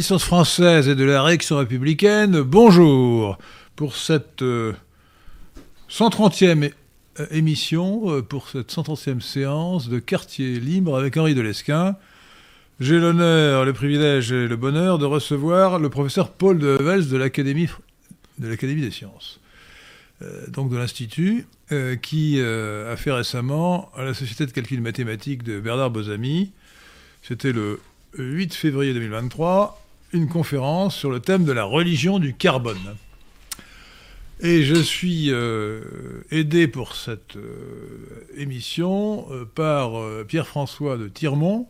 [0.00, 3.36] résistance française et de la réaction républicaine, bonjour
[3.76, 4.42] pour cette
[5.90, 6.72] 130e
[7.20, 11.96] euh, émission, euh, pour cette 130e séance de Quartier Libre avec Henri Delesquin.
[12.80, 17.18] J'ai l'honneur, le privilège et le bonheur de recevoir le professeur Paul de Vels de
[17.18, 17.68] l'Académie
[18.38, 19.38] de l'Académie des sciences,
[20.22, 21.46] euh, donc de l'Institut,
[22.00, 26.52] qui a fait récemment à la Société de calcul mathématique de Bernard Bozami,
[27.22, 27.80] c'était le
[28.16, 29.76] 8 février 2023,
[30.12, 32.96] une conférence sur le thème de la religion du carbone.
[34.42, 39.92] Et je suis euh, aidé pour cette euh, émission euh, par
[40.26, 41.66] Pierre-François de Tirmont,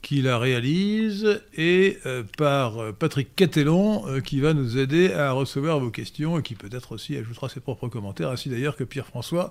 [0.00, 1.98] qui la réalise, et
[2.38, 7.16] par Patrick Catellon, qui va nous aider à recevoir vos questions et qui peut-être aussi
[7.16, 9.50] ajoutera ses propres commentaires, ainsi d'ailleurs que Pierre-François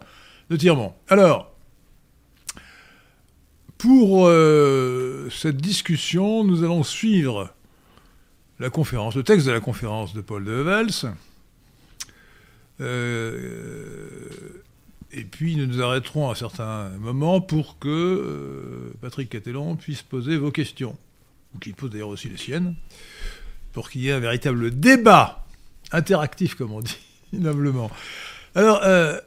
[0.49, 0.93] de Tirmont.
[1.09, 1.51] Alors,
[3.77, 4.31] pour
[5.29, 7.54] cette discussion, nous allons suivre
[8.59, 11.13] la conférence, le texte de la conférence de Paul de Vels,
[12.81, 14.29] euh,
[15.11, 20.37] et puis nous nous arrêterons à certains moments pour que euh, Patrick Catellon puisse poser
[20.37, 20.97] vos questions,
[21.53, 22.75] ou qu'il pose d'ailleurs aussi les siennes,
[23.71, 25.45] pour qu'il y ait un véritable débat
[25.91, 26.97] interactif, comme on dit,
[27.33, 27.91] noblement.
[28.55, 29.19] Alors, euh,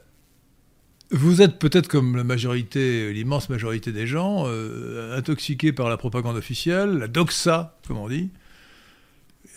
[1.11, 6.99] vous êtes peut-être comme la majorité, l'immense majorité des gens, intoxiqués par la propagande officielle,
[6.99, 8.29] la doxa, comme on dit,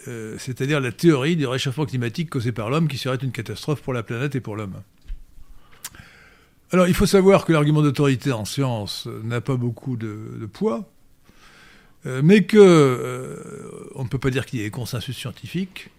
[0.08, 3.92] euh, c'est-à-dire la théorie du réchauffement climatique causé par l'homme qui serait une catastrophe pour
[3.92, 4.82] la planète et pour l'homme.
[6.72, 10.90] Alors il faut savoir que l'argument d'autorité en science n'a pas beaucoup de, poids,
[12.06, 15.90] euh, mais que euh, on ne peut pas dire qu'il y ait consensus scientifique,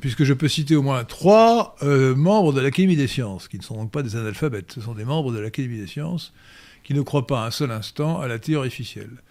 [0.00, 3.76] puisque je peux citer au moins trois membres de l'Académie des sciences, qui ne sont
[3.76, 6.32] donc pas des analphabètes, ce sont des membres de l'Académie des sciences
[6.82, 9.22] qui ne croient pas un seul instant à la théorie officielle.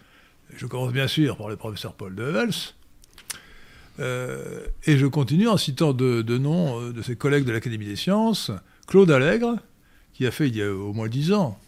[0.56, 2.54] Je commence bien sûr par le professeur Paul de Vels,
[4.00, 7.86] euh, et je continue en citant deux de noms euh, de ses collègues de l'Académie
[7.86, 8.52] des sciences.
[8.88, 9.56] Claude Allègre,
[10.14, 11.60] qui a fait il y a au moins dix ans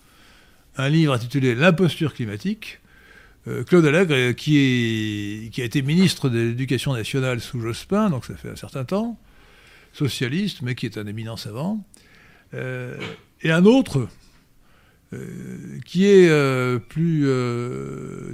[0.76, 2.80] un livre intitulé L'imposture climatique.
[3.48, 8.50] Euh, Claude Allègre, qui, a été ministre de l'Éducation nationale sous Jospin, donc ça fait
[8.50, 9.18] un certain temps,
[9.94, 11.84] socialiste, mais qui est un éminent savant.
[12.54, 14.08] et un autre,
[15.86, 17.26] qui est plus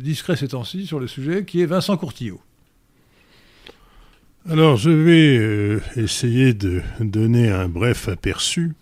[0.02, 2.42] discret ces temps-ci sur le sujet, qui est Vincent Courtillot.
[4.50, 8.74] Alors, je vais euh, essayer de donner un bref aperçu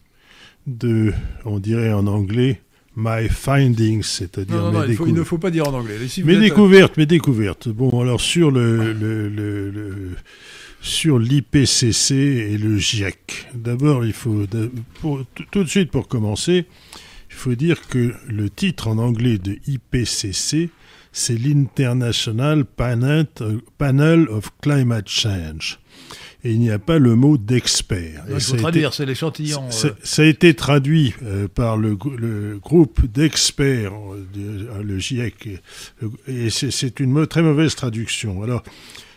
[0.66, 1.14] de,
[1.46, 2.62] on dirait en anglais,
[2.96, 5.98] my findings, c'est-à-dire non, non, il, ne faut pas dire en anglais.
[6.24, 7.70] mes découvertes, mes découvertes.
[7.70, 10.12] Bon, alors sur le, le,
[10.82, 13.48] sur l'IPCC et le GIEC.
[13.54, 14.46] D'abord, il faut
[15.52, 16.66] tout de suite pour commencer,
[17.30, 20.70] il faut dire que le titre en anglais de IPCC
[21.12, 25.80] c'est l'International Panel of Climate Change.
[26.44, 28.24] Et il n'y a pas le mot d'expert.
[28.28, 29.64] Il faut traduire, c'est l'échantillon.
[29.68, 29.90] Euh.
[30.02, 31.96] Ça a été traduit euh, par le,
[32.58, 35.62] groupe d'experts, euh, le GIEC,
[36.28, 38.42] et c'est une très mauvaise traduction.
[38.42, 38.64] Alors,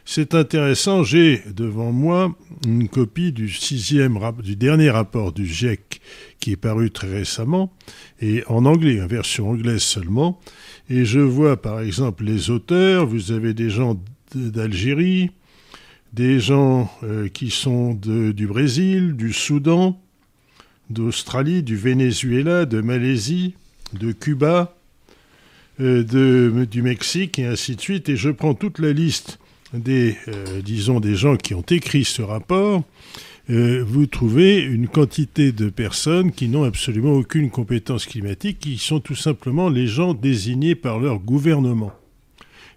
[0.04, 6.00] c'est intéressant, j'ai devant moi une copie du, sixième, du dernier rapport du GIEC
[6.41, 7.72] qui est paru très récemment,
[8.20, 10.41] et en anglais, en version anglaise seulement,
[10.91, 13.98] et je vois par exemple les auteurs, vous avez des gens
[14.34, 15.31] d'Algérie,
[16.12, 20.00] des gens euh, qui sont du Brésil, du Soudan,
[20.91, 23.55] d'Australie, du Venezuela, de Malaisie,
[23.94, 24.76] de Cuba,
[25.81, 26.05] euh,
[26.67, 28.08] du Mexique et ainsi de suite.
[28.08, 29.38] Et je prends toute la liste
[29.75, 32.82] des, euh, disons, des gens qui ont écrit ce rapport
[33.50, 39.00] euh, vous trouvez une quantité de personnes qui n'ont absolument aucune compétence climatique, qui sont
[39.00, 41.93] tout simplement les gens désignés par leur gouvernement.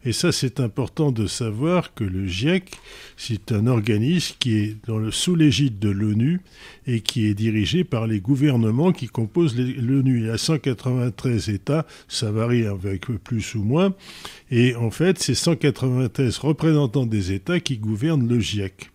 [0.08, 2.72] Et ça, c'est important de savoir que le GIEC,
[3.18, 6.40] c'est un organisme qui est dans le, sous l'égide de l'ONU
[6.86, 10.20] et qui est dirigé par les gouvernements qui composent l'ONU.
[10.20, 13.94] Il y a 193 États, ça varie avec plus ou moins.
[14.50, 18.92] Et en fait, c'est 193 représentants des États qui gouvernent le GIEC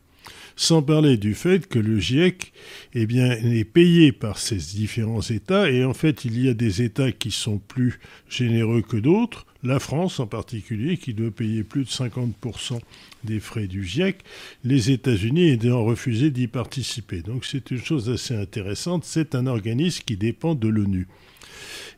[0.54, 2.52] sans parler du fait que le GIEC
[2.94, 6.82] eh bien, est payé par ces différents États, et en fait il y a des
[6.82, 7.98] États qui sont plus
[8.28, 12.80] généreux que d'autres, la France en particulier, qui doit payer plus de 50%
[13.24, 14.18] des frais du GIEC,
[14.64, 17.22] les États-Unis ayant refusé d'y participer.
[17.22, 21.06] Donc c'est une chose assez intéressante, c'est un organisme qui dépend de l'ONU.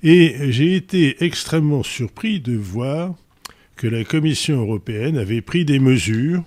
[0.02, 3.14] Et j'ai été extrêmement surpris de voir
[3.76, 6.44] que la Commission européenne avait pris des mesures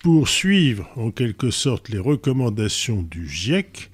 [0.00, 3.90] pour suivre en quelque sorte les recommandations du GIEC,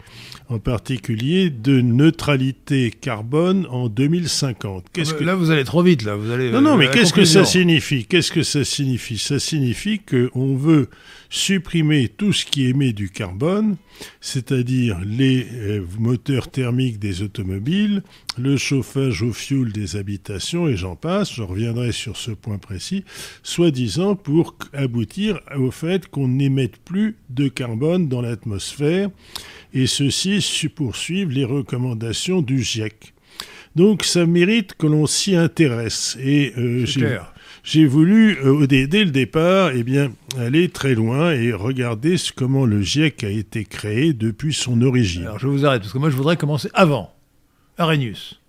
[0.50, 4.87] en particulier de neutralité carbone en 2050.
[4.93, 5.23] Qu'est-ce que...
[5.23, 6.17] Là, vous allez trop vite, là.
[6.17, 8.05] Vous allez, non, non, mais qu'est-ce que ça signifie?
[8.05, 9.17] Qu'est-ce que ça signifie?
[9.17, 10.88] Ça signifie qu'on veut
[11.31, 13.76] supprimer tout ce qui émet du carbone,
[14.20, 18.02] c'est-à-dire les euh, moteurs thermiques des automobiles,
[18.37, 23.05] le chauffage au fioul des habitations, et j'en passe, je reviendrai sur ce point précis,
[23.44, 29.11] soi-disant pour aboutir au fait qu'on n'émette plus de carbone dans l'atmosphère
[29.72, 33.14] et ceci poursuivent les recommandations du GIEC.
[33.76, 36.19] Donc ça mérite que l'on s'y intéresse.
[36.20, 36.84] Et euh,
[37.62, 42.82] j'ai voulu, euh, dès, le départ, eh bien, aller très loin et regarder comment le
[42.82, 45.22] GIEC a été créé depuis son origine.
[45.22, 47.14] Alors je vous arrête, parce que moi je voudrais commencer avant.
[47.78, 48.40] Arrhenius.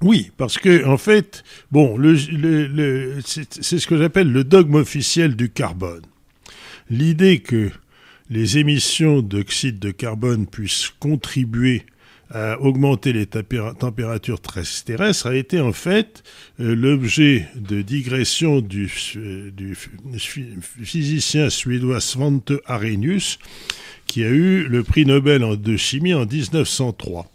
[0.00, 2.16] Oui, parce que en fait, bon, le,
[3.22, 6.02] c'est ce que j'appelle le dogme officiel du carbone.
[6.88, 7.70] L'idée que
[8.30, 11.84] les émissions d'oxyde de carbone puissent contribuer
[12.30, 16.22] à augmenter les températures terrestres a été en fait
[16.60, 19.50] euh, l'objet de digression du, euh,
[20.82, 23.38] physicien suédois Svante Arrhenius
[24.06, 27.30] qui a eu le prix Nobel de chimie en 1903.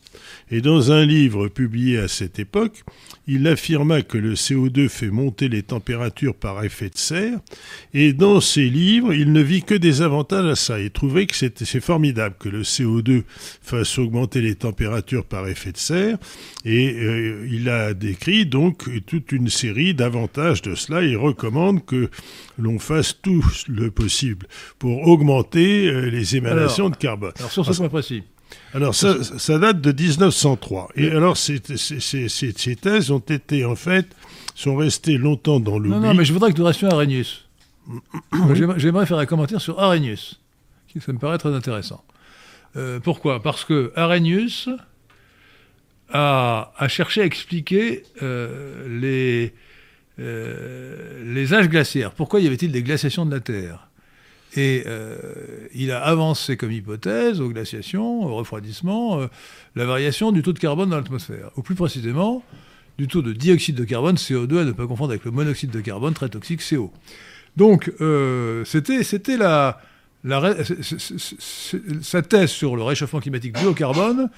[0.53, 2.83] Et dans un livre publié à cette époque,
[3.25, 7.39] il affirma que le CO2 fait monter les températures par effet de serre,
[7.95, 10.79] et dans ses livres, il ne vit que des avantages à ça.
[10.79, 13.23] Il trouvait que c'était formidable que le CO2
[13.63, 16.19] fasse augmenter les températures par effet de serre,
[16.65, 21.01] et euh, il a décrit donc toute une série d'avantages de cela.
[21.01, 22.11] Il recommande que
[22.59, 24.45] l'on fasse tout le possible
[24.77, 27.31] pour augmenter euh, les émanations de carbone.
[27.39, 28.21] Alors sur ce point précis.
[28.73, 30.89] Alors, ça, date de 1903.
[30.95, 34.07] Et alors, ces, thèses ont été, en fait,
[34.55, 35.91] sont restées longtemps dans l'oubli.
[35.91, 37.47] Non, non, mais je voudrais que nous restions à Arrhenius.
[38.77, 40.39] J'aimerais faire un commentaire sur Arrhenius,
[40.87, 42.03] qui ça me paraît très intéressant.
[42.75, 43.41] Euh, pourquoi?
[43.41, 44.69] Parce que Arrhenius
[46.11, 49.53] a, cherché à expliquer euh, les,
[50.19, 52.11] euh, les âges glaciaires.
[52.11, 53.89] Pourquoi y avait-il des glaciations de la Terre?
[54.55, 55.15] Et euh,
[55.73, 59.27] il a avancé comme hypothèse aux glaciations, au refroidissement, euh,
[59.75, 61.49] la variation du taux de carbone dans l'atmosphère.
[61.57, 62.43] Ou plus précisément,
[62.97, 65.81] du taux de dioxyde de carbone, CO2, à ne pas confondre avec le monoxyde de
[65.81, 66.91] carbone, très toxique, CO.
[67.57, 69.79] Donc, euh, c'était, la,
[72.01, 74.29] sa thèse sur le réchauffement climatique dû au carbone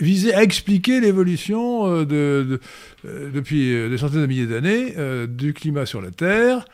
[0.00, 2.60] visait à expliquer l'évolution de,
[3.04, 4.94] depuis des centaines de milliers d'années
[5.28, 6.64] du climat sur la Terre,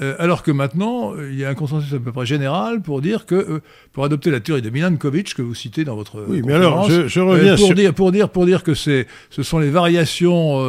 [0.00, 3.00] euh, alors que maintenant, euh, il y a un consensus à peu près général pour
[3.00, 3.62] dire que, euh,
[3.92, 7.20] pour adopter la théorie de Milankovitch que vous citez dans votre oui, mais alors je,
[7.20, 10.62] reviens pour dire pour dire pour dire que c'est ce sont les variations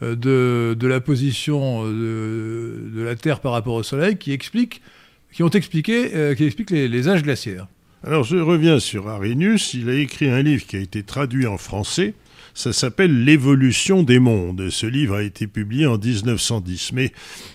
[0.00, 4.80] de, de la position de, de, la Terre par rapport au Soleil qui expliquent
[5.32, 7.66] qui ont expliqué qui expliquent les, les, âges glaciaires.
[8.04, 9.74] Alors je reviens sur Arrhenius.
[9.74, 12.14] Il a écrit un livre qui a été traduit en français
[12.58, 14.68] ça s'appelle L'évolution des mondes.
[14.70, 16.92] Ce livre a été publié en 1910.
[16.92, 17.12] Mais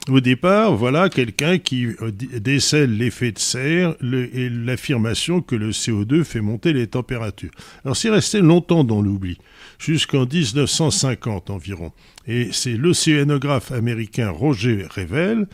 [0.08, 6.24] au départ, voilà quelqu'un qui euh, décèle l'effet de serre et l'affirmation que le CO2
[6.24, 7.52] fait monter les températures.
[7.84, 9.40] Alors c'est resté longtemps dans l'oubli,
[9.78, 11.92] jusqu'en 1950 environ.
[12.26, 15.48] Et c'est l'océanographe américain Roger Revel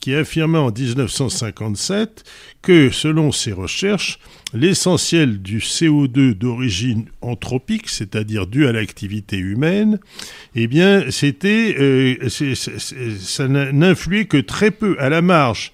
[0.00, 2.24] qui affirma en 1957
[2.60, 4.18] que, selon ses recherches,
[4.54, 9.98] l'essentiel du CO2 d'origine anthropique, c'est-à-dire dû à l'activité humaine,
[10.54, 12.28] eh bien, c'était, euh,
[13.20, 15.72] ça n'influait que très peu à la marge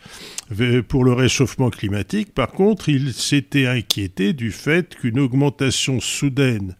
[0.88, 2.34] pour le réchauffement climatique.
[2.34, 6.76] Par contre, il s'était inquiété du fait qu'une augmentation soudaine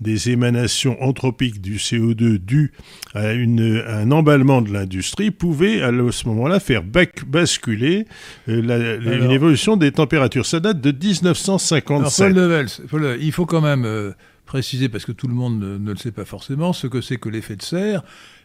[0.00, 2.72] des émanations anthropiques du CO2 due
[3.14, 8.06] à, une, un emballement de l'industrie pouvait à ce moment-là faire basculer
[8.48, 10.46] euh, une évolution des températures.
[10.46, 12.36] Ça date de 1957.
[12.36, 14.12] Alors, Paul il faut quand même euh,
[14.44, 17.28] préciser, parce que tout le monde ne, le sait pas forcément, ce que c'est que
[17.28, 18.02] l'effet de serre.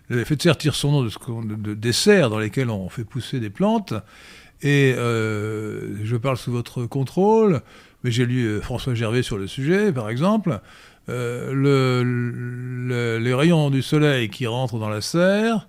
[0.10, 3.40] L'effet de serre tire son nom de, de, des serres dans lesquelles on fait pousser
[3.40, 3.94] des plantes.
[4.63, 7.62] Et euh, je parle sous votre contrôle,
[8.03, 10.60] mais j'ai lu euh, François Gervais sur le sujet, par exemple.
[11.10, 15.68] Euh, le, les rayons du soleil qui rentrent dans la serre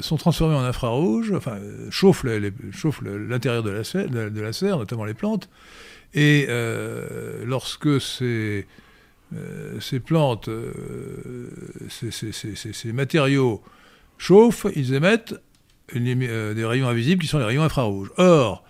[0.00, 1.58] sont transformés en infrarouge, enfin,
[1.90, 5.48] chauffent l'intérieur de, la serre, notamment les plantes.
[6.14, 6.46] Et
[7.44, 8.66] lorsque ces,
[10.04, 10.48] plantes,
[11.88, 13.64] ces matériaux
[14.16, 15.34] chauffent, ils émettent
[15.94, 18.10] euh, des rayons invisibles qui sont les rayons infrarouges.
[18.16, 18.64] Or,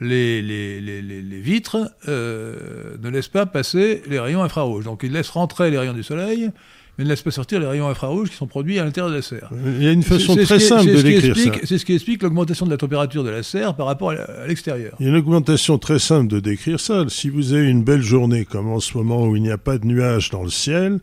[0.00, 4.84] les, les, les, les vitres euh, ne laissent pas passer les rayons infrarouges.
[4.84, 6.50] Donc ils laissent rentrer les rayons du soleil,
[6.96, 9.22] mais ne laisse pas sortir les rayons infrarouges qui sont produits à l'intérieur de la
[9.22, 9.50] serre.
[9.76, 11.52] Il y a une façon très simple de décrire ça.
[11.64, 14.96] C'est ce qui explique l'augmentation de la température de la serre par rapport à l'extérieur.
[15.00, 17.04] Il y a une augmentation très simple de décrire ça.
[17.08, 19.78] Si vous avez une belle journée, comme en ce moment où il n'y a pas
[19.78, 21.00] de nuages dans le ciel,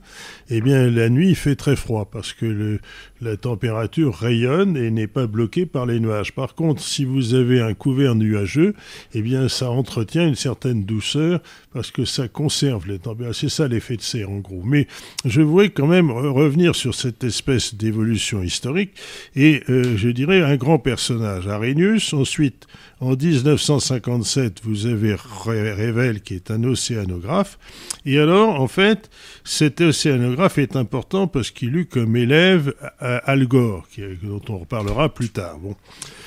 [0.49, 2.79] eh bien la nuit il fait très froid parce que le,
[3.21, 6.33] la température rayonne et n'est pas bloquée par les nuages.
[6.33, 8.73] Par contre, si vous avez un couvert nuageux,
[9.13, 11.41] eh bien ça entretient une certaine douceur
[11.73, 13.35] parce que ça conserve les températures.
[13.35, 14.61] C'est ça l'effet de serre en gros.
[14.63, 14.87] Mais
[15.25, 18.91] je voudrais quand même revenir sur cette espèce d'évolution historique
[19.35, 22.13] et euh, je dirais un grand personnage, Arrhenius.
[22.13, 22.67] Ensuite,
[22.99, 27.59] en 1957, vous avez Revel qui est un océanographe.
[28.05, 29.09] Et alors, en fait,
[29.43, 33.87] cet océanographe est important parce qu'il eut comme élève Al Gore,
[34.23, 35.59] dont on reparlera plus tard.
[35.59, 35.75] Bon.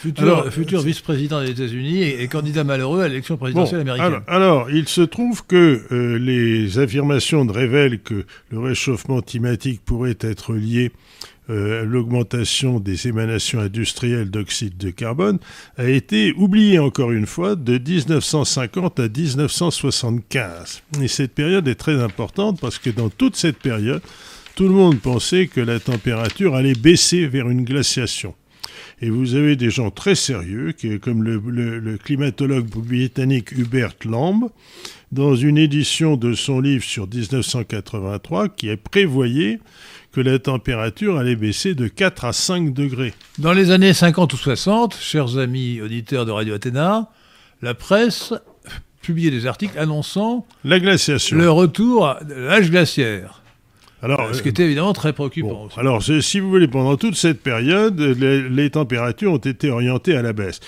[0.00, 4.20] Futur, futur vice-président des États-Unis et, candidat malheureux à l'élection présidentielle américaine.
[4.28, 10.18] Alors, il se trouve que euh, les affirmations de Revel que le réchauffement climatique pourrait
[10.20, 10.92] être lié
[11.50, 15.38] euh, l'augmentation des émanations industrielles d'oxyde de carbone
[15.76, 20.82] a été oubliée encore une fois de 1950 à 1975.
[21.02, 24.02] Et cette période est très importante parce que dans toute cette période,
[24.54, 28.34] tout le monde pensait que la température allait baisser vers une glaciation.
[29.02, 31.40] Et vous avez des gens très sérieux, comme le,
[31.80, 34.50] le climatologue britannique Hubert Lamb,
[35.10, 39.58] dans une édition de son livre sur 1983, qui a prévoyé
[40.12, 43.14] que la température allait baisser de 4 à 5 degrés.
[43.38, 47.10] Dans les années 50 ou 60, chers amis auditeurs de Radio Athéna,
[47.62, 48.34] la presse
[49.02, 51.36] publiait des articles annonçant la glaciation.
[51.36, 53.40] le retour de l'âge glaciaire.
[54.02, 55.68] Alors, ce qui était évidemment très préoccupant.
[55.76, 60.32] alors, si vous voulez, pendant toute cette période, les, températures ont été orientées à la
[60.32, 60.60] baisse.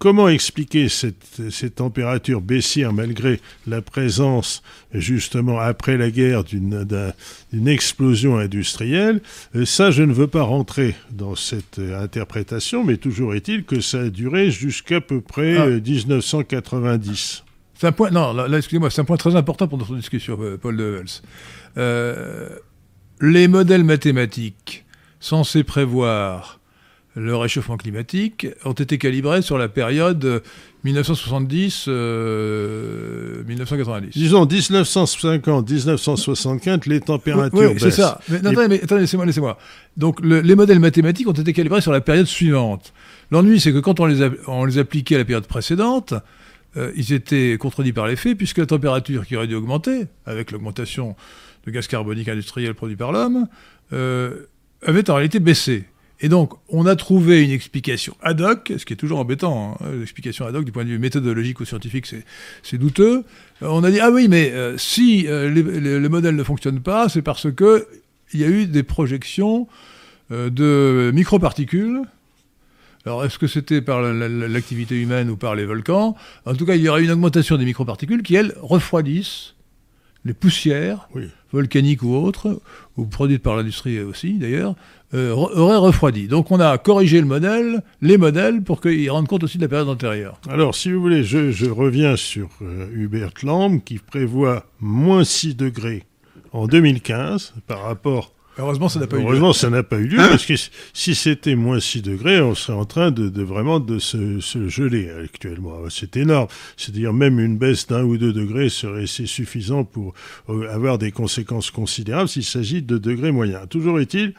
[0.00, 4.62] Comment expliquer cette, cette, température baissière malgré la présence,
[4.94, 9.20] justement, après la guerre, d'une explosion industrielle?
[9.54, 13.82] Euh, Ça, je ne veux pas rentrer dans cette euh, interprétation, mais toujours est-il que
[13.82, 17.42] ça a duré jusqu'à peu près 1990.
[17.44, 17.44] Ah.
[17.44, 20.38] Euh, c'est un point, non, là, excusez-moi, c'est un point très important pour notre discussion,
[20.62, 21.04] Paul de
[21.76, 22.48] Euh,
[23.20, 24.86] les modèles mathématiques
[25.20, 26.59] censés prévoir
[27.16, 30.42] le réchauffement climatique ont été calibrés sur la période
[30.84, 31.84] 1970-1990.
[31.88, 33.42] Euh,
[34.12, 38.20] Disons 1950-1965, les températures oui, c'est ça.
[38.28, 39.58] Mais, attendez, mais, attendez, laissez-moi, laissez-moi.
[39.96, 42.92] Donc les modèles mathématiques ont été calibrés sur la période suivante.
[43.30, 46.14] L'ennui, c'est que quand on les, on les appliquait à la période précédente,
[46.76, 50.52] euh, ils étaient contredits par les faits, puisque la température qui aurait dû augmenter, avec
[50.52, 51.16] l'augmentation
[51.66, 53.48] de gaz carbonique industriel produit par l'homme,
[53.92, 54.46] euh,
[54.82, 55.84] avait en réalité baissé.
[56.20, 59.86] Et donc, on a trouvé une explication ad hoc, ce qui est toujours embêtant, hein,
[59.98, 62.06] l'explication ad hoc du point de vue méthodologique ou scientifique,
[62.62, 63.24] c'est douteux.
[63.62, 67.08] Euh, on a dit, ah oui, mais euh, si euh, le modèle ne fonctionne pas,
[67.08, 67.86] c'est parce que
[68.32, 69.66] il y a eu des projections
[70.30, 72.02] de microparticules.
[73.04, 76.14] Alors, est-ce que c'était par l'activité humaine ou par les volcans?
[76.46, 79.56] En tout cas, il y aurait une augmentation des microparticules qui, elles, refroidissent
[80.24, 81.08] les poussières
[81.52, 82.60] volcaniques ou autres,
[82.96, 84.76] ou produites par l'industrie aussi d'ailleurs,
[85.14, 86.28] euh, aurait refroidi.
[86.28, 89.68] Donc on a corrigé le modèle, les modèles, pour qu'ils rendent compte aussi de la
[89.68, 90.40] période antérieure.
[90.48, 96.04] Alors, si vous voulez, je, reviens sur euh, Hubert Lamb, qui prévoit moins 6 degrés
[96.52, 99.26] en 2015 par rapport Heureusement, ça n'a pas eu lieu.
[99.26, 100.54] Heureusement, ça n'a pas eu lieu, parce que
[100.92, 105.78] si c'était moins 6 degrés, on serait en train de, vraiment de se, geler actuellement.
[105.88, 106.48] C'est énorme.
[106.76, 110.14] C'est-à-dire même une baisse d'un ou deux degrés serait suffisant pour
[110.48, 113.66] euh, avoir des conséquences considérables s'il s'agit de degrés moyens.
[113.68, 114.34] Toujours est-il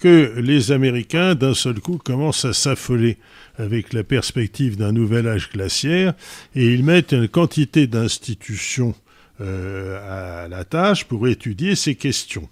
[0.00, 3.18] que les Américains, d'un seul coup, commencent à s'affoler
[3.58, 6.14] avec la perspective d'un nouvel âge glaciaire,
[6.54, 8.94] et ils mettent une quantité d'institutions
[9.40, 12.48] euh, à la tâche pour étudier ces questions.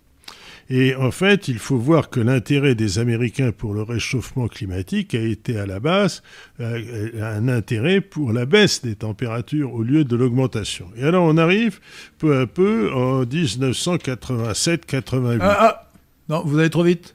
[0.71, 5.21] Et en fait, il faut voir que l'intérêt des Américains pour le réchauffement climatique a
[5.21, 6.23] été à la base
[6.61, 10.91] euh, un intérêt pour la baisse des températures au lieu de l'augmentation.
[10.97, 11.81] Et alors on arrive
[12.19, 15.39] peu à peu en 1987-88.
[15.41, 15.89] Ah, ah,
[16.29, 17.15] non, vous allez trop vite.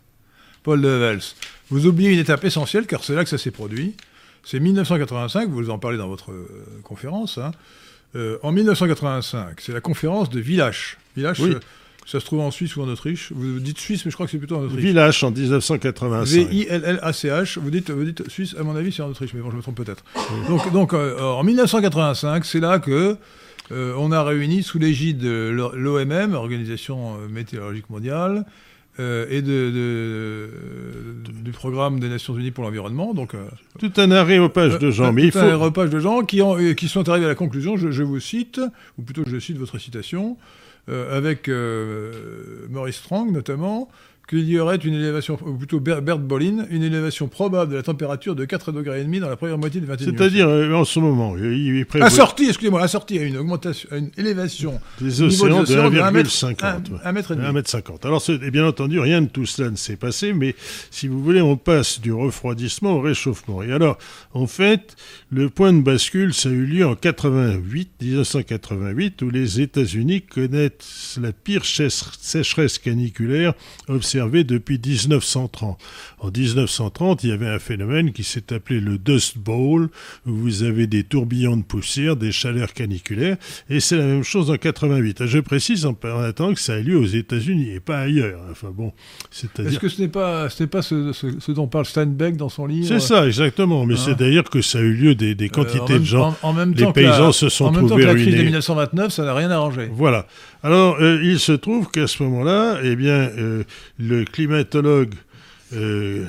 [0.64, 1.22] Paul de Vels.
[1.70, 3.96] Vous oubliez une étape essentielle, car c'est là que ça s'est produit.
[4.44, 6.48] C'est 1985, vous en parlez dans votre euh,
[6.84, 7.38] conférence.
[7.38, 7.52] Hein.
[8.16, 10.98] Euh, en 1985, c'est la conférence de Villach.
[11.16, 11.60] Villach, euh,
[12.06, 13.32] ça se trouve en Suisse ou en Autriche.
[13.34, 14.82] Vous dites Suisse, mais je crois que c'est plutôt en Autriche.
[14.82, 16.48] Villach en 1985.
[16.48, 17.60] V-I-L-L-A-C-H.
[17.60, 19.62] Vous dites, vous dites Suisse, à mon avis, c'est en Autriche, mais bon, je me
[19.62, 20.04] trompe peut-être.
[20.50, 23.18] Donc, donc en 1985, c'est là que
[23.72, 28.46] on a réuni sous l'égide de l'OMM, Organisation météorologique mondiale,
[29.00, 33.14] euh, et de, de- du programme des Nations Unies pour l'environnement.
[33.14, 33.44] Donc, euh,
[33.80, 35.46] Tout un aréopage de gens, euh, mais il tout faut...
[35.46, 38.04] un repage de gens qui, ont, euh, qui sont arrivés à la conclusion, je, je
[38.04, 38.62] vous cite,
[38.98, 40.38] ou plutôt je cite votre citation,
[40.90, 42.12] euh, avec euh,
[42.70, 43.90] Maurice Strong notamment,
[44.28, 47.84] qu'il y aurait une élévation, ou plutôt Ber- Bert Bolin, une élévation probable de la
[47.84, 50.86] température de 4 degrés et demi dans la première moitié du 21e C'est-à-dire, euh, en
[50.86, 55.22] ce moment, il il prévoit Assorti, excusez-moi, assorti à une augmentation, à une élévation des
[55.22, 56.56] océans de océans de 1,50.
[56.64, 57.00] 1 ouais.
[57.04, 57.48] un mètre et demi.
[57.60, 58.06] 1m50.
[58.08, 60.56] Alors, et bien entendu, rien de tout cela ne s'est passé, mais
[60.90, 63.62] si vous voulez, on passe du refroidissement au réchauffement.
[63.62, 63.98] Et alors,
[64.34, 64.96] en fait,
[65.32, 71.20] le point de bascule, ça a eu lieu en 88, 1988, où les États-Unis connaissent
[71.22, 73.54] la pire sécheresse caniculaire
[73.90, 75.78] observée depuis 1930.
[76.20, 79.90] En 1930, il y avait un phénomène qui s'est appelé le Dust Bowl,
[80.26, 83.38] où vous avez des tourbillons de poussière, des chaleurs caniculaires,
[83.70, 85.26] et c'est la même chose en 88.
[85.26, 88.40] Je précise en attendant que ça a lieu aux États-Unis et pas ailleurs.
[88.52, 89.80] Enfin bon, Est-ce c'est-à-dire.
[89.80, 92.66] que ce n'est pas, ce, n'est pas ce, ce- ce dont parle Steinbeck dans son
[92.66, 92.88] livre?
[92.88, 93.86] C'est ça, exactement.
[93.86, 93.98] Mais Hein.
[93.98, 96.36] c'est-à-dire que ça a eu lieu des, des Euh, quantités même- de gens.
[96.44, 98.08] en- en même les temps que paysans la- se sont En même temps trouvés que
[98.08, 98.44] la crise de ruinés.
[98.46, 99.90] 1929, ça n'a rien arrangé.
[99.92, 100.28] Voilà.
[100.66, 103.66] Alors, euh, il se trouve qu'à ce moment-là, eh bien, euh,
[104.00, 105.14] le climatologue
[105.74, 106.26] euh,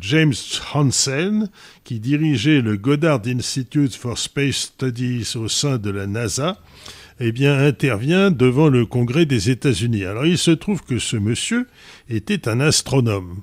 [0.00, 0.34] James
[0.74, 1.48] Hansen,
[1.84, 6.60] qui dirigeait le Goddard Institute for Space Studies au sein de la NASA,
[7.20, 10.04] eh bien, intervient devant le Congrès des États-Unis.
[10.04, 11.68] Alors, il se trouve que ce monsieur
[12.10, 13.36] était un astronome.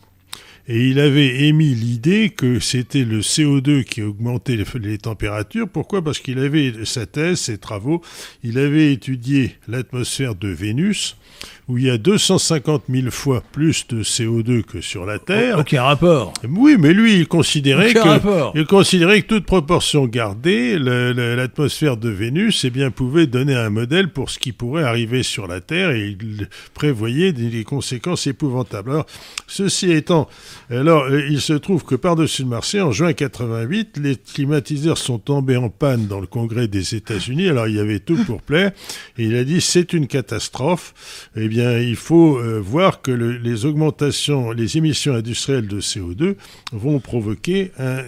[0.67, 5.67] Et il avait émis l'idée que c'était le CO2 qui augmentait les, températures.
[5.67, 6.01] Pourquoi?
[6.01, 8.01] Parce qu'il avait sa thèse, ses travaux,
[8.43, 11.17] il avait étudié l'atmosphère de Vénus,
[11.67, 15.59] où il y a 250 000 fois plus de CO2 que sur la Terre.
[15.59, 16.33] Aucun rapport.
[16.47, 18.51] Oui, mais lui, il considérait Aucun que, rapport.
[18.55, 24.09] il considérait que toute proportion gardée, l'atmosphère de Vénus, eh bien, pouvait donner un modèle
[24.09, 28.91] pour ce qui pourrait arriver sur la Terre et il prévoyait des, des conséquences épouvantables.
[28.91, 29.05] Alors,
[29.47, 30.27] ceci étant,
[30.69, 35.19] alors, euh, il se trouve que par-dessus le marché, en juin 88, les climatiseurs sont
[35.19, 37.49] tombés en panne dans le Congrès des États-Unis.
[37.49, 38.71] Alors, il y avait tout pour plaire.
[39.17, 40.93] Et il a dit, c'est une catastrophe.
[41.35, 46.35] Eh bien, il faut euh, voir que le- les augmentations, les émissions industrielles de CO2
[46.71, 48.03] vont provoquer un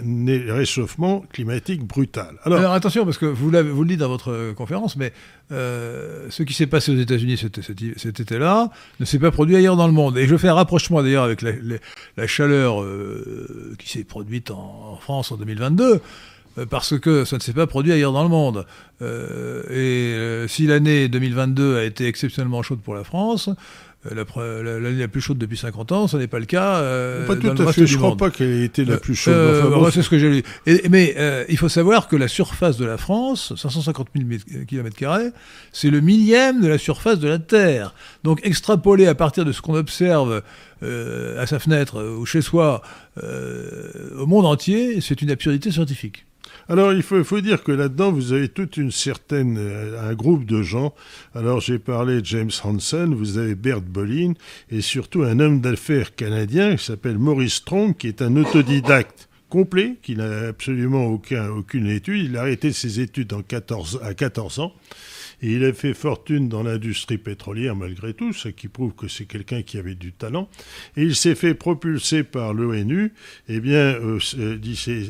[0.53, 2.35] réchauffement climatique brutal.
[2.43, 5.11] Alors, attention, parce que vous, le dites dans votre euh, conférence, mais
[5.51, 9.87] euh, ce qui s'est passé aux États-Unis cet, été-là ne s'est pas produit ailleurs dans
[9.87, 10.17] le monde.
[10.17, 12.83] Et je fais un rapprochement d'ailleurs avec la, chaleur
[13.77, 16.01] qui s'est produite en France en 2022.
[16.57, 18.65] Euh, Parce que ça ne s'est pas produit ailleurs dans le monde.
[19.01, 23.49] Euh, et euh, si l'année 2022 a été exceptionnellement chaude pour la France,
[24.11, 26.75] l'année la plus chaude depuis 50 ans, ce n'est pas le cas.
[26.75, 27.87] euh, pas dans tout le à fait.
[27.87, 28.19] Je crois monde.
[28.19, 29.33] pas qu'elle ait été la plus chaude.
[29.33, 30.43] euh, Enfin, bon, moi, c'est ce que j'ai lu.
[30.67, 35.31] Et- mais euh, il faut savoir que la surface de la France, 550 000 km,
[35.71, 37.95] c'est le millième de la surface de la Terre.
[38.23, 40.43] Donc extrapoler à partir de ce qu'on observe
[40.83, 42.83] euh, à sa fenêtre ou chez soi
[43.23, 46.25] euh, au monde entier, c'est une absurdité scientifique.
[46.67, 50.63] Alors, il faut, dire que là-dedans, vous avez toute une certaine, euh, un groupe de
[50.63, 50.95] gens.
[51.35, 54.33] Alors, j'ai parlé de James Hansen, vous avez Bert Bolin,
[54.71, 59.97] et surtout un homme d'affaires canadien qui s'appelle Maurice Strong, qui est un autodidacte complet,
[60.01, 62.25] qui n'a absolument aucun, aucune étude.
[62.31, 64.73] Il a arrêté ses études en 14, à 14 ans.
[65.41, 69.25] Et il a fait fortune dans l'industrie pétrolière malgré tout, ce qui prouve que c'est
[69.25, 70.47] quelqu'un qui avait du talent.
[70.97, 73.11] Et il s'est fait propulser par l'ONU,
[73.49, 74.57] eh bien, euh, euh,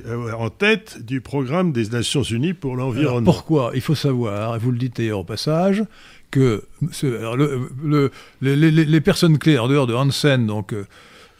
[0.07, 3.31] euh, en tête du programme des Nations Unies pour l'environnement.
[3.31, 3.71] pourquoi?
[3.75, 5.83] Il faut savoir, et vous le dites d'ailleurs au passage,
[6.31, 8.11] que ce- alors, le- le-
[8.41, 10.73] les, les- les personnes clés en dehors de Hansen, donc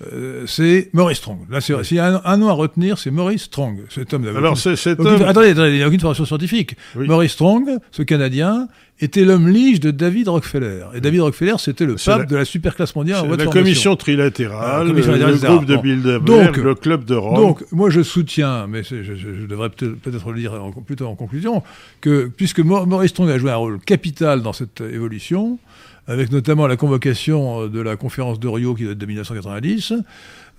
[0.02, 1.40] euh, euh, c'est Maurice Strong.
[1.50, 3.80] Là, c'est- s'il y a un, un nom à retenir, c'est Maurice Strong.
[3.90, 5.22] Cet homme n'avait Alors, c'est cet homme.
[5.24, 6.76] attendez, attendez, il n'y a aucune formation scientifique.
[6.96, 7.08] Oui.
[7.08, 8.68] Maurice Strong, ce Canadien,
[9.02, 10.84] était l'homme lige de David Rockefeller.
[10.94, 13.52] Et David Rockefeller, c'était le pape la- de la superclasse mondiale en de la formation.
[13.62, 15.76] commission trilatérale, La commission le- trilatérale, le groupe de.
[15.82, 17.36] Bilderberg, Donc- le club de Rome.
[17.36, 21.62] Donc, moi, je soutiens, mais je, devrais peut-être le dire en- plutôt en conclusion,
[22.02, 25.58] que puisque Maurice Strong a joué un rôle capital dans cette euh, évolution,
[26.08, 29.94] avec notamment la convocation euh, de la conférence de Rio qui date de 1990,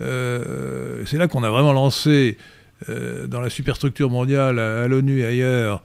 [0.01, 2.37] euh, c'est là qu'on a vraiment lancé
[2.89, 5.83] euh, dans la superstructure mondiale, à, l'ONU et ailleurs,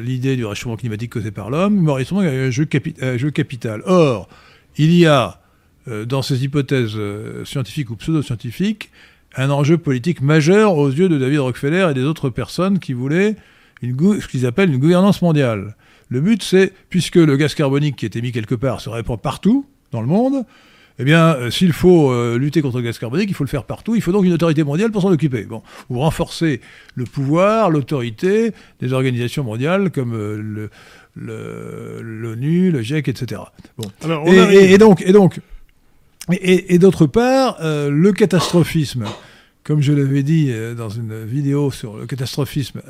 [0.00, 1.76] l'idée du réchauffement climatique causé par l'homme.
[1.76, 2.68] Maurice Strong a eu un jeu,
[3.00, 3.80] un jeu capital.
[3.86, 4.28] Or,
[4.76, 5.38] il y a,
[5.86, 6.98] dans ces hypothèses
[7.44, 8.90] scientifiques ou pseudo-scientifiques,
[9.36, 13.36] un enjeu politique majeur aux yeux de David Rockefeller et des autres personnes qui voulaient
[13.82, 15.76] ce qu'ils appellent une gouvernance mondiale.
[16.08, 19.66] Le but, c'est, puisque le gaz carbonique qui est émis quelque part se répand partout
[19.92, 20.44] dans le monde,
[20.98, 23.64] eh bien, euh, s'il faut euh, lutter contre le gaz carbonique, il faut le faire
[23.64, 23.94] partout.
[23.96, 25.42] Il faut donc une autorité mondiale pour s'en occuper.
[25.44, 26.60] Bon, ou renforcer
[26.94, 30.70] le pouvoir, l'autorité des organisations mondiales comme euh, le-
[31.16, 33.42] le- l'ONU, le GIEC, etc.
[33.76, 33.88] Bon.
[34.04, 35.40] Alors, on Et, arrive- et- et donc, et donc,
[36.40, 39.04] Et, d'autre part, le catastrophisme,
[39.64, 42.80] comme je l'avais dit dans une vidéo sur le catastrophisme,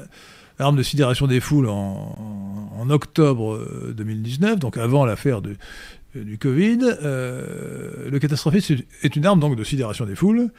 [0.58, 3.66] arme de sidération des foules en, octobre
[3.96, 10.14] 2019, donc avant l'affaire du Covid, le catastrophisme est une arme donc de sidération des
[10.14, 10.50] foules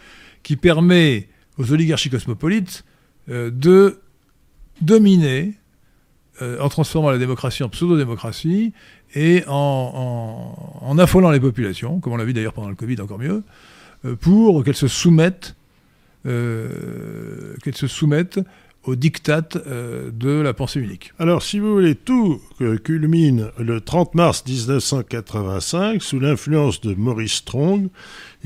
[0.44, 2.84] qui permet aux oligarchies cosmopolites
[3.30, 4.02] de
[4.82, 5.56] dominer
[6.44, 8.72] euh, en transformant la démocratie en pseudo-démocratie
[9.16, 13.42] et en, affolant les populations, comme on l'a vu d'ailleurs pendant le Covid encore mieux,
[14.06, 15.56] euh, pour qu'elles se soumettent,
[16.28, 18.40] euh, qu'elles se soumettent
[18.88, 21.14] au diktat de la pensée unique.
[21.20, 22.42] Alors, si vous voulez, tout
[22.84, 27.90] culmine le 30 mars 1985 sous l'influence de Maurice Strong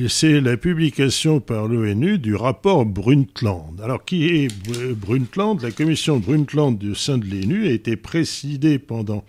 [0.08, 3.80] c'est la publication par l'ONU du rapport Brundtland.
[3.84, 4.48] Alors, qui est
[4.96, 5.62] Brundtland?
[5.62, 9.24] La commission Brundtland du sein de l'ONU a été présidée pendant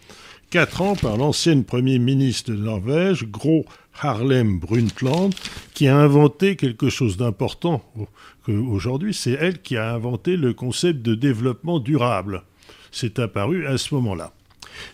[0.51, 3.65] quatre ans par l'ancienne Premier ministre de Norvège, Gro
[4.01, 5.35] Harlem Brundtland,
[5.75, 7.83] qui a inventé quelque chose d'important
[8.49, 9.15] aujourd'hui.
[9.15, 12.43] C'est elle qui a inventé le concept de développement durable.
[12.91, 14.33] C'est apparu à ce moment-là.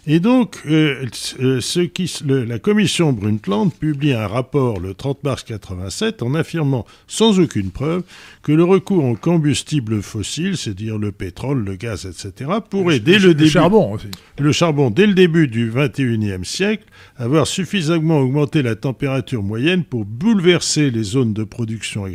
[0.06, 1.04] Et donc, euh,
[1.40, 6.86] euh, ce qui, la commission Brundtland publie un rapport le 30 mars 87 en affirmant
[7.06, 8.02] sans aucune preuve
[8.42, 13.34] que le recours aux combustibles fossiles, c'est-à-dire le pétrole, le gaz, etc., pourrait dès le,
[13.34, 13.44] début...
[13.44, 14.06] Le charbon aussi.
[14.38, 16.84] Le charbon, dès le début du 21e siècle,
[17.16, 22.06] avoir suffisamment augmenté la température moyenne pour bouleverser les zones de production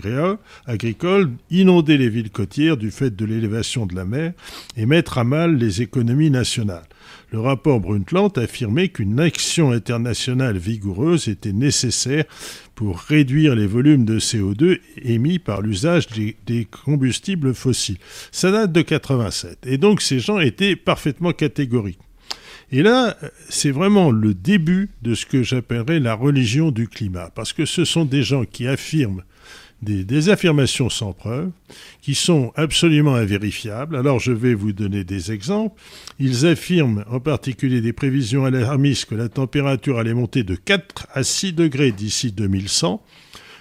[0.65, 4.33] agricole, inonder les villes côtières du fait de l'élévation de la mer
[4.77, 6.83] et mettre à mal les économies nationales.
[7.33, 12.25] Le rapport Brundtland affirmait qu'une action internationale vigoureuse était nécessaire
[12.75, 16.05] pour réduire les volumes de CO2 émis par l'usage
[16.45, 17.97] des, combustibles fossiles.
[18.31, 19.65] Ça date de 87.
[19.65, 21.97] Et donc ces gens étaient parfaitement catégoriques.
[22.71, 23.17] Et là,
[23.49, 27.83] c'est vraiment le début de ce que j'appellerais la religion du climat, parce que ce
[27.83, 29.23] sont des gens qui affirment
[29.83, 31.51] des, affirmations sans preuve
[32.01, 33.95] qui sont absolument invérifiables.
[33.95, 35.79] Alors je vais vous donner des exemples.
[36.19, 41.23] Ils affirment en particulier des prévisions alarmistes que la température allait monter de 4 à
[41.23, 43.03] 6 degrés d'ici 2100.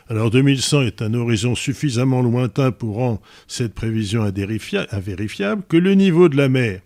[0.09, 6.29] Alors 2100 est un horizon suffisamment lointain pour rendre cette prévision invérifiable, que le niveau
[6.29, 6.81] de la mer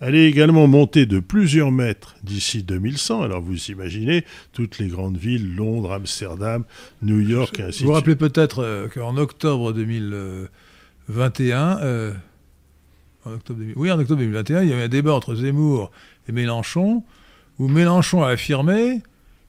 [0.00, 3.22] elle est également montée de plusieurs mètres d'ici 2100.
[3.22, 6.64] Alors vous imaginez toutes les grandes villes, Londres, Amsterdam,
[7.02, 12.12] New York, et ainsi Vous vous rappelez peut-être euh, qu'en octobre 2021, euh,
[13.24, 15.90] en octobre oui, en octobre 2021, il y avait un débat entre Zemmour
[16.28, 17.04] et Mélenchon,
[17.58, 19.02] où Mélenchon a affirmé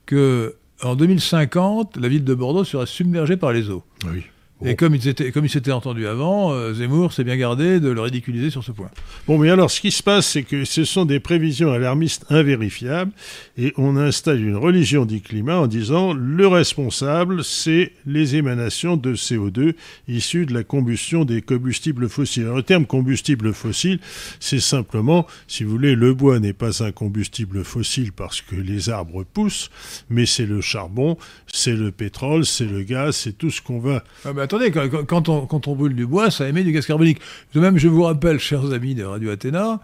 [0.06, 3.84] que en 2050, la ville de Bordeaux serait submergée par les eaux.
[4.06, 4.24] Oui.
[4.66, 8.50] Et comme il s'était comme entendu avant, euh, Zemmour s'est bien gardé de le ridiculiser
[8.50, 8.90] sur ce point.
[9.26, 13.12] Bon, mais alors ce qui se passe, c'est que ce sont des prévisions alarmistes invérifiables,
[13.58, 19.16] et on installe une religion du climat en disant le responsable, c'est les émanations de
[19.16, 19.76] CO2
[20.10, 22.44] issues de la combustion des combustibles fossiles.
[22.44, 24.00] Alors, le terme combustible fossile,
[24.42, 28.90] c'est simplement, si vous voulez, le bois n'est pas un combustible fossile parce que les
[28.90, 29.70] arbres poussent,
[30.10, 31.18] mais c'est le charbon,
[31.48, 34.04] c'est le pétrole, c'est le gaz, c'est tout ce qu'on va.
[34.26, 37.20] Ah ben, attendez, quand, on, brûle du bois, ça émet du gaz carbonique.
[37.54, 39.80] De même, je vous rappelle, chers amis de Radio Athéna,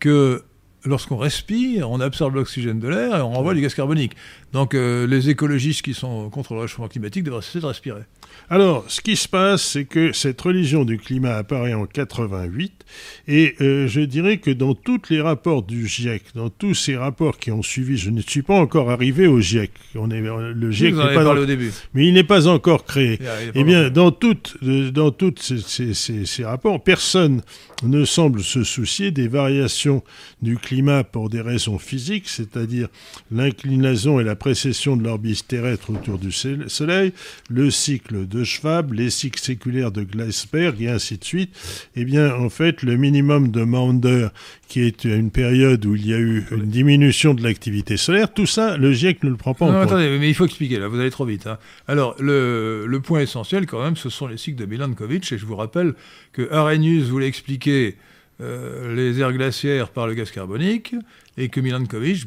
[0.00, 0.42] que
[0.84, 4.12] lorsqu'on respire, on absorbe l'oxygène de l'air et on renvoie du gaz carbonique.
[4.52, 8.02] Donc euh, les écologistes qui sont contre le réchauffement climatique devraient cesser de respirer.
[8.50, 12.84] Alors, ce qui se passe, c'est que cette religion du climat apparaît en 88,
[13.28, 17.38] et euh, je dirais que dans tous les rapports du GIEC, dans tous ces rapports
[17.38, 19.70] qui ont suivi, je ne suis pas encore arrivé au GIEC.
[19.94, 21.72] On est, le GIEC n'est pas au début.
[21.94, 23.18] mais il n'est pas encore créé.
[23.54, 27.42] eh bien, dans toutes, euh, dans toutes ces, ces rapports, personne
[27.82, 30.02] ne semble se soucier des variations
[30.40, 32.88] du climat pour des raisons physiques, c'est-à-dire
[33.30, 37.12] l'inclinaison et la précession de l'orbite terrestre autour du Soleil,
[37.48, 41.54] le cycle de Schwab, les cycles séculaires de Gleisberg et ainsi de suite,
[41.96, 44.28] eh bien, en fait, le minimum de Maunder,
[44.68, 48.46] qui est une période où il y a eu une diminution de l'activité solaire, tout
[48.46, 49.92] ça, le GIEC ne le prend pas en compte.
[49.92, 51.46] Attendez, mais il faut expliquer, là, vous allez trop vite.
[51.46, 51.58] Hein.
[51.88, 55.46] Alors, le, le, point essentiel, quand même, ce sont les cycles de Milankovitch, et je
[55.46, 55.94] vous rappelle
[56.32, 57.96] que Arrhenius voulait expliquer
[58.40, 60.94] euh, les aires glaciaires par le gaz carbonique,
[61.36, 62.26] et que Milankovitch,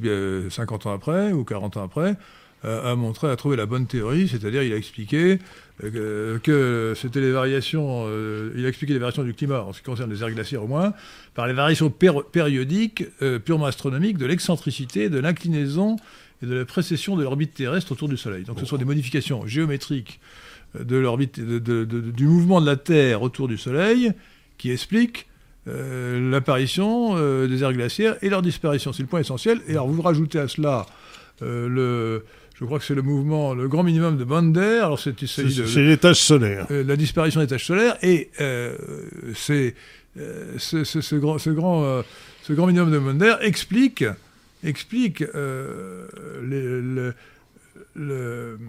[0.50, 2.16] 50 ans après ou 40 ans après,
[2.66, 5.40] euh, a montré, a trouvé la bonne théorie, c'est-à-dire il a expliqué
[5.84, 8.08] euh, que, c'était les variations,
[8.56, 10.68] il a expliqué les variations du climat en ce qui concerne les aires glaciaires au
[10.68, 10.94] moins,
[11.34, 13.04] par les variations périodiques,
[13.44, 15.98] purement astronomiques, de l'excentricité, de l'inclinaison
[16.42, 18.44] et de la précession de l'orbite terrestre autour du Soleil.
[18.44, 20.20] Donc ce sont des modifications géométriques
[20.80, 24.14] de l'orbite, du mouvement de la Terre autour du Soleil
[24.58, 25.28] qui expliquent
[25.68, 28.94] euh, l'apparition euh, des aires glaciaires et leur disparition.
[28.94, 29.62] C'est le point essentiel.
[29.68, 30.86] Et alors vous rajoutez à cela
[31.42, 32.20] euh,
[32.56, 34.80] je crois que c'est le mouvement, le grand minimum de Bonder.
[34.84, 36.68] Alors c'est c'est l'étage solaire.
[36.70, 38.30] la disparition des tâches solaires et
[39.36, 39.76] c'est
[40.58, 42.04] ce, ce, grand, ce, grand,
[42.44, 44.06] ce grand minimum de Bonder explique
[44.64, 47.12] explique les,
[47.96, 48.60] le,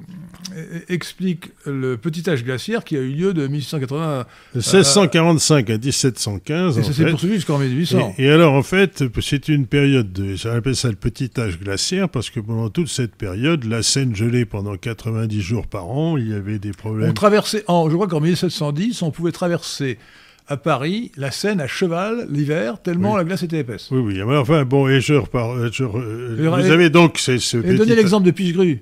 [0.88, 6.78] explique le petit âge glaciaire qui a eu lieu de 1680 à 1645 à 1715.
[6.78, 8.14] Et ça s'est poursuivi jusqu'en 1800.
[8.18, 12.08] Et, alors, en fait, c'est une période, de, ça appelle ça le petit âge glaciaire,
[12.08, 16.28] parce que pendant toute cette période, la Seine gelait pendant 90 jours par an, il
[16.28, 17.10] y avait des problèmes.
[17.10, 19.98] On traversait, en, je crois qu'en 1710, on pouvait traverser
[20.48, 23.88] à Paris la Seine à cheval l'hiver, tellement la glace était épaisse.
[23.90, 24.22] Oui, oui.
[24.22, 25.56] enfin, bon, et je repars.
[25.56, 28.78] vous avez donc ce, ce et donnez l'exemple de Pichegru.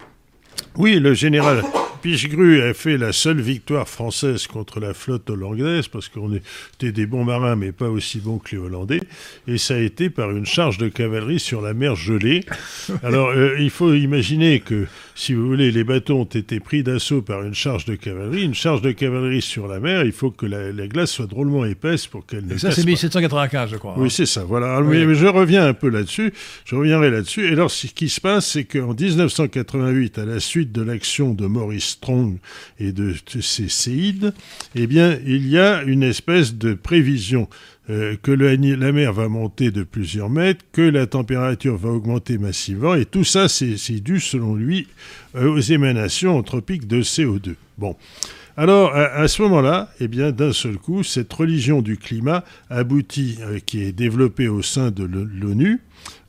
[0.76, 1.62] Oui, le général
[2.02, 7.06] Pichegru a fait la seule victoire française contre la flotte hollandaise, parce qu'on était des
[7.06, 9.00] bons marins, mais pas aussi bons que les Hollandais,
[9.46, 12.44] et ça a été par une charge de cavalerie sur la mer gelée.
[13.02, 17.22] Alors, euh, il faut imaginer que, si vous voulez, les bateaux ont été pris d'assaut
[17.22, 18.42] par une charge de cavalerie.
[18.42, 22.08] Une charge de cavalerie sur la mer, il faut que la, glace soit drôlement épaisse
[22.08, 23.94] pour qu'elle ne Et ça, c'est 1795, je crois.
[23.96, 24.10] Oui, hein.
[24.10, 24.80] c'est ça, voilà.
[24.80, 26.32] Mais, je reviens un peu là-dessus,
[26.64, 27.46] je reviendrai là-dessus.
[27.46, 31.46] Et alors, ce qui se passe, c'est qu'en 1988, à la suite de l'action de
[31.46, 32.38] Maurice Strong
[32.80, 34.34] et de, ces séides,
[34.74, 37.48] eh bien, il y a une espèce de prévision
[37.90, 42.94] euh, que la mer va monter de plusieurs mètres, que la température va augmenter massivement,
[42.94, 44.86] et tout ça, c'est dû, selon lui,
[45.34, 47.54] euh, aux émanations anthropiques de CO2.
[47.76, 47.96] Bon.
[48.56, 53.58] Alors, à, ce moment-là, eh bien, d'un seul coup, cette religion du climat aboutit, euh,
[53.58, 55.80] qui est développée au sein de l'ONU,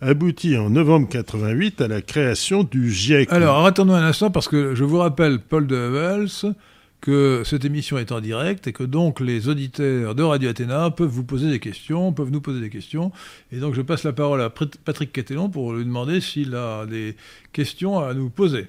[0.01, 3.31] aboutit en novembre 88 à la création du GIEC.
[3.31, 6.55] Alors, attendons un instant, parce que je vous rappelle, Paul de Wels,
[7.01, 11.09] que cette émission est en direct et que donc les auditeurs de Radio Athéna peuvent
[11.09, 13.11] vous poser des questions, peuvent nous poser des questions.
[13.51, 17.15] Et donc je passe la parole à Patrick Catellon pour lui demander s'il a des
[17.53, 18.67] questions à nous poser.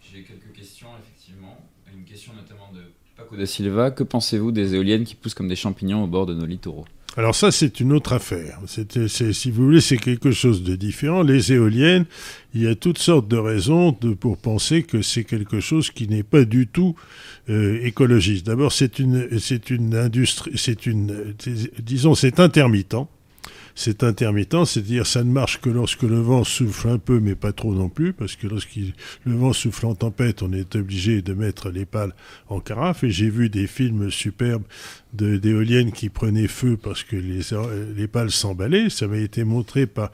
[0.00, 1.58] J'ai quelques questions, effectivement.
[1.96, 2.80] Une question notamment de
[3.16, 3.90] Paco da Silva.
[3.90, 6.86] Que pensez-vous des éoliennes qui poussent comme des champignons au bord de nos littoraux?
[7.16, 8.58] Alors ça, c'est une autre affaire.
[8.66, 11.22] Si vous voulez, c'est quelque chose de différent.
[11.22, 12.06] Les éoliennes,
[12.54, 16.08] il y a toutes sortes de raisons de, pour penser que c'est quelque chose qui
[16.08, 16.96] n'est pas du tout
[17.48, 18.46] euh, écologiste.
[18.46, 21.34] D'abord, c'est une, c'est une industrie, c'est une,
[21.78, 22.96] disons, c'est intermittent
[23.74, 27.52] c'est intermittent, c'est-à-dire ça ne marche que lorsque le vent souffle un peu, mais pas
[27.52, 28.76] trop non plus, parce que lorsque
[29.24, 32.14] le vent souffle en tempête, on est obligé de mettre les pales
[32.48, 33.04] en carafe.
[33.04, 34.64] Et j'ai vu des films superbes
[35.12, 37.42] d'éoliennes qui prenaient feu parce que les,
[37.96, 38.90] les pales s'emballaient.
[38.90, 40.10] Ça m'a été montré par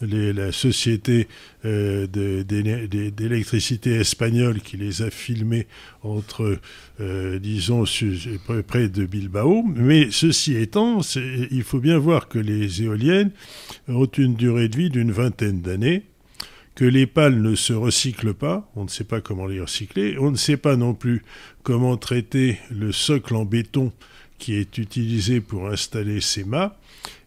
[0.00, 1.28] la société
[1.64, 5.66] euh, d'électricité espagnole qui les a filmés
[6.02, 6.58] entre,
[7.00, 7.84] euh, disons,
[8.66, 9.62] près de Bilbao.
[9.74, 11.00] Mais ceci étant,
[11.50, 13.30] il faut bien voir que les éoliennes
[13.88, 16.04] ont une durée de vie d'une vingtaine d'années
[16.74, 20.30] que les pales ne se recyclent pas, on ne sait pas comment les recycler, on
[20.30, 21.22] ne sait pas non plus
[21.62, 23.92] comment traiter le socle en béton
[24.38, 26.79] qui est utilisé pour installer ces mâts.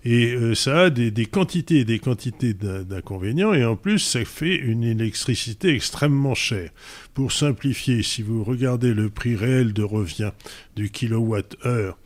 [0.06, 4.56] Et euh, ça a des, quantités et des quantités d'inconvénients, et en plus, ça fait
[4.56, 6.72] une électricité extrêmement chère.
[7.14, 10.32] Pour simplifier, si vous regardez le prix réel de revient
[10.76, 11.98] du kilowatt-heure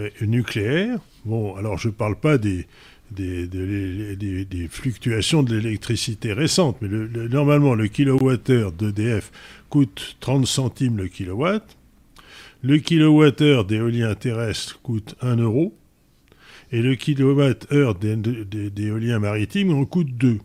[0.00, 2.66] euh, nucléaire, bon, alors je ne parle pas des,
[3.10, 6.88] des, des, fluctuations de l'électricité récente, mais
[7.28, 9.30] normalement, le kilowattheure d'EDF
[9.70, 11.64] coûte 30 centimes le kilowatt.
[12.62, 15.74] Le kilowattheure d'éolien terrestre coûte 1 euro
[16.76, 20.38] et le kilowattheure d'éolien maritime en coûte 2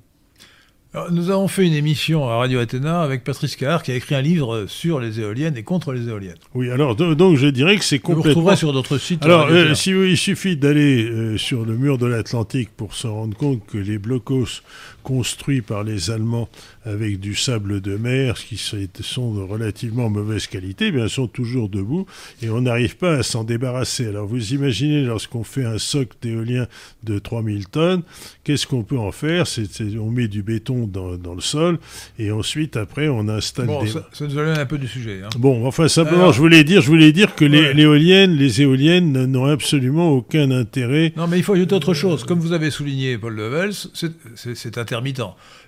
[1.09, 4.21] nous avons fait une émission à Radio Athéna avec Patrice Carr qui a écrit un
[4.21, 6.35] livre sur les éoliennes et contre les éoliennes.
[6.53, 8.23] Oui, alors donc je dirais que c'est complètement...
[8.23, 9.23] Vous retrouverez sur d'autres sites.
[9.23, 13.37] Alors, euh, si, il suffit d'aller euh, sur le mur de l'Atlantique pour se rendre
[13.37, 14.63] compte que les blocos
[15.03, 16.49] construits par les Allemands
[16.85, 22.07] avec du sable de mer, qui sont de relativement mauvaise qualité, bien sont toujours debout
[22.41, 24.07] et on n'arrive pas à s'en débarrasser.
[24.07, 26.67] Alors vous imaginez lorsqu'on fait un socle d'éolien
[27.03, 28.01] de 3000 tonnes,
[28.43, 29.45] qu'est-ce qu'on peut en faire?
[29.45, 29.67] C'est,
[29.99, 31.79] On met du béton dans, dans, le sol
[32.17, 33.89] et ensuite après on installe bon, des...
[33.89, 35.21] Ça, ça nous un peu du sujet.
[35.23, 35.29] Hein.
[35.37, 39.45] Bon, enfin simplement je voulais dire, je voulais dire que les, éoliennes, les éoliennes n'ont
[39.45, 41.13] absolument aucun intérêt.
[41.15, 42.23] Non mais il faut ajouter autre chose.
[42.23, 45.21] Comme vous avez souligné Paul Levels, c'est, c'est intermittent.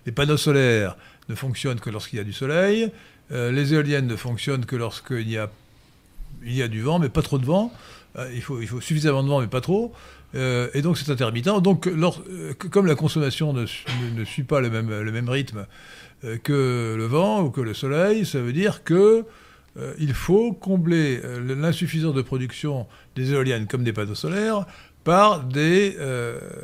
[0.05, 0.95] Les panneaux solaires
[1.29, 2.91] ne fonctionnent que lorsqu'il y a du soleil.
[3.31, 5.49] Euh, les éoliennes ne fonctionnent que lorsqu'il y a,
[6.45, 7.71] il y a du vent, mais pas trop de vent.
[8.17, 9.93] Euh, il, faut, il faut suffisamment de vent, mais pas trop.
[10.35, 11.61] Euh, et donc c'est intermittent.
[11.61, 11.89] Donc,
[12.71, 13.65] comme la consommation ne,
[14.15, 15.65] ne, suit pas le même, le même rythme
[16.43, 19.25] que le vent ou que le soleil, ça veut dire que
[19.99, 24.65] il faut combler l'insuffisance de production des éoliennes comme des panneaux solaires
[25.03, 25.97] par des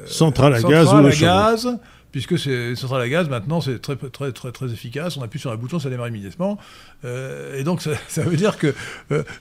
[0.06, 1.80] centrales à gaz ou à gaz
[2.12, 5.18] puisque c'est centrale à gaz, maintenant, c'est très, très, très, très efficace.
[5.18, 6.58] On appuie sur un bouton, ça démarre immédiatement.
[7.04, 7.92] et donc, ça,
[8.24, 8.74] veut dire qu'il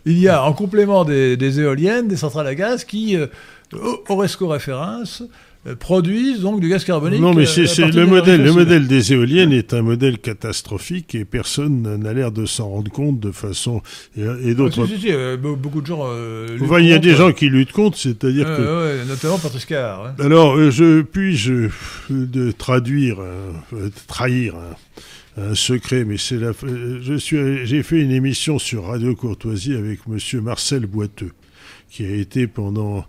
[0.07, 3.16] il y a, en complément des, éoliennes, des centrales à gaz qui,
[3.72, 5.26] au resco référence, euh,
[5.74, 7.20] produisent donc du gaz carbonique.
[7.20, 8.42] Non, mais c'est euh, le modèle.
[8.42, 12.90] Le modèle des éoliennes est un modèle catastrophique et personne n'a l'air de s'en rendre
[12.90, 13.83] compte de façon
[14.16, 14.87] et, d'autres.
[14.87, 16.07] si, si, euh, beaucoup de gens.
[16.78, 19.07] il y a des gens qui luttent contre, c'est-à-dire que.
[19.09, 20.07] notamment Patrice Carr.
[20.07, 20.14] Hein.
[20.18, 21.68] Alors, je puis-je
[22.11, 23.18] de traduire,
[24.07, 24.54] trahir.
[25.37, 26.50] Un, secret, mais c'est la.
[26.52, 31.31] Je suis, j'ai fait une émission sur Radio Courtoisie avec Monsieur Marcel Boiteux,
[31.90, 33.02] qui a été pendant euh,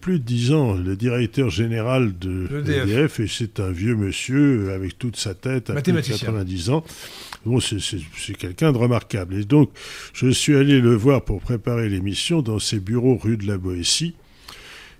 [0.00, 4.98] plus de dix ans le directeur général de l'EDF, et c'est un vieux monsieur avec
[4.98, 6.84] toute sa tête, à plus de 90 ans.
[7.46, 9.34] Bon, c'est quelqu'un de remarquable.
[9.34, 9.70] Et donc,
[10.12, 14.14] je suis allé le voir pour préparer l'émission dans ses bureaux rue de la Boétie,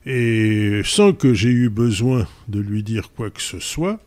[0.06, 4.00] et sans que j'ai eu besoin de lui dire quoi que ce soit,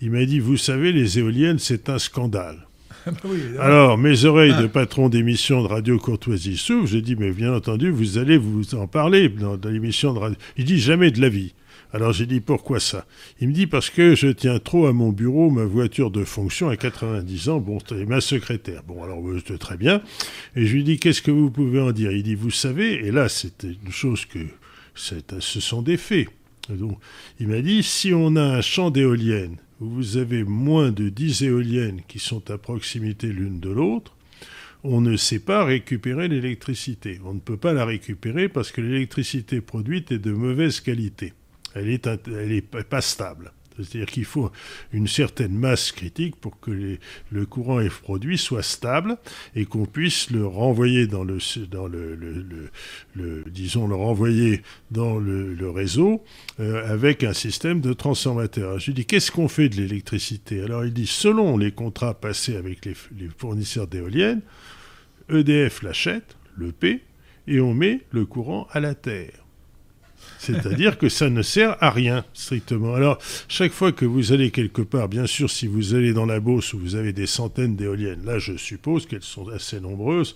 [0.00, 2.66] il m'a dit, vous savez, les éoliennes, c'est un scandale.
[3.58, 4.68] Alors, mes oreilles de ah.
[4.68, 6.86] patron d'émission de Radio Courtoisie s'ouvrent.
[6.86, 10.38] J'ai dit, mais bien entendu, vous allez vous en parler dans, l'émission de radio.
[10.56, 11.54] Il dit, jamais de la vie.
[11.94, 13.04] Alors j'ai dit pourquoi ça?
[13.38, 16.70] Il me dit parce que je tiens trop à mon bureau, ma voiture de fonction
[16.70, 18.82] à 90 ans, bon, et ma secrétaire.
[18.82, 19.22] Bon, alors
[19.60, 20.00] très bien.
[20.56, 22.10] Et je lui dis qu'est-ce que vous pouvez en dire?
[22.12, 24.38] Il dit vous savez, et là c'était une chose que
[24.94, 26.28] ce sont des faits.
[26.70, 26.98] Donc,
[27.38, 32.02] il m'a dit si on a un champ d'éoliennes vous avez moins de 10 éoliennes
[32.06, 34.14] qui sont à proximité l'une de l'autre,
[34.84, 37.20] on ne sait pas récupérer l'électricité.
[37.24, 41.32] On ne peut pas la récupérer parce que l'électricité produite est de mauvaise qualité.
[41.74, 43.52] Elle n'est pas stable.
[43.76, 44.50] C'est-à-dire qu'il faut
[44.92, 46.98] une certaine masse critique pour que
[47.30, 49.16] le courant F produit soit stable
[49.54, 51.38] et qu'on puisse le renvoyer dans le,
[53.50, 56.22] disons le renvoyer dans le, réseau
[56.60, 58.78] euh, avec un système de transformateur.
[58.78, 60.62] Je lui dis qu'est-ce qu'on fait de l'électricité?
[60.62, 62.94] Alors il dit selon les contrats passés avec les,
[63.38, 64.42] fournisseurs d'éoliennes,
[65.30, 67.00] EDF l'achète, le paie
[67.46, 69.41] et on met le courant à la terre.
[70.42, 72.94] C'est-à-dire que ça ne sert à rien, strictement.
[72.94, 76.40] Alors, chaque fois que vous allez quelque part, bien sûr, si vous allez dans la
[76.40, 80.34] Beauce où vous avez des centaines d'éoliennes, là, je suppose qu'elles sont assez nombreuses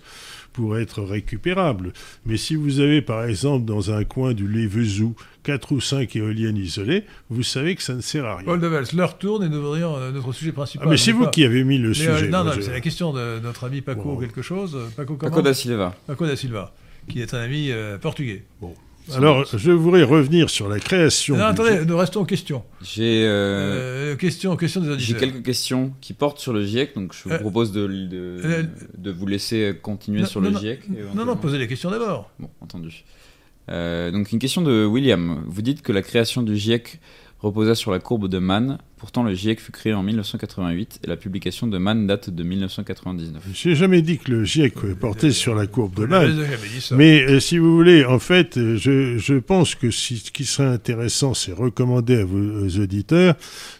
[0.53, 1.91] pour être récupérables.
[2.25, 6.55] Mais si vous avez, par exemple, dans un coin du Lévezou, quatre ou cinq éoliennes
[6.55, 8.45] isolées, vous savez que ça ne sert à rien.
[8.45, 10.87] Paul Devels, leur tourne et nous verrions euh, notre sujet principal.
[10.87, 12.29] Ah, mais c'est vous qui avez mis le euh, sujet.
[12.29, 14.77] non, non, c'est la question de notre ami Paco quelque chose.
[14.95, 15.93] Paco, Paco da Silva.
[16.07, 16.73] Paco da Silva,
[17.09, 18.45] qui est un ami euh, portugais.
[18.61, 18.73] Bon.
[19.15, 21.37] Alors, je voudrais revenir sur la création.
[21.37, 22.63] Non, attendez, nous restons aux questions.
[22.81, 27.13] J'ai euh, euh, question, question des J'ai quelques questions qui portent sur le GIEC, donc
[27.13, 30.81] je vous euh, propose de, de, vous laisser continuer sur le GIEC.
[31.15, 32.31] Non, non, posez les questions d'abord.
[32.39, 33.03] Bon, entendu.
[33.67, 35.43] donc, une question de William.
[35.47, 36.99] Vous dites que la création du GIEC
[37.39, 38.79] reposa sur la courbe de Mann.
[38.97, 43.43] Pourtant, le GIEC fut créé en 1988 et la publication de Mann date de 1999.
[43.53, 46.35] Je n'ai jamais dit que le GIEC portait sur la courbe de Mann.
[46.91, 50.67] Mais euh, si vous voulez, en fait, euh, je, je pense que ce qui serait
[50.67, 53.35] intéressant, c'est recommander à vos auditeurs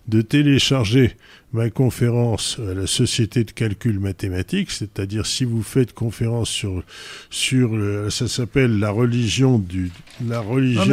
[0.08, 1.16] de télécharger
[1.54, 6.84] ma conférence à la Société de calcul mathématique, c'est-à-dire si vous faites conférence sur,
[7.30, 7.72] sur
[8.12, 9.92] ça s'appelle la religion du,
[10.28, 10.86] la religion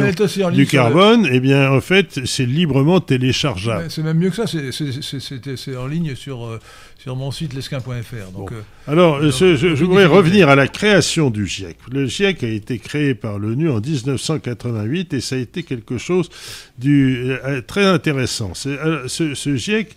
[0.51, 3.85] du carbone, eh bien en fait c'est librement téléchargeable.
[3.89, 6.59] C'est même mieux que ça, c'est en ligne sur, euh,
[7.05, 7.91] sur mon site lesquin.fr.
[8.15, 11.77] Euh, Alors, je, je voudrais revenir à la création du GIEC.
[11.91, 16.31] Le GIEC a été créé par l'ONU en 1988 et ça a été quelque chose
[16.79, 18.55] du, euh, très intéressant.
[18.55, 19.95] Ce, ce, GIEC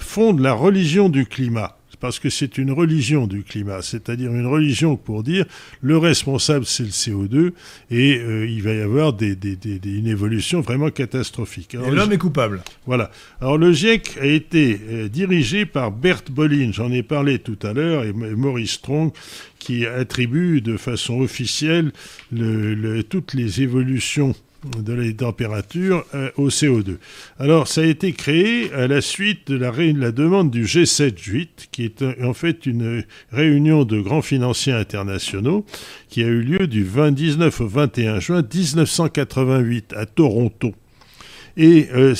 [0.00, 4.96] fonde la religion du climat parce que c'est une religion du climat, c'est-à-dire une religion
[4.96, 5.46] pour dire
[5.82, 7.52] le responsable c'est le CO2
[7.92, 9.38] et euh, il va y avoir des,
[9.84, 11.76] une évolution vraiment catastrophique.
[11.76, 12.60] et l'homme est coupable.
[12.86, 13.12] Voilà.
[13.40, 17.72] Alors le GIEC a été euh, dirigé par Bert Bolin, j'en ai parlé tout à
[17.72, 19.12] l'heure, et Maurice Strong,
[19.60, 21.92] qui attribue de façon officielle
[22.32, 24.34] le, toutes les évolutions
[24.64, 26.98] de la température euh, au CO2.
[27.38, 32.04] Alors, ça a été créé à la suite de la, demande du G7-8, qui est
[32.22, 35.64] en fait une réunion de grands financiers internationaux
[36.08, 40.74] qui a eu lieu du 29 au 21 juin 1988 à Toronto.
[41.56, 42.14] Et euh,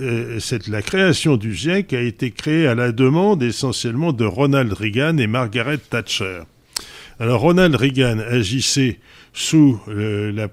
[0.00, 5.16] euh, la création du GIEC a été créée à la demande essentiellement de Ronald Reagan
[5.16, 6.40] et Margaret Thatcher.
[7.18, 8.98] Alors Ronald Reagan agissait
[9.36, 10.48] sous, euh, la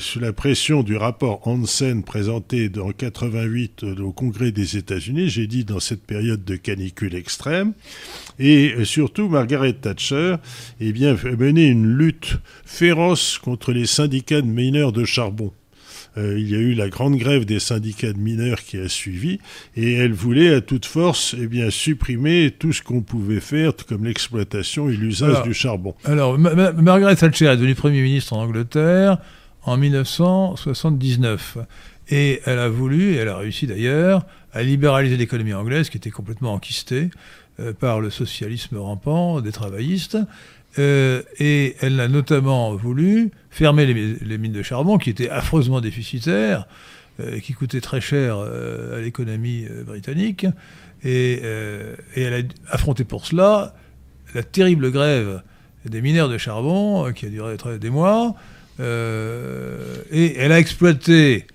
[0.00, 5.46] sous la pression du rapport Hansen présenté en 88 euh, au Congrès des États-Unis, j'ai
[5.46, 7.74] dit dans cette période de canicule extrême,
[8.40, 10.36] et euh, surtout Margaret Thatcher
[10.80, 15.52] eh bien, menait une lutte féroce contre les syndicats de mineurs de charbon.
[16.16, 19.40] Euh, il y a eu la grande grève des syndicats de mineurs qui a suivi,
[19.76, 24.04] et elle voulait à toute force eh bien, supprimer tout ce qu'on pouvait faire, comme
[24.04, 25.94] l'exploitation et l'usage du charbon.
[26.04, 29.18] Alors, Margaret Thatcher est devenue Premier ministre en Angleterre
[29.64, 31.58] en 1979.
[32.10, 36.10] Et elle a voulu, et elle a réussi d'ailleurs, à libéraliser l'économie anglaise qui était
[36.10, 37.10] complètement enquistée
[37.60, 40.18] euh, par le socialisme rampant des travaillistes.
[40.78, 46.66] Euh, et elle a notamment voulu fermer les, mines de charbon qui étaient affreusement déficitaires,
[47.20, 50.46] euh, qui coûtaient très cher à l'économie britannique.
[51.04, 51.42] Et,
[52.16, 53.74] et, elle a affronté pour cela
[54.34, 55.42] la terrible grève
[55.84, 58.34] des mineurs de charbon qui a duré des mois.
[58.80, 61.46] et elle a exploité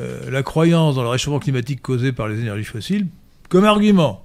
[0.00, 3.06] euh, la croyance dans le réchauffement climatique causé par les énergies fossiles
[3.48, 4.24] comme argument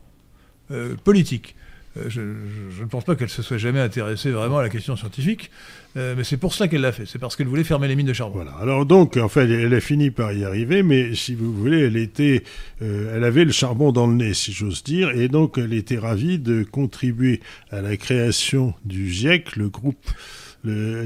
[0.72, 1.56] euh, politique.
[1.98, 5.52] Euh, je, ne pense pas qu'elle se soit jamais intéressée vraiment à la question scientifique,
[5.96, 7.06] mais c'est pour ça qu'elle l'a fait.
[7.06, 8.36] C'est parce qu'elle voulait fermer les mines de charbon.
[8.36, 8.52] Voilà.
[8.60, 11.96] Alors donc, en fait, elle a fini par y arriver, mais si vous voulez, elle
[11.96, 12.44] était,
[12.82, 16.38] elle avait le charbon dans le nez, si j'ose dire, et donc elle était ravie
[16.38, 17.40] de contribuer
[17.72, 20.06] à la création du GIEC, le groupe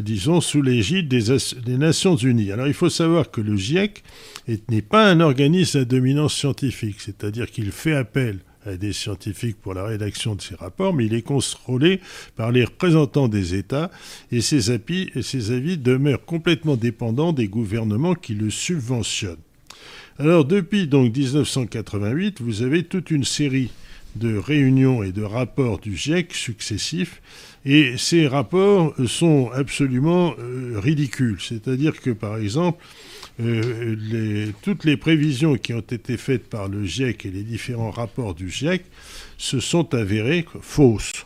[0.02, 2.52] disons, sous l'égide des, Nations Unies.
[2.52, 4.04] Alors il faut savoir que le GIEC
[4.70, 9.86] n'est pas un organisme à dominance scientifique, c'est-à-dire qu'il fait appel des scientifiques pour la
[9.86, 12.02] rédaction de ses rapports, mais il est contrôlé
[12.36, 13.92] par les représentants des États
[14.32, 19.38] et ses avis, et ses avis demeurent complètement dépendants des gouvernements qui le subventionnent.
[20.18, 23.72] Alors depuis donc 1988, vous avez toute une série
[24.16, 27.22] de réunions et de rapports du GIEC successifs
[27.66, 31.38] et ces rapports sont absolument euh, ridicules.
[31.40, 32.84] C'est-à-dire que, par exemple,
[33.40, 38.36] euh, toutes les prévisions qui ont été faites par le GIEC et les différents rapports
[38.36, 38.84] du GIEC
[39.38, 41.26] se sont avérées fausses.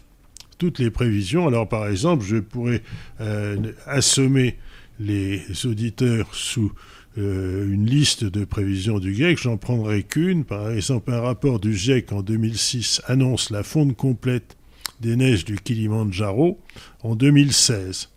[0.57, 1.47] Toutes les prévisions.
[1.47, 2.83] Alors, par exemple, je pourrais
[3.19, 4.57] euh, assommer
[4.99, 6.71] les auditeurs sous
[7.15, 10.45] une liste de prévisions du GIEC, j'en prendrai qu'une.
[10.45, 14.57] Par exemple, un rapport du GIEC en 2006 annonce la fonte complète
[14.99, 16.59] des neiges du Kilimandjaro
[17.03, 18.09] en 2016.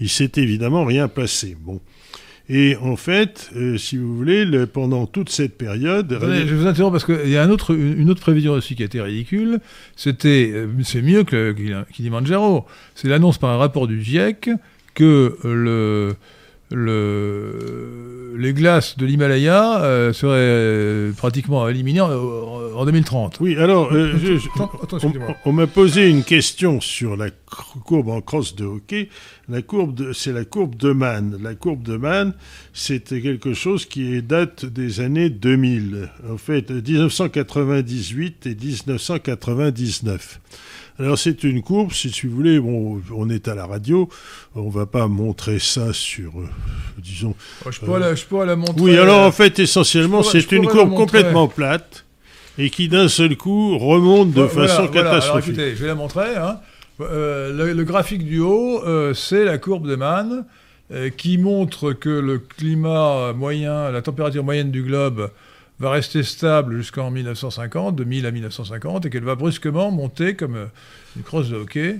[0.00, 1.56] Il s'est évidemment rien passé.
[1.60, 1.80] Bon.
[2.54, 6.18] Et en fait, euh, si vous voulez, pendant toute cette période.
[6.20, 8.84] je vous interromps parce qu'il y a un autre, une autre prévision aussi qui a
[8.84, 9.58] été ridicule.
[9.96, 12.66] C'était, euh, c'est mieux que le Kilimandjaro.
[12.94, 14.50] C'est l'annonce par un rapport du GIEC
[14.92, 16.14] que le
[16.72, 23.38] le, les glaces de l'Himalaya euh, seraient euh, pratiquement éliminées en, 2030.
[23.40, 24.38] Oui, alors, euh,
[25.44, 27.30] on, m'a posé une question sur la
[27.84, 29.08] courbe en crosse de hockey.
[29.48, 31.38] La courbe, c'est la courbe de Mann.
[31.42, 32.32] La courbe de Mann,
[32.72, 36.10] c'est quelque chose qui date des années 2000.
[36.28, 40.40] En fait, 1998 et 1999.
[41.02, 44.08] Alors c'est une courbe, si tu voulais, bon, on est à la radio,
[44.54, 46.48] on va pas montrer ça sur, euh,
[46.96, 47.34] disons...
[47.66, 48.80] Oh, je, peux la, la montrer.
[48.80, 52.04] Oui, alors en fait, essentiellement, c'est une courbe complètement plate
[52.56, 55.58] et qui d'un seul coup remonte de façon catastrophique.
[55.58, 56.36] Alors, écoutez, je vais la montrer.
[56.36, 56.60] Hein.
[57.00, 60.44] Euh, le, graphique du haut, euh, c'est la courbe de Mann
[61.16, 65.30] qui montre que le climat moyen, la température moyenne du globe
[65.82, 70.54] va rester stable jusqu'en 1950, de 1000 à 1950, et qu'elle va brusquement monter comme
[70.54, 70.66] euh,
[71.16, 71.98] une crosse de hockey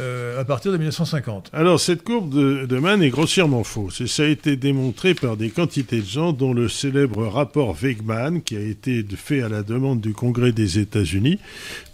[0.00, 1.50] euh, à partir de 1950.
[1.52, 4.00] Alors, cette courbe de, Mann est grossièrement fausse.
[4.00, 8.42] Et ça a été démontré par des quantités de gens, dont le célèbre rapport Wegman,
[8.42, 11.38] qui a été fait à la demande du Congrès des États-Unis.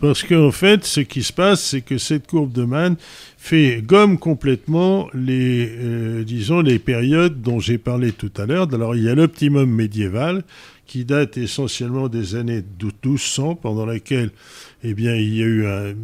[0.01, 2.97] Parce qu'en fait, ce qui se passe, c'est que cette courbe de Mann
[3.37, 8.68] fait gomme complètement les, euh, disons, les périodes dont j'ai parlé tout à l'heure.
[8.72, 10.43] Alors, il y a l'optimum médiéval,
[10.91, 14.32] qui date essentiellement des années 1200, pendant laquelle
[14.82, 15.95] eh bien, il y a eu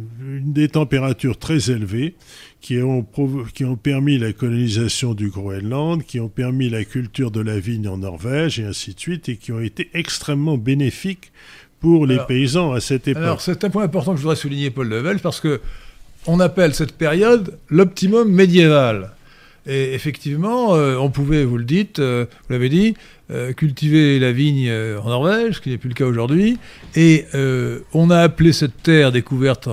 [0.45, 2.15] des températures très élevées
[2.61, 3.05] qui ont,
[3.53, 7.89] qui ont permis la colonisation du Groenland, qui ont permis la culture de la vigne
[7.89, 11.33] en Norvège, et ainsi de suite, et qui ont été extrêmement bénéfiques
[11.81, 13.23] pour les paysans à cette époque.
[13.23, 15.59] Alors, c'est un point important que je voudrais souligner, Paul Level, parce que
[16.27, 19.11] on appelle cette période l'optimum médiéval.
[19.67, 22.95] Et effectivement, euh, on pouvait, vous le dites, euh, vous l'avez dit,
[23.31, 26.57] euh, cultiver la vigne en Norvège, ce qui n'est plus le cas aujourd'hui.
[26.95, 27.25] Et
[27.93, 29.67] on a appelé cette terre découverte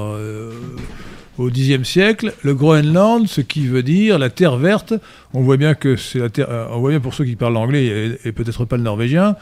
[1.38, 4.94] au Xe siècle le Groenland, ce qui veut dire la terre verte.
[5.32, 6.48] On voit bien que c'est la terre.
[6.72, 9.36] on voit bien pour ceux qui parlent l'anglais et, peut-être pas le norvégien,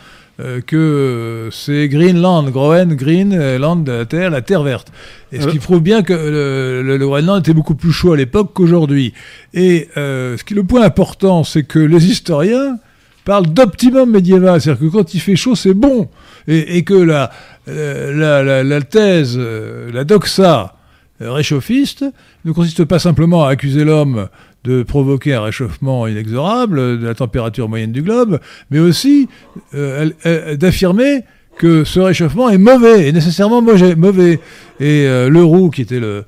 [0.66, 4.90] que c'est Greenland, Groen, Green, Land, la terre, la terre verte.
[5.30, 9.12] Et ce qui prouve bien que le, Groenland était beaucoup plus chaud à l'époque qu'aujourd'hui.
[9.52, 12.78] Et ce qui, le point important, c'est que les historiens
[13.24, 16.08] parle d'optimum médiéval, c'est-à-dire que quand il fait chaud, c'est bon,
[16.48, 17.30] et, que la,
[17.66, 20.81] la, la, thèse, euh, la doxa euh,
[21.28, 22.04] réchauffiste
[22.44, 24.28] ne consiste pas simplement à accuser l'homme
[24.64, 28.38] de provoquer un réchauffement inexorable de la température moyenne du globe,
[28.70, 29.28] mais aussi
[29.72, 31.22] d'affirmer
[31.58, 34.38] que ce réchauffement est mauvais, et nécessairement mauvais.
[34.78, 36.24] Et Leroux, qui était le,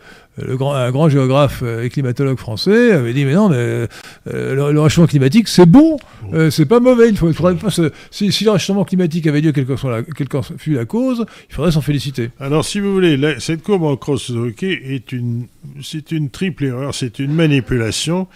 [0.56, 3.86] grand, un grand géographe et climatologue français avait dit mais non euh,
[4.26, 5.96] le, réchauffement climatique c'est bon
[6.32, 7.70] euh, c'est pas mauvais il faut, faudrait pas
[8.10, 10.84] si, si, le réchauffement climatique avait lieu quelle que, soit la, quelle que fût la
[10.84, 12.30] cause il faudrait s'en féliciter.
[12.40, 15.46] Alors si vous voulez cette courbe en cross est une
[15.82, 18.26] c'est une triple erreur c'est une manipulation.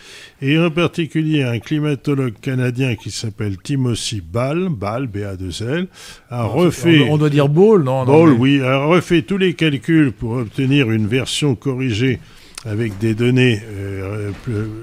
[0.41, 5.86] Et en particulier un climatologue canadien qui s'appelle Timothy Ball Ball BA2L
[6.30, 10.32] a refait on, doit dire Ball non, Ball oui a refait tous les calculs pour
[10.32, 12.20] obtenir une version corrigée
[12.64, 14.32] avec des données euh,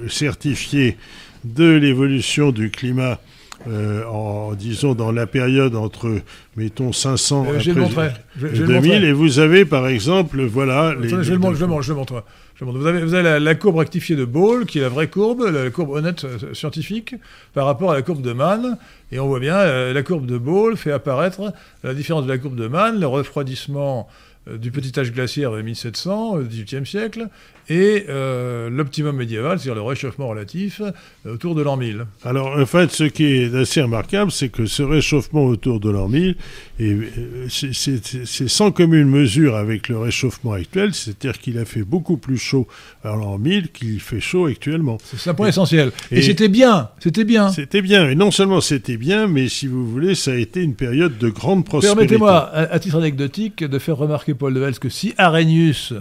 [0.08, 0.96] certifiées
[1.54, 3.20] de l'évolution du climat
[3.68, 6.20] euh, en disons dans la période entre
[6.56, 11.54] mettons 500 euh, et 2000 et vous avez par exemple voilà les, je, le montre,
[11.56, 12.22] je, le montre,
[12.60, 15.70] Vous avez, vous avez la, courbe rectifiée de Ball, qui est la vraie courbe, la,
[15.70, 17.14] courbe honnête scientifique,
[17.54, 18.76] par rapport à la courbe de Mann.
[19.10, 22.56] Et on voit bien, la courbe de Ball fait apparaître la différence de la courbe
[22.56, 24.06] de Mann, le refroidissement
[24.48, 27.28] euh, du petit âge glaciaire de 1700, au XVIIIe siècle,
[27.68, 32.06] et euh, l'optimum médiéval, c'est-à-dire le réchauffement relatif, euh, autour de l'an 1000.
[32.24, 36.08] Alors, en fait, ce qui est assez remarquable, c'est que ce réchauffement autour de l'an
[36.08, 36.36] 1000,
[37.48, 42.68] c'est sans commune mesure avec le réchauffement actuel, c'est-à-dire qu'il a fait beaucoup plus chaud
[43.02, 44.98] à l'an 1000 qu'il fait chaud actuellement.
[45.02, 45.90] C'est un point essentiel.
[46.10, 47.50] Et, c'était bien, c'était bien.
[47.50, 50.74] C'était bien, et non seulement c'était bien, mais si vous voulez, ça a été une
[50.74, 51.96] période de grande prospérité.
[51.96, 55.92] Permettez-moi, à, titre anecdotique, de faire remarquer Paul de Vels que si Arrhenius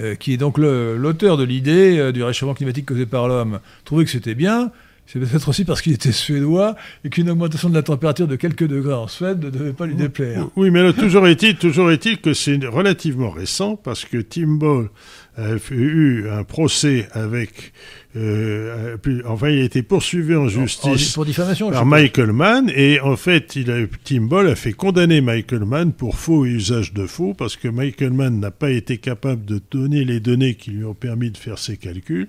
[0.00, 4.04] euh, qui est donc l'auteur de l'idée euh, du réchauffement climatique causé par l'homme, trouvait
[4.04, 4.70] que c'était bien,
[5.06, 8.66] c'est peut-être aussi parce qu'il était suédois et qu'une augmentation de la température de quelques
[8.66, 10.48] degrés en Suède ne devait pas lui déplaire.
[10.56, 14.88] Oui, mais toujours est-il toujours est que c'est relativement récent parce que Tim Ball
[15.36, 17.72] a eu un procès avec
[18.16, 23.16] euh, enfin, il a été poursuivi en justice pour diffamation, par Michael Mann et en
[23.16, 27.06] fait, il a, Tim Ball a fait condamner Michael Mann pour faux et usage de
[27.06, 30.84] faux parce que Michael Mann n'a pas été capable de donner les données qui lui
[30.84, 32.28] ont permis de faire ses calculs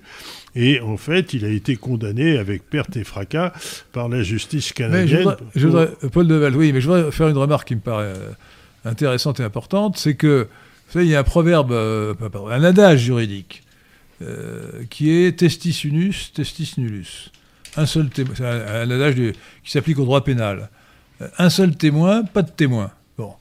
[0.56, 3.52] et en fait, il a été condamné avec perte et fracas
[3.92, 5.36] par la justice canadienne.
[5.54, 8.30] je voudrais, Paul Deval, oui, mais je voudrais faire une remarque qui me paraît euh,
[8.84, 10.48] intéressante et importante, c'est que
[10.86, 12.14] vous savez, il y a un proverbe, euh,
[12.50, 13.64] un adage juridique
[14.22, 17.32] euh, qui est testis unus, testis nullus.
[17.76, 19.14] Un seul témoin, c'est un, adage
[19.64, 20.70] qui s'applique au droit pénal.
[21.20, 22.92] Euh, un seul témoin, pas de témoin.
[23.18, 23.34] Bon,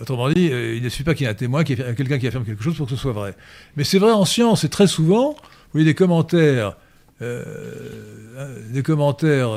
[0.00, 2.18] autrement dit, il ne suffit pas qu'il y ait un témoin, qu'il y ait quelqu'un
[2.18, 3.34] qui affirme quelque chose pour que ce soit vrai.
[3.76, 6.76] Mais c'est vrai en science, et très souvent, vous voyez des commentaires,
[7.20, 9.50] des commentaires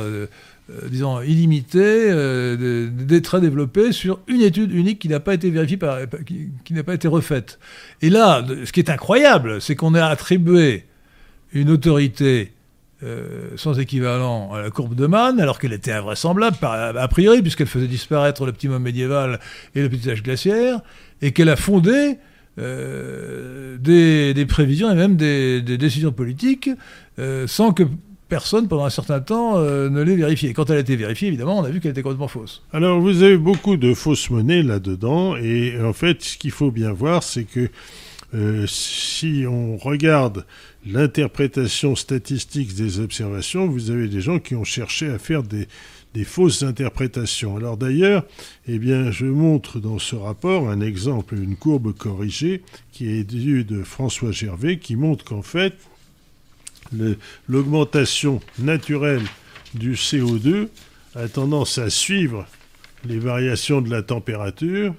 [0.89, 5.77] disons, illimité, euh, des développés sur une étude unique qui n'a pas été vérifiée,
[7.05, 7.59] refaite.
[8.01, 10.85] Et là, ce qui est incroyable, c'est qu'on a attribué
[11.53, 12.51] une autorité
[13.03, 17.67] euh, sans équivalent à la courbe de Mann, alors qu'elle était invraisemblable, a priori, puisqu'elle
[17.67, 19.39] faisait disparaître l'optimum médiéval
[19.75, 20.81] et le petit âge glaciaire,
[21.21, 22.17] et qu'elle a fondé
[22.57, 26.71] des, prévisions et même des, décisions politiques
[27.45, 27.83] sans que
[28.35, 30.51] personne pendant un certain temps euh, ne l'ait vérifiée.
[30.51, 32.63] Quand elle a été vérifiée, évidemment, on a vu qu'elle était complètement fausse.
[32.73, 36.91] Alors vous avez beaucoup de fausses monnaies là-dedans, et en fait, ce qu'il faut bien
[36.91, 37.69] voir, c'est que
[38.33, 40.45] euh, si on regarde
[40.85, 45.65] l'interprétation statistique des observations, vous avez des gens qui ont cherché à faire des,
[46.25, 47.55] fausses interprétations.
[47.55, 48.25] Alors d'ailleurs,
[48.67, 53.63] eh bien, je montre dans ce rapport un exemple, une courbe corrigée qui est due
[53.63, 55.73] de François Gervais, qui montre qu'en fait,
[57.47, 59.23] l'augmentation naturelle
[59.73, 60.67] du CO2
[61.15, 62.45] a tendance à suivre
[63.05, 64.93] les variations de la température,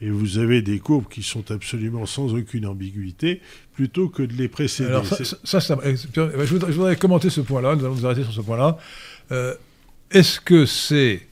[0.00, 3.40] et vous avez des courbes qui sont absolument sans aucune ambiguïté,
[3.74, 4.88] plutôt que de les précéder.
[4.88, 8.78] Alors ça, ça, je, voudrais, commenter ce point-là, nous allons nous arrêter sur ce point-là.
[9.30, 9.54] Euh,
[10.10, 11.26] est-ce que c'est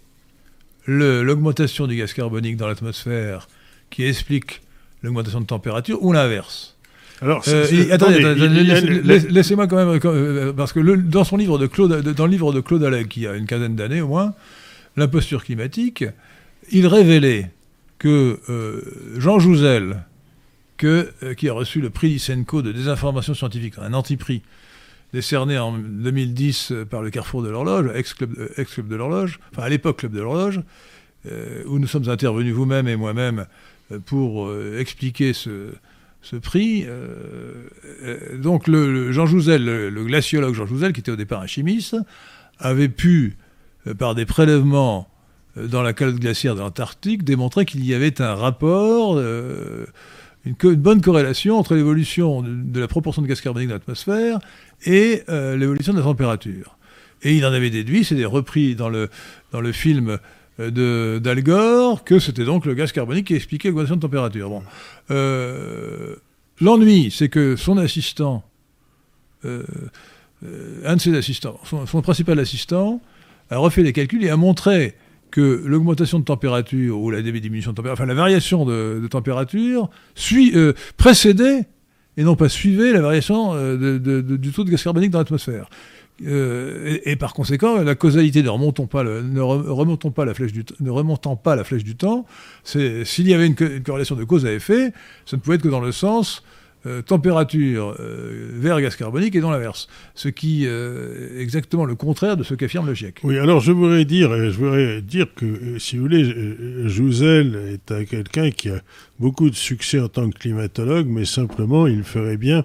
[0.87, 3.49] l'augmentation du gaz carbonique dans l'atmosphère
[3.91, 4.61] qui explique
[5.03, 6.78] l'augmentation de température, ou l'inverse?
[7.21, 8.21] Alors, euh, attendez,
[9.29, 12.61] laissez-moi quand même, euh, parce que dans son livre de Claude, dans le livre de
[12.61, 14.35] Claude qui a une quinzaine d'années au moins,
[14.97, 16.05] l'imposture climatique,
[16.71, 17.51] il révélait
[17.99, 18.83] que euh,
[19.17, 20.05] Jean Jouzel,
[20.77, 24.43] que, qui a reçu le prix Lysenko de désinformation scientifique, un anti-prix,
[25.13, 29.69] décerné en 2010 par le Carrefour de l'Horloge, ex-club ex -club de l'Horloge, enfin à
[29.69, 30.61] l'époque Club de l'Horloge,
[31.67, 33.47] où nous sommes intervenus vous-même et moi-même
[34.07, 35.73] pour expliquer ce,
[36.23, 36.85] ce prix.
[36.87, 37.53] Euh,
[38.05, 41.97] euh, donc Jean Jouzel, le, glaciologue Jean Jouzel, qui était au départ un chimiste,
[42.59, 43.37] avait pu,
[43.87, 45.09] euh, par des prélèvements
[45.57, 49.19] dans la calotte glaciaire de l'Antarctique, démontrer qu'il y avait un rapport
[50.45, 54.39] une, bonne corrélation entre l'évolution de, la proportion de gaz carbonique dans l'atmosphère
[54.85, 56.77] et l'évolution de la température.
[57.23, 59.09] Et il en avait déduit, c'est repris dans le,
[59.51, 60.21] dans le film
[60.59, 64.63] d'Al Gore, que c'était donc le gaz carbonique qui expliquait l'augmentation de température.
[65.11, 66.17] Euh,
[66.61, 68.45] l'ennui, c'est que son assistant,
[69.45, 73.01] un de ses assistants, son, principal assistant,
[73.51, 74.95] a refait les calculs et a montré
[75.31, 80.53] que l'augmentation de température ou la diminution de température, enfin la variation de, température, suit,
[80.57, 81.67] euh, précédait
[82.17, 85.69] et non pas suivait la variation euh, du taux de gaz carbonique dans l'atmosphère.
[86.27, 90.65] Euh, et, par conséquent, la causalité ne remontons pas, ne remontons pas la flèche du
[90.81, 92.27] ne remontant pas la flèche du temps,
[92.65, 94.93] s'il y avait une, une, corrélation de cause à effet,
[95.27, 96.43] ça ne pouvait être que dans le sens
[96.87, 99.89] euh, température euh, vers gaz carbonique et dans l'inverse.
[100.15, 103.19] Ce qui euh, est exactement le contraire de ce qu'affirme le GIEC.
[103.25, 106.25] Oui, alors je voudrais dire, je voudrais dire que, si vous voulez,
[106.87, 108.81] Jouzel est quelqu'un qui a
[109.19, 112.65] beaucoup de succès en tant que climatologue, mais simplement, il ferait bien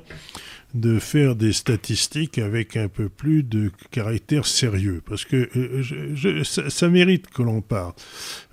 [0.74, 5.50] de faire des statistiques avec un peu plus de caractère sérieux, parce que
[6.44, 7.94] ça, ça, mérite que l'on parle.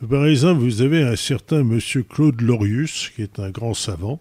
[0.08, 4.20] Par exemple, vous avez un certain monsieur Claude Lorius, qui est un grand savant,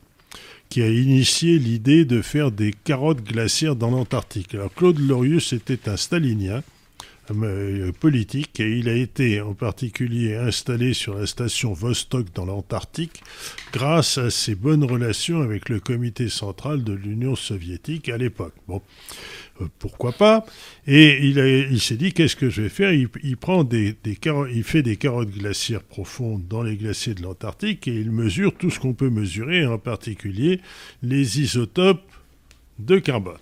[0.69, 4.53] qui a initié l'idée de faire des carottes glaciaires dans l'Antarctique.
[4.53, 6.61] Alors Claude Lorius était un stalinien euh,
[7.99, 13.21] politique et il a été en particulier installé sur la station Vostok dans l'Antarctique
[13.71, 18.53] grâce à ses bonnes relations avec le comité central de l'Union soviétique à l'époque.
[18.67, 18.81] Bon,
[19.61, 20.45] euh, pourquoi pas?
[20.87, 22.93] Et il, s'est dit qu'est-ce que je vais faire?
[22.93, 23.95] Il, prend des,
[24.53, 28.69] il fait des carottes glaciaires profondes dans les glaciers de l'Antarctique et il mesure tout
[28.69, 30.61] ce qu'on peut mesurer, en particulier
[31.03, 32.08] les isotopes
[32.79, 33.37] de carbone.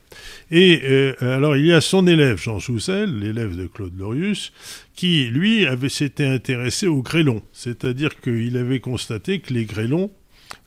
[0.51, 4.51] Et euh, alors il y a son élève Jean Jouzel, l'élève de Claude Lorius,
[4.95, 10.11] qui lui avait s'était intéressé aux grêlons, c'est-à-dire qu'il avait constaté que les grêlons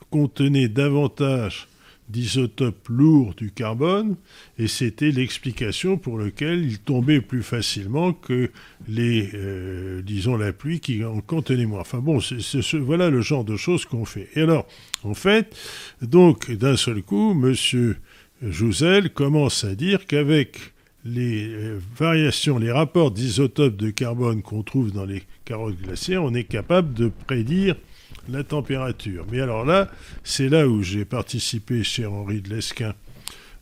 [0.09, 1.67] contenaient davantage
[2.11, 4.17] d'isotopes lourds du carbone,
[4.57, 8.51] et c'était l'explication pour laquelle il tombait plus facilement que
[8.87, 11.79] les, euh, disons, la pluie qui en contenait moins.
[11.79, 12.19] Enfin bon,
[12.81, 14.27] voilà le genre de choses qu'on fait.
[14.35, 14.67] Et alors,
[15.03, 15.55] en fait,
[16.01, 17.97] donc, d'un seul coup, monsieur
[18.41, 20.73] Jouzel commence à dire qu'avec
[21.03, 26.33] les euh, variations, les rapports d'isotopes de carbone qu'on trouve dans les carottes glaciaires, on
[26.33, 27.75] est capable de prédire
[28.29, 29.25] la température.
[29.31, 29.89] Mais alors là,
[30.23, 32.93] c'est là où j'ai participé chez Henri de Lesquin,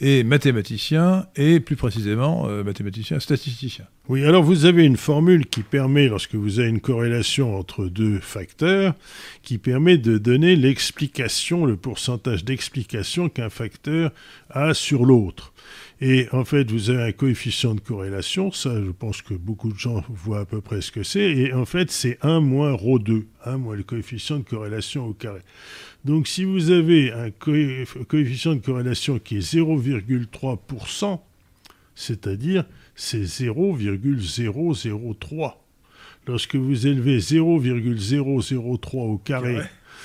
[0.00, 3.86] et mathématicien, et plus précisément euh, mathématicien statisticien.
[4.08, 8.18] Oui, alors vous avez une formule qui permet, lorsque vous avez une corrélation entre deux
[8.18, 8.94] facteurs,
[9.42, 14.10] qui permet de donner l'explication, le pourcentage d'explication qu'un facteur
[14.50, 15.52] a sur l'autre.
[16.00, 19.78] Et en fait, vous avez un coefficient de corrélation, ça je pense que beaucoup de
[19.78, 23.24] gens voient à peu près ce que c'est, et en fait c'est 1 moins ρ2,
[23.46, 25.40] 1 moins le coefficient de corrélation au carré.
[26.04, 31.18] Donc si vous avez un coefficient de corrélation qui est 0,3%,
[31.94, 35.62] c'est-à-dire c'est 0,003.
[36.26, 39.60] Lorsque vous élevez 0,003 au carré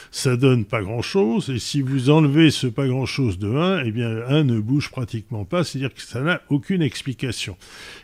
[0.10, 1.50] ça donne pas grand-chose.
[1.50, 5.46] Et si vous enlevez ce pas grand-chose de 1, eh bien 1 ne bouge pratiquement
[5.46, 7.58] pas, c'est-à-dire que ça n'a aucune explication.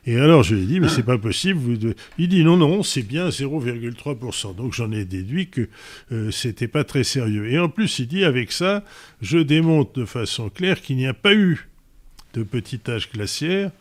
[0.06, 1.96] Et alors je lui ai dit, mais c'est pas possible.
[2.18, 4.56] Il dit non, non, c'est bien 0,3%.
[4.56, 5.68] Donc j'en ai déduit que
[6.12, 7.50] euh, c'était pas très sérieux.
[7.50, 8.84] Et en plus, il dit, avec ça,
[9.22, 11.68] je démontre de façon claire qu'il n'y a pas eu
[12.34, 13.72] de petit âge glaciaire,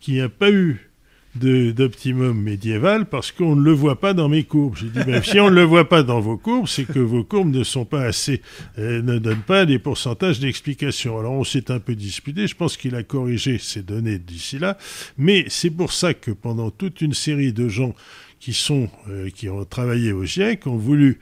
[0.00, 0.90] qu'il n'y a pas eu
[1.36, 4.76] d'optimum médiéval parce qu'on ne le voit pas dans mes courbes.
[4.76, 7.24] J'ai dit, ben, si on ne le voit pas dans vos courbes, c'est que vos
[7.24, 8.40] courbes ne sont pas assez,
[8.78, 11.18] euh, ne donnent pas des pourcentages d'explication.
[11.18, 14.78] Alors on s'est un peu disputé, je pense qu'il a corrigé ces données d'ici là,
[15.18, 17.94] mais c'est pour ça que pendant toute une série de gens
[18.38, 21.18] qui sont, euh, qui ont travaillé au GIEC ont voulu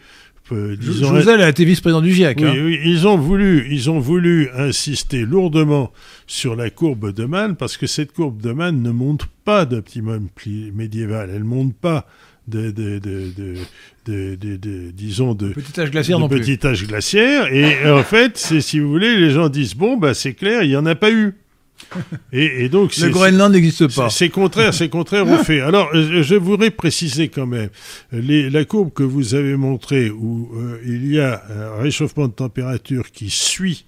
[0.52, 2.38] euh, disons, Jouzel a été vice-président du GIEC.
[2.40, 2.54] oui, hein.
[2.64, 5.92] oui, ils ont voulu, ils ont voulu insister lourdement
[6.26, 10.28] sur la courbe de Mann parce que cette courbe de Mann ne montre pas d'optimum
[10.74, 12.06] médiéval, elle montre pas
[12.48, 13.00] de, de,
[14.92, 16.40] disons de, Petit âge glaciaire non plus.
[16.40, 17.52] petit âge glaciaire.
[17.52, 20.70] Et en fait, c'est si vous voulez, les gens disent bon bah c'est clair, il
[20.70, 21.34] y en a pas eu.
[22.32, 24.08] Et, et donc Le Groenland n'existe pas.
[24.10, 25.60] c'est contraire, c'est contraire au fait.
[25.60, 27.68] Alors, euh, je voudrais préciser quand même
[28.12, 32.32] les, la courbe que vous avez montrée où euh, il y a un réchauffement de
[32.32, 33.84] température qui suit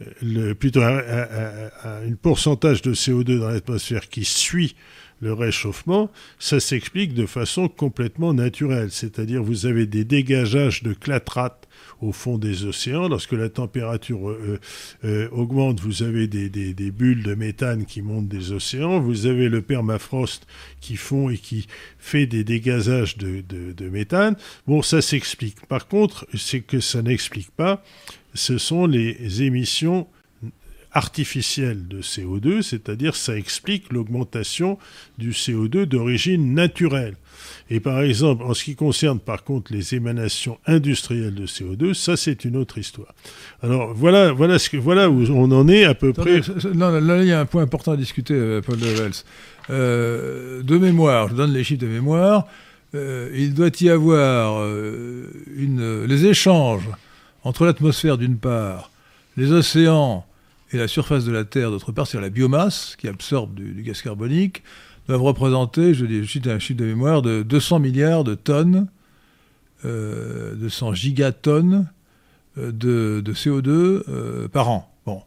[0.00, 4.74] euh, le, plutôt un, un- un- un- une pourcentage de CO2 dans l'atmosphère qui suit
[5.22, 8.88] le réchauffement, ça s'explique de façon complètement naturelle.
[8.90, 11.68] C'est-à-dire vous avez des dégageages de clatrate
[12.00, 13.08] au fond des océans.
[13.08, 14.58] Lorsque la température euh,
[15.04, 19.00] euh, augmente, vous avez des, bulles de méthane qui montent des océans.
[19.00, 20.46] Vous avez le permafrost
[20.80, 21.66] qui fond et qui
[21.98, 24.36] fait des dégazages de, méthane.
[24.66, 25.66] Bon, ça s'explique.
[25.66, 27.82] Par contre, c'est que ça n'explique pas,
[28.34, 30.06] ce sont les émissions
[30.92, 34.78] artificielles de CO2, c'est-à-dire ça explique l'augmentation
[35.18, 37.16] du CO2 d'origine naturelle.
[37.72, 42.16] Et par exemple, en ce qui concerne par contre les émanations industrielles de CO2, ça
[42.16, 43.14] c'est une autre histoire.
[43.62, 46.70] Alors voilà, voilà, ce que, voilà où on en est à peu Attendez, près.
[46.74, 49.12] non, là, il y a un point important à discuter, euh, Paul de Vels.
[49.70, 52.46] Euh, de mémoire, je donne les chiffres de mémoire.
[52.94, 56.88] euh, il doit y avoir euh, une, les échanges
[57.44, 58.90] entre l'atmosphère d'une part,
[59.36, 60.26] les océans
[60.72, 63.82] et la surface de la Terre d'autre part, c'est-à-dire la biomasse qui absorbe du, du
[63.82, 64.62] gaz carbonique,
[65.08, 68.88] doivent représenter, je dis cite un chiffre de mémoire, de 200 milliards de tonnes,
[69.84, 71.90] euh, 200 gigatonnes
[72.58, 74.92] euh, de, de CO2 euh, par an.
[75.06, 75.22] Bon.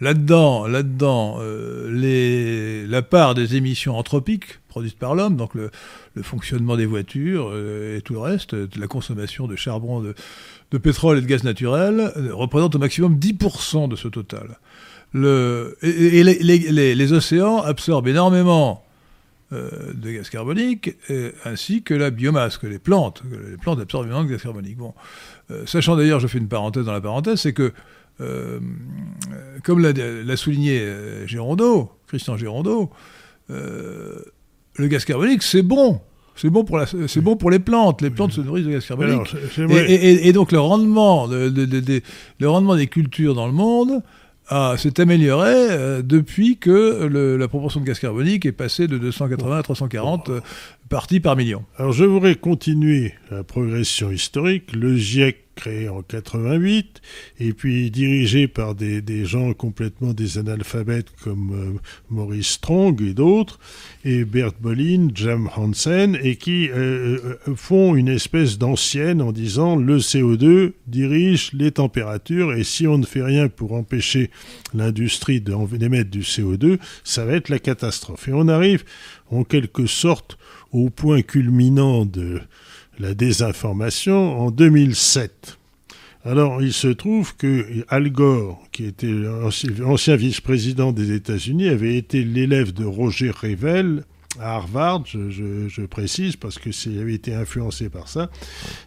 [0.00, 5.70] Là-dedans, là-dedans, euh, la part des émissions anthropiques produites par l'homme, donc le,
[6.22, 11.18] fonctionnement des voitures euh, et tout le reste, euh, la consommation de charbon, de, pétrole
[11.18, 14.58] et de gaz naturel, euh, représente au maximum 10% de ce total.
[15.82, 18.84] Et les océans absorbent énormément
[19.52, 23.22] euh, de gaz carbonique, euh, ainsi que la biomasse, que les plantes.
[23.22, 24.76] Que les plantes absorbent énormément de gaz carbonique.
[24.76, 24.94] Bon.
[25.50, 27.72] Euh, sachant d'ailleurs, je fais une parenthèse dans la parenthèse, c'est que
[28.20, 28.60] euh,
[29.64, 30.86] comme l'a, souligné
[31.26, 32.90] Gérondeau, Christian Gérondeau,
[33.48, 36.00] le gaz carbonique, c'est bon.
[36.36, 38.00] C'est bon, pour la, c'est bon pour les plantes.
[38.00, 39.34] Les plantes se nourrissent de gaz carbonique.
[39.58, 42.00] Alors, et, donc le rendement, de- de- de- de-
[42.38, 44.02] le rendement des cultures dans le monde
[44.50, 47.04] a- s'est amélioré euh, depuis que
[47.38, 50.40] la proportion de gaz carbonique est passée de 280 à 340 euh,
[50.90, 51.64] parties par million.
[51.78, 54.74] Alors je voudrais continuer la progression historique.
[54.74, 57.02] Le GIEC créé en 88
[57.38, 61.78] et puis dirigé par des, des gens complètement des analphabètes comme euh,
[62.08, 63.58] Maurice Strong et d'autres,
[64.04, 69.76] et Bert Bolin, Jam Hansen, et qui euh, euh, font une espèce d'ancienne en disant
[69.76, 74.30] le CO2 dirige les températures et si on ne fait rien pour empêcher
[74.72, 78.28] l'industrie d'émettre du CO2, ça va être la catastrophe.
[78.28, 78.84] Et on arrive
[79.30, 80.38] en quelque sorte
[80.72, 82.40] au point culminant de
[82.98, 85.56] la désinformation en 2007.
[86.24, 89.12] Alors, il se trouve que Al Gore, qui était
[89.84, 94.04] ancien vice-président des États-Unis, avait été l'élève de Roger Revel
[94.38, 98.30] à Harvard, je, précise, parce que c'est- il avait été influencé par ça,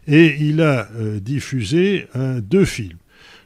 [0.08, 2.08] et il a euh, diffusé
[2.42, 2.98] deux films.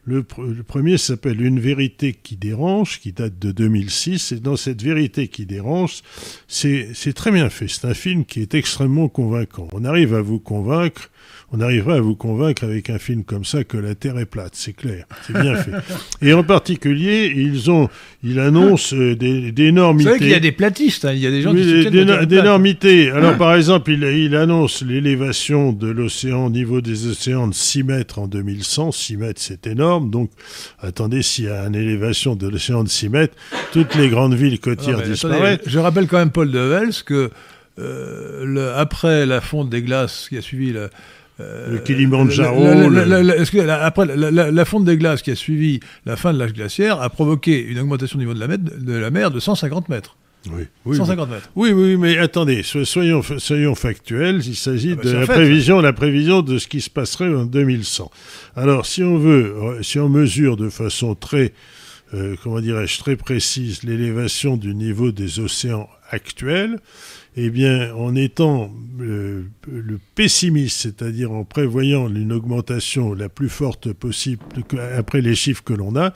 [0.09, 4.31] Le, pr- le premier s'appelle Une vérité qui dérange, qui date de 2006.
[4.31, 6.01] Et dans cette vérité qui dérange,
[6.47, 7.67] c'est très bien fait.
[7.67, 9.67] C'est un film qui est extrêmement convaincant.
[9.73, 11.09] On arrive à vous convaincre,
[11.53, 14.51] on arrivera à vous convaincre avec un film comme ça que la Terre est plate,
[14.53, 15.05] c'est clair.
[15.25, 15.71] C'est bien fait.
[16.21, 17.87] Et en particulier, ils ont,
[18.21, 20.09] il annonce euh, Vous d'énormités.
[20.09, 22.25] savez qu'il y a des platistes, hein, il y a des gens Oui, qui soutiennent
[22.25, 23.11] d'énormités.
[23.11, 27.83] Alors, par exemple, il, il annonce l'élévation de l'océan au niveau des océans de 6
[27.83, 28.91] mètres en 2100.
[28.91, 30.09] 6 mètres, c'est énorme.
[30.09, 30.31] Donc,
[30.81, 33.35] attendez, s'il y a une élévation de l'océan de 6 mètres,
[33.71, 35.59] toutes les grandes villes côtières disparaissent.
[35.65, 37.29] je rappelle quand même, Paul de Vels, que
[37.79, 40.89] euh, le- après la fonte des glaces qui a suivi la,
[41.39, 42.75] Le Kilimandjaro, la-
[43.05, 46.39] la- le- la- la- après la, fonte des glaces qui a suivi la fin de
[46.39, 49.39] l'âge glaciaire a provoqué une augmentation du niveau de la, mer- de la mer de
[49.39, 50.17] 150 mètres.
[50.49, 51.49] Oui, oui, 150 mètres.
[51.55, 54.41] oui, oui, mais attendez, so- soyons, soyons factuels.
[54.45, 55.33] Il s'agit Ah bah, de c'est un la fait.
[55.33, 58.09] prévision, la prévision de ce qui se passerait en 2100.
[58.55, 61.53] Alors, si on veut, euh, si on mesure de façon très,
[62.13, 66.79] euh, comment dirais-je, très précise l'élévation du niveau des océans actuels,
[67.39, 73.93] eh bien, en étant euh, le pessimiste, c'est-à-dire en prévoyant une augmentation la plus forte
[73.93, 74.43] possible
[74.97, 76.13] après les chiffres que l'on a,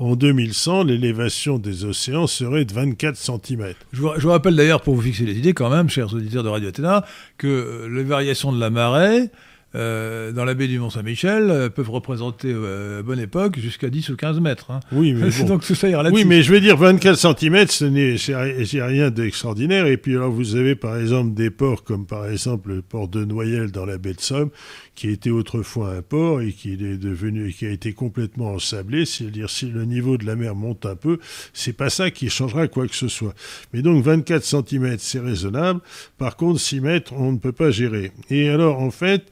[0.00, 3.74] en 2100, l'élévation des océans serait de 24 cm.
[3.92, 6.48] Je vous, je rappelle d'ailleurs, pour vous fixer les idées quand même, chers auditeurs de
[6.48, 7.04] Radio Athéna,
[7.38, 9.30] que euh, les variations de la marée
[9.76, 14.08] euh, dans la baie du Mont-Saint-Michel euh, peuvent représenter euh, à bonne époque jusqu'à 10
[14.08, 14.70] ou 15 mètres.
[14.70, 14.80] hein.
[14.90, 15.46] Oui, mais bon.
[15.46, 16.16] Donc tout ça est relatif.
[16.16, 19.86] Oui, mais je veux dire, 24 cm, ce n'est c'est rien d'extraordinaire.
[19.86, 23.24] Et puis, alors, vous avez par exemple des ports comme par exemple le port de
[23.24, 24.50] Noyelles dans la baie de Somme,
[24.94, 29.04] qui était autrefois un port et qui est devenu, qui a été complètement ensablé.
[29.04, 31.18] C'est-à-dire, si le niveau de la mer monte un peu,
[31.52, 33.34] c'est pas ça qui changera quoi que ce soit.
[33.74, 35.80] Mais donc, 24 cm, c'est raisonnable.
[36.16, 38.12] Par contre, 6 mètres, on ne peut pas gérer.
[38.30, 39.26] Et alors, en fait,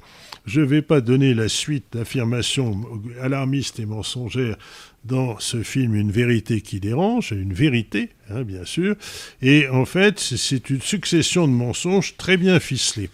[0.44, 2.84] je ne vais pas donner la suite d'affirmations
[3.20, 4.56] alarmistes et mensongères
[5.04, 8.96] dans ce film Une vérité qui dérange, une vérité, hein, bien sûr.
[9.42, 13.10] Et en fait, c'est- une succession de mensonges très bien ficelés.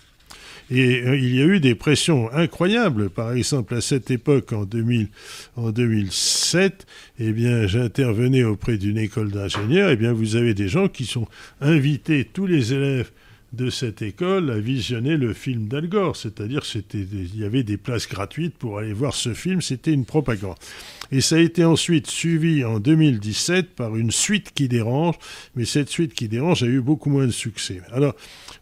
[0.73, 3.11] Et euh, il y a eu des pressions incroyables.
[3.11, 5.09] Par exemple, à cette époque, en, 2000,
[5.57, 6.87] en 2007,
[7.19, 7.35] eh
[7.67, 9.91] j'intervenais auprès d'une école d'ingénieurs.
[9.91, 11.27] Eh bien, vous avez des gens qui sont
[11.61, 13.11] invités, tous les élèves
[13.53, 16.17] de cette école, à visionner le film d'Al Gore.
[16.17, 16.63] C'est-à-dire,
[16.95, 19.61] il y avait des places gratuites pour aller voir ce film.
[19.61, 20.57] C'était une propagande.
[21.13, 25.17] Et ça a été ensuite suivi en 2017 par une suite qui dérange,
[25.57, 27.81] mais cette suite qui dérange a eu beaucoup moins de succès.
[27.91, 28.15] Alors,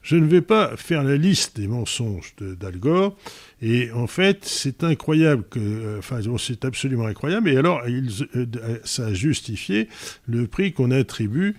[0.02, 3.14] je ne vais pas faire la liste des mensonges d'Al Gore,
[3.60, 7.50] et en fait, c'est incroyable que, euh, enfin, c'est absolument incroyable.
[7.50, 9.88] Et alors, ils, euh, ça a justifié
[10.26, 11.56] le prix qu'on attribue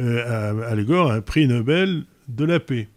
[0.00, 2.04] euh, à Al Gore, un prix Nobel
[2.34, 2.88] de la paix.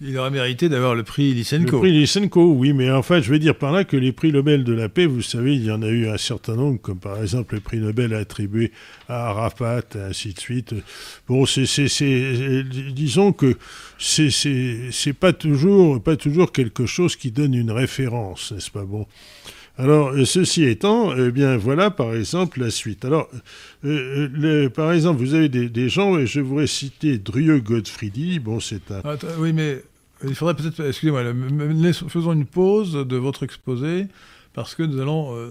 [0.00, 1.78] Il aurait mérité d'avoir le prix Le Lysenko.
[1.78, 4.64] prix Lysenko, oui, mais en fait, je veux dire par là que les prix Nobel
[4.64, 7.22] de la paix, vous savez, il y en a eu un certain nombre, comme par
[7.22, 8.72] exemple le prix Nobel attribué
[9.08, 10.74] à Arafat, et ainsi de suite.
[11.28, 13.56] Bon, c'est, c'est, c'est- disons que
[13.96, 18.84] c'est, c'est, c'est pas toujours, pas toujours quelque chose qui donne une référence, n'est-ce pas?
[18.84, 19.06] Bon
[19.76, 23.04] alors, euh, ceci étant, eh bien, voilà, par exemple, la suite.
[23.04, 23.28] Alors,
[23.84, 28.38] euh, le- par exemple, vous avez des, des gens, et je voudrais citer Drieux Godfriedi,
[28.38, 29.02] bon, c'est un,
[29.38, 29.82] oui, mais
[30.26, 31.22] il faudrait peut-être, excusez-moi,
[32.08, 34.06] faisons une pause de votre exposé
[34.52, 35.50] parce que nous allons euh,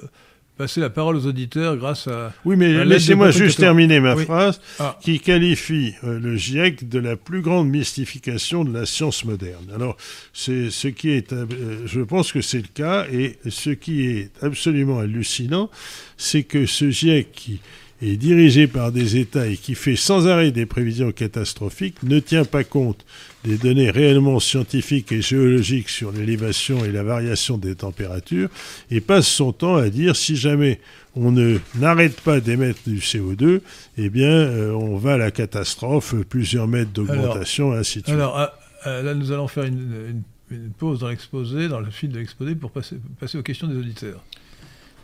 [0.58, 2.34] passer la parole aux auditeurs grâce à.
[2.46, 4.26] Oui, mais laissez-moi juste terminer ma Oui.
[4.26, 4.98] phrase Ah.
[5.02, 9.66] qui qualifie euh, le GIEC de la plus grande mystification de la science moderne.
[9.74, 9.98] Alors,
[10.34, 11.46] c'est ce qui est, euh,
[11.86, 15.70] je pense que c'est le cas, et ce qui est absolument hallucinant,
[16.18, 17.60] c'est que ce GIEC qui
[18.02, 22.46] est dirigé par des États et qui fait sans arrêt des prévisions catastrophiques ne tient
[22.46, 23.06] pas compte
[23.44, 28.50] des données réellement scientifiques et géologiques sur l'élévation et la variation des températures
[28.90, 30.80] et passe son temps à dire si jamais
[31.16, 33.60] on ne n'arrête pas d'émettre du CO2,
[33.98, 38.16] eh bien euh, on va à la catastrophe, plusieurs mètres d'augmentation, ainsi de suite.
[38.16, 39.80] Alors ah, ah, là, nous allons faire une,
[40.10, 40.22] une-
[40.52, 43.76] une pause dans l'exposé, dans le fil de l'exposé, pour passer, passer aux questions des
[43.78, 44.24] auditeurs.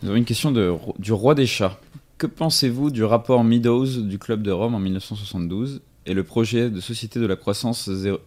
[0.03, 1.79] Nous avons une question de, du roi des chats.
[2.19, 6.79] Que pensez-vous du rapport Meadows du Club de Rome en 1972 et le projet de
[6.81, 8.19] société de la croissance zéro,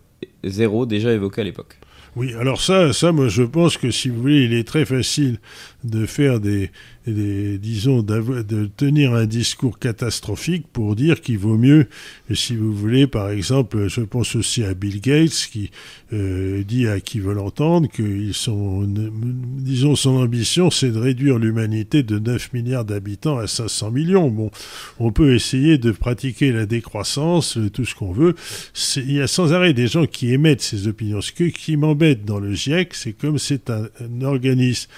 [0.45, 1.79] zéro déjà évoqué à l'époque.
[2.15, 5.39] Oui, alors ça, ça, moi je pense que si vous voulez, il est très facile
[5.85, 6.71] de faire des,
[7.07, 11.87] disons, de tenir un discours catastrophique pour dire qu'il vaut mieux,
[12.33, 15.71] si vous voulez, par exemple, je pense aussi à Bill Gates qui
[16.13, 22.03] euh, dit à qui veut l'entendre qu'ils sont, disons, son ambition, c'est de réduire l'humanité
[22.03, 24.29] de 9 milliards d'habitants à 500 millions.
[24.31, 24.51] Bon,
[24.99, 28.35] on peut essayer de pratiquer la décroissance, euh, tout ce qu'on veut.
[28.97, 31.21] Il y a sans arrêt des gens qui émettent ces opinions.
[31.21, 33.89] Ce que- qui m'embête dans le GIEC, c'est comme c'est un
[34.23, 34.89] organisme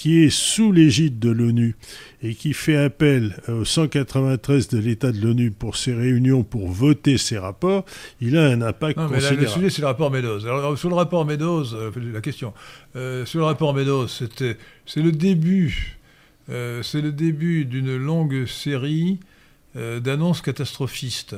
[0.00, 1.76] qui est sous l'égide de l'ONU
[2.22, 7.18] et qui fait appel au 193 de l'État de l'ONU pour ses réunions, pour voter
[7.18, 7.84] ses rapports,
[8.18, 10.46] il a un impact Non, mais là, le sujet, c'est le rapport Meadows.
[10.46, 12.54] Alors, sur le rapport Meadows, euh, la question,
[12.96, 15.98] euh, sur le rapport Meadows, c'était, c'est le début,
[16.48, 19.18] euh, c'est le début d'une longue série
[19.76, 21.36] euh, d'annonces catastrophistes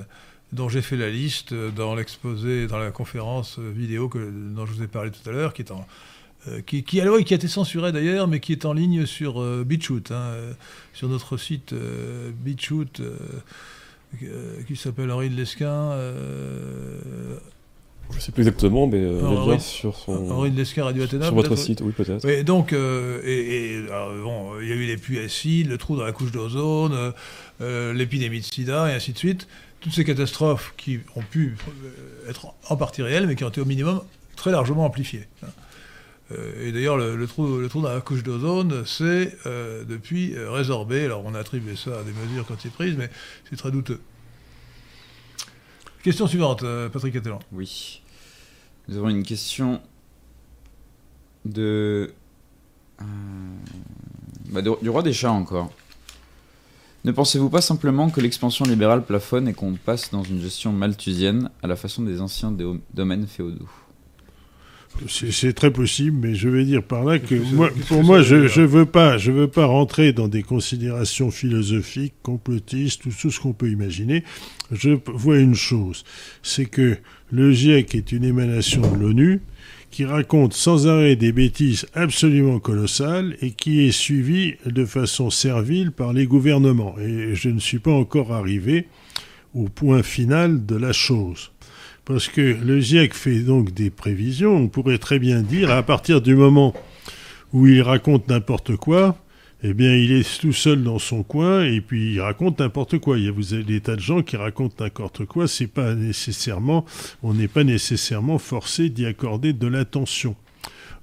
[0.53, 4.67] dont j'ai fait la liste euh, dans l'exposé, dans la conférence euh, vidéo que, dont
[4.67, 5.87] je vous ai parlé tout à l'heure, qui est en,
[6.49, 9.41] euh, qui, qui, alors, qui a été censurée d'ailleurs, mais qui est en ligne sur
[9.41, 10.53] euh, BitChute, hein, euh,
[10.93, 13.01] sur notre site euh, BitChute,
[14.67, 15.97] qui s'appelle Henri de Lesquin.
[18.11, 19.59] Je sais plus exactement, mais oui.
[19.61, 21.27] sur son Henri de Lesquin, Radio Athéna.
[21.27, 22.27] sur votre site, oui peut-être.
[22.27, 22.77] Oui, donc, et,
[23.75, 26.33] et, alors, bon, il y a eu les puits acides, le trou dans la couche
[26.33, 27.13] d'ozone,
[27.61, 29.47] l'épidémie de sida, et ainsi de suite.
[29.81, 31.57] Toutes ces catastrophes qui ont pu
[32.29, 34.03] être en partie réelles, mais qui ont été au minimum
[34.37, 35.27] très largement amplifiées.
[35.43, 35.49] hein.
[36.33, 41.05] Euh, et d'ailleurs, le, trou, dans la couche d'ozone, c'est euh, depuis euh, résorbé.
[41.05, 43.11] Alors, on a attribué ça à des mesures quand c'est prises, mais
[43.49, 44.01] c'est très douteux.
[46.03, 47.39] Question suivante, Patrick Attelan.
[47.53, 48.03] Oui.
[48.89, 49.81] Nous avons une question
[51.45, 52.13] de.
[54.51, 55.71] bah, de- du roi des chats encore.
[57.05, 61.51] Ne pensez-vous pas simplement que l'expansion libérale plafonne et qu'on passe dans une gestion malthusienne
[61.63, 62.55] à la façon des anciens
[62.95, 63.69] domaines féodaux?
[65.09, 68.67] C'est très possible, mais je vais dire par là que moi, pour moi, je ne
[68.67, 73.53] veux pas, je veux pas rentrer dans des considérations philosophiques, complotistes, tout, tout ce qu'on
[73.53, 74.23] peut imaginer.
[74.71, 76.05] Je vois une chose,
[76.43, 76.97] c'est que
[77.31, 79.41] le GIEC est une émanation de l'ONU
[79.91, 85.93] qui raconte sans arrêt des bêtises absolument colossales et qui est suivie de façon servile
[85.93, 86.97] par les gouvernements.
[86.99, 88.89] Et je ne suis pas encore arrivé
[89.55, 91.53] au point final de la chose.
[92.05, 96.21] Parce que le GIEC fait donc des prévisions, on pourrait très bien dire, à partir
[96.21, 96.75] du moment
[97.53, 99.17] où il raconte n'importe quoi,
[99.63, 103.19] eh bien, il est tout seul dans son coin et puis il raconte n'importe quoi.
[103.19, 105.47] Il y a, des tas de gens qui racontent n'importe quoi.
[105.47, 106.85] C'est pas nécessairement,
[107.23, 110.35] on n'est pas nécessairement forcé d'y accorder de l'attention.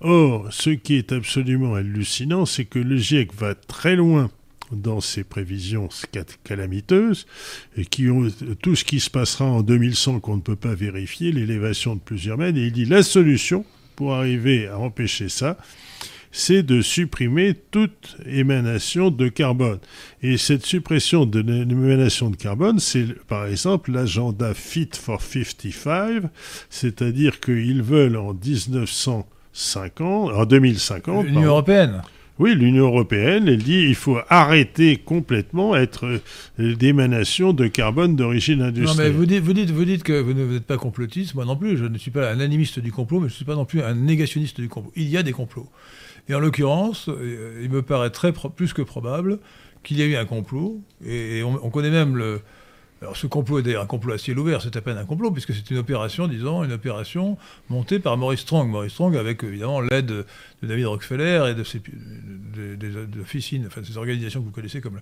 [0.01, 4.29] Or, ce qui est absolument hallucinant, c'est que le GIEC va très loin
[4.71, 5.89] dans ses prévisions
[6.43, 7.25] calamiteuses,
[7.77, 8.27] et qui ont
[8.61, 12.37] tout ce qui se passera en 2100 qu'on ne peut pas vérifier, l'élévation de plusieurs
[12.37, 13.65] mètres, et il dit la solution
[13.95, 15.57] pour arriver à empêcher ça,
[16.31, 19.79] c'est de supprimer toute émanation de carbone.
[20.21, 26.23] Et cette suppression de l'émanation de carbone, c'est par exemple l'agenda Fit for 55,
[26.69, 31.25] c'est-à-dire qu'ils veulent en 1950, en 2050...
[31.25, 32.01] L'Union européenne
[32.39, 36.05] oui, l'Union européenne, elle dit il faut arrêter complètement être
[36.57, 38.97] euh, d'émanation de carbone d'origine industrielle.
[38.97, 41.57] Non, mais vous dites, vous dites, vous dites que vous n'êtes pas complotiste, moi non
[41.57, 43.65] plus, je ne suis pas un animiste du complot, mais je ne suis pas non
[43.65, 44.93] plus un négationniste du complot.
[44.95, 45.69] Il y a des complots.
[46.29, 49.39] Et en l'occurrence, euh, il me paraît très plus que probable
[49.83, 52.41] qu'il y a eu un complot, et on connaît même le,
[53.01, 55.53] alors ce complot est un complot à ciel ouvert, c'est à peine un complot, puisque
[55.53, 57.37] c'est une opération, disons, une opération
[57.69, 58.69] montée par Maurice Strong.
[58.69, 60.25] Maurice Strong avec évidemment l'aide de
[60.63, 64.99] David Rockefeller et de ses de, officines, enfin de ces organisations que vous connaissez comme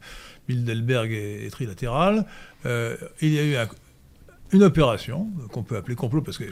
[0.48, 2.26] Bilderberg et, Trilatéral.
[2.68, 3.68] Euh, il y a eu
[4.52, 6.44] une opération qu'on peut appeler complot parce que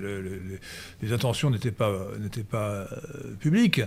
[1.01, 1.91] les intentions n'étaient pas,
[2.49, 2.85] pas euh,
[3.39, 3.81] publiques,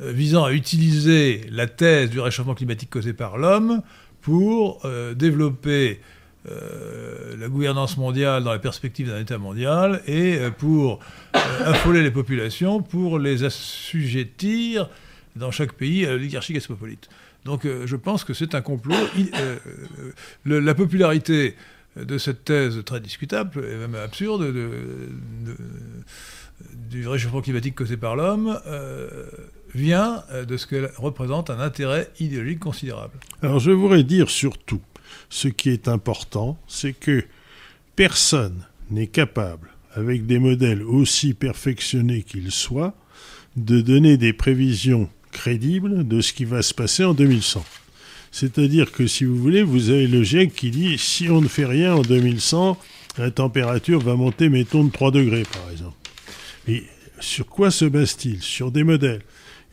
[0.00, 3.82] euh, visant à utiliser la thèse du réchauffement climatique causé par l'homme
[4.20, 4.84] pour
[5.14, 6.00] développer
[6.46, 11.00] euh, la gouvernance mondiale dans la perspective d'un État mondial et euh, pour
[11.34, 14.90] euh, affoler les populations, pour les assujettir
[15.36, 17.08] dans chaque pays à l'oligarchie cosmopolite.
[17.46, 18.94] Donc je pense que c'est un complot.
[20.46, 21.56] la popularité
[21.96, 24.50] de cette thèse très discutable et même absurde
[26.90, 28.58] du réchauffement climatique causé par l'homme
[29.74, 33.12] vient de ce que représente un intérêt idéologique considérable.
[33.42, 34.80] Alors je voudrais dire surtout
[35.34, 37.24] ce qui est important, c'est que
[37.96, 42.94] personne n'est capable, avec des modèles aussi perfectionnés qu'ils soient,
[43.56, 47.64] de donner des prévisions crédibles de ce qui va se passer en 2100.
[48.30, 51.66] C'est-à-dire que si vous voulez, vous avez le GIEC qui dit si on ne fait
[51.66, 52.78] rien en 2100,
[53.18, 55.96] la température va monter, mettons, de 3 degrés, par exemple.
[56.68, 56.84] Mais
[57.18, 58.40] sur quoi se base-t-il?
[58.40, 59.22] Sur des modèles.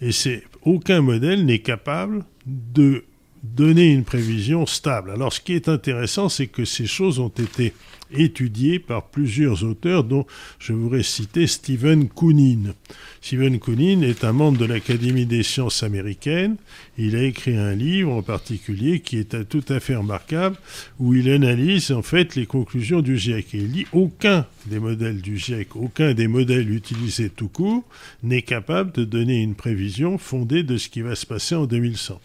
[0.01, 3.03] Et c'est aucun modèle n'est capable de
[3.43, 5.11] donner une prévision stable.
[5.11, 7.73] Alors ce qui est intéressant, c'est que ces choses ont été
[8.13, 10.25] étudiées par plusieurs auteurs, dont
[10.59, 12.73] je voudrais citer Stephen Koonin.
[13.21, 16.55] Stephen Koonin est un membre de l'Académie des sciences américaines.
[16.97, 20.57] Il a écrit un livre en particulier qui est tout à fait remarquable,
[20.99, 23.53] où il analyse en fait les conclusions du GIEC.
[23.53, 27.83] Et il dit aucun des modèles du GIEC, aucun des modèles utilisés tout court
[28.23, 32.19] n'est capable de donner une prévision fondée de ce qui va se passer en 2100.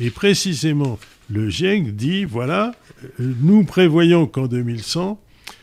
[0.00, 0.98] Et précisément,
[1.30, 2.74] le GIEC dit, voilà,
[3.18, 5.20] nous prévoyons qu'en 2100,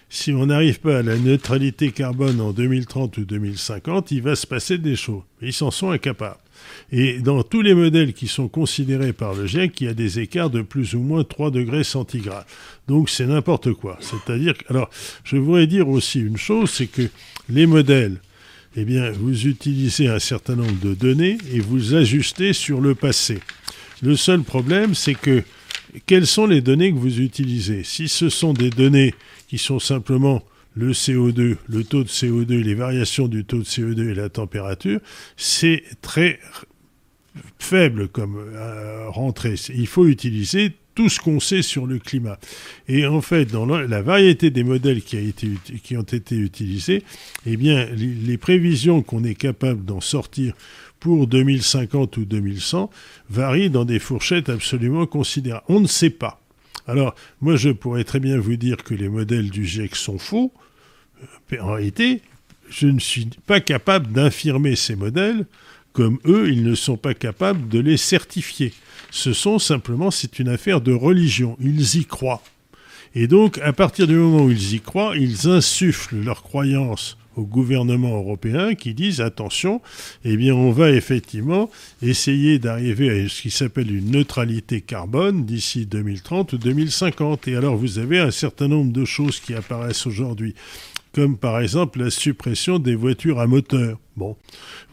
[0.09, 4.47] si on n'arrive pas à la neutralité carbone en 2030 ou 2050, il va se
[4.47, 5.23] passer des choses.
[5.41, 6.39] Ils s'en sont incapables.
[6.91, 10.19] Et dans tous les modèles qui sont considérés par le GIEC, il y a des
[10.19, 12.45] écarts de plus ou moins 3 degrés centigrades.
[12.87, 13.97] Donc c'est n'importe quoi.
[13.99, 14.89] C'est-à-dire alors,
[15.23, 17.09] je voudrais dire aussi une chose, c'est que
[17.49, 18.17] les modèles,
[18.75, 23.39] eh bien, vous utilisez un certain nombre de données et vous ajustez sur le passé.
[24.01, 25.43] Le seul problème, c'est que
[26.05, 29.13] quelles sont les données que vous utilisez Si ce sont des données
[29.47, 30.43] qui sont simplement
[30.75, 34.99] le CO2, le taux de CO2, les variations du taux de CO2 et la température,
[35.35, 36.39] c'est très
[37.59, 39.55] faible comme euh, rentrée.
[39.73, 42.39] Il faut utiliser tout ce qu'on sait sur le climat.
[42.87, 45.49] Et en fait, dans la, variété des modèles qui, a été,
[45.83, 47.03] qui, ont été utilisés,
[47.45, 50.55] eh bien, les prévisions qu'on est capable d'en sortir
[50.99, 52.89] pour 2050 ou 2100
[53.29, 55.65] varient dans des fourchettes absolument considérables.
[55.69, 56.41] On ne sait pas.
[56.87, 60.53] Alors, moi, je pourrais très bien vous dire que les modèles du GIEC sont faux.
[61.51, 62.21] Euh, en réalité,
[62.69, 65.45] je ne suis pas capable d'infirmer ces modèles
[65.97, 68.71] comme eux, ils ne sont pas capables de les certifier.
[69.09, 71.57] Ce sont simplement, c'est une affaire de religion.
[71.59, 72.43] Ils y croient.
[73.15, 77.43] Et donc, à partir du moment où ils y croient, ils insufflent leur croyance au
[77.43, 79.81] gouvernement européen qui disent attention,
[80.25, 81.69] eh bien on va effectivement
[82.01, 87.47] essayer d'arriver à ce qui s'appelle une neutralité carbone d'ici 2030 ou 2050.
[87.47, 90.55] Et alors vous avez un certain nombre de choses qui apparaissent aujourd'hui
[91.17, 93.97] comme par exemple la suppression des voitures à moteur.
[94.17, 94.37] Bon,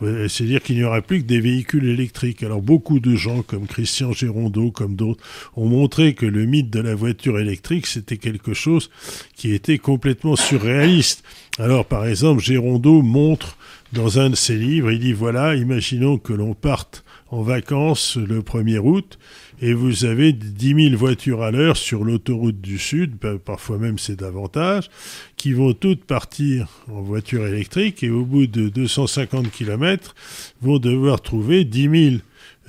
[0.00, 2.42] c'est-à-dire qu'il n'y aura plus que des véhicules électriques.
[2.42, 5.22] Alors beaucoup de gens, comme Christian Gérondeau, comme d'autres,
[5.54, 8.90] ont montré que le mythe de la voiture électrique, c'était quelque chose
[9.36, 11.24] qui était complètement surréaliste.
[11.58, 13.58] Alors par exemple, Gérondeau montre
[13.92, 18.40] dans un de ses livres, il dit voilà, imaginons que l'on parte en vacances le
[18.40, 19.18] 1er août
[19.60, 24.16] et vous avez 10 000 voitures à l'heure sur l'autoroute du Sud, parfois même c'est
[24.16, 24.90] davantage,
[25.36, 30.14] qui vont toutes partir en voiture électrique et au bout de 250 km
[30.60, 32.16] vont devoir trouver 10 000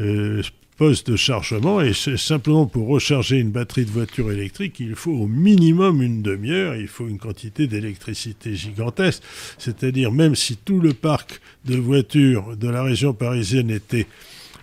[0.02, 0.42] euh,
[0.78, 5.28] postes de chargement et simplement pour recharger une batterie de voiture électrique, il faut au
[5.28, 9.24] minimum une demi-heure, il faut une quantité d'électricité gigantesque.
[9.58, 14.08] C'est-à-dire même si tout le parc de voitures de la région parisienne était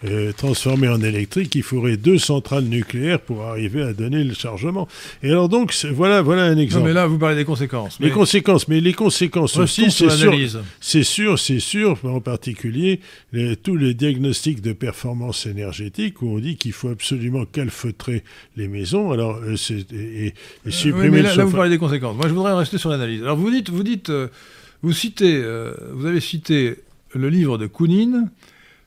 [0.04, 4.88] euh, transformé en électrique, il faudrait deux centrales nucléaires pour arriver à donner le chargement.
[5.22, 6.82] Et alors donc, voilà, voilà un exemple.
[6.82, 7.98] Non, mais là, vous parlez des conséquences.
[8.00, 10.34] Les conséquences, mais les conséquences aussi, c'est sûr,
[10.80, 13.00] c'est sûr, c'est sûr, en particulier
[13.62, 18.24] tous les diagnostics de performance énergétique où on dit qu'il faut absolument calfeutrer
[18.56, 20.34] les maisons, alors euh, c'est et,
[20.66, 22.16] et, supprimer oui, mais là, là, vous parlez des conséquences.
[22.16, 23.22] Moi, je voudrais rester sur l'analyse.
[23.22, 24.10] Alors, vous dites, vous dites,
[24.82, 25.42] vous citez,
[25.92, 26.76] vous avez cité
[27.14, 28.30] le livre de Kounine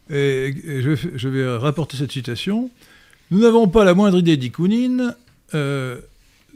[0.10, 2.70] et, je, vais rapporter cette citation.
[3.32, 5.16] Nous n'avons pas la moindre idée, dit Kounine,
[5.54, 6.00] euh,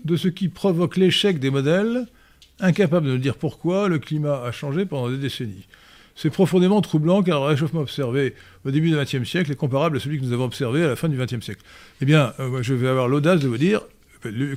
[0.06, 2.08] de ce qui provoque l'échec des modèles,
[2.60, 5.66] incapables de nous dire pourquoi le climat a changé pendant des décennies.
[6.16, 8.36] C'est profondément troublant car le réchauffement observé
[8.66, 10.96] au début du XXe siècle est comparable à celui que nous avons observé à la
[10.96, 11.62] fin du XXe siècle.
[12.02, 13.82] Eh bien, euh, je vais avoir l'audace de vous dire,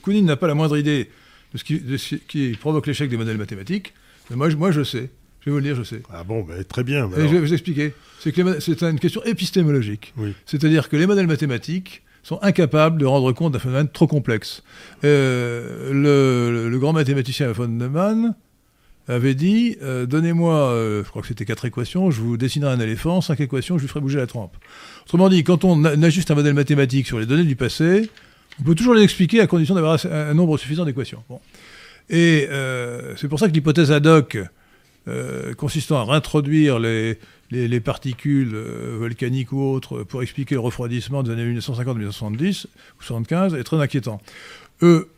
[0.03, 1.09] Kounine n'a pas la moindre idée
[1.53, 3.95] de ce qui, de ce qui provoque l'échec des modèles mathématiques,
[4.29, 5.11] mais moi, moi je sais.
[5.45, 6.03] Je vais vous le dire, je sais.
[6.13, 7.11] Ah bon, ben, très bien.
[7.17, 7.95] je vais vous expliquer.
[8.21, 10.15] C'est une question épistémologique.
[10.47, 14.63] C'est-à-dire que les modèles mathématiques sont incapables de rendre compte d'un phénomène trop complexe.
[15.03, 18.37] Euh, le, grand mathématicien von Neumann
[19.09, 22.79] avait dit euh, Donnez-moi, euh, je crois que c'était quatre équations, je vous dessinerai un
[22.79, 24.57] éléphant, cinq équations, je lui ferai bouger la trempe.
[25.07, 28.09] Autrement dit, quand on ajuste un modèle mathématique sur les données du passé,
[28.61, 31.25] on peut toujours les expliquer à condition d'avoir un nombre suffisant d'équations.
[31.29, 31.41] Bon.
[32.09, 32.49] Et
[33.17, 34.39] c'est pour ça que l'hypothèse ad hoc
[35.09, 37.19] euh, consistant à réintroduire les,
[37.51, 43.55] les, particules euh, volcaniques ou autres pour expliquer le refroidissement des années 1950-1970 ou 75
[43.55, 44.21] est très inquiétant.
[44.83, 45.09] Euh,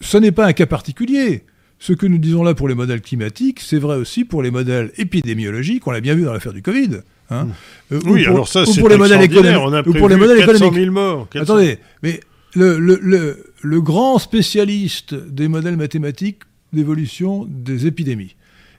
[0.00, 1.44] ce n'est pas un cas particulier.
[1.78, 4.92] Ce que nous disons là pour les modèles climatiques, c'est vrai aussi pour les modèles
[4.98, 5.86] épidémiologiques.
[5.86, 6.98] On l'a bien vu dans l'affaire du Covid.
[7.30, 7.48] Hein.
[7.90, 9.60] oui, alors ça, c'est pour les modèles économiques.
[9.62, 11.28] On a ou pour les modèles 400 000 morts.
[11.34, 12.20] Attendez, mais
[12.54, 16.40] le, le, le, grand spécialiste des modèles mathématiques
[16.72, 18.34] d'évolution des épidémies,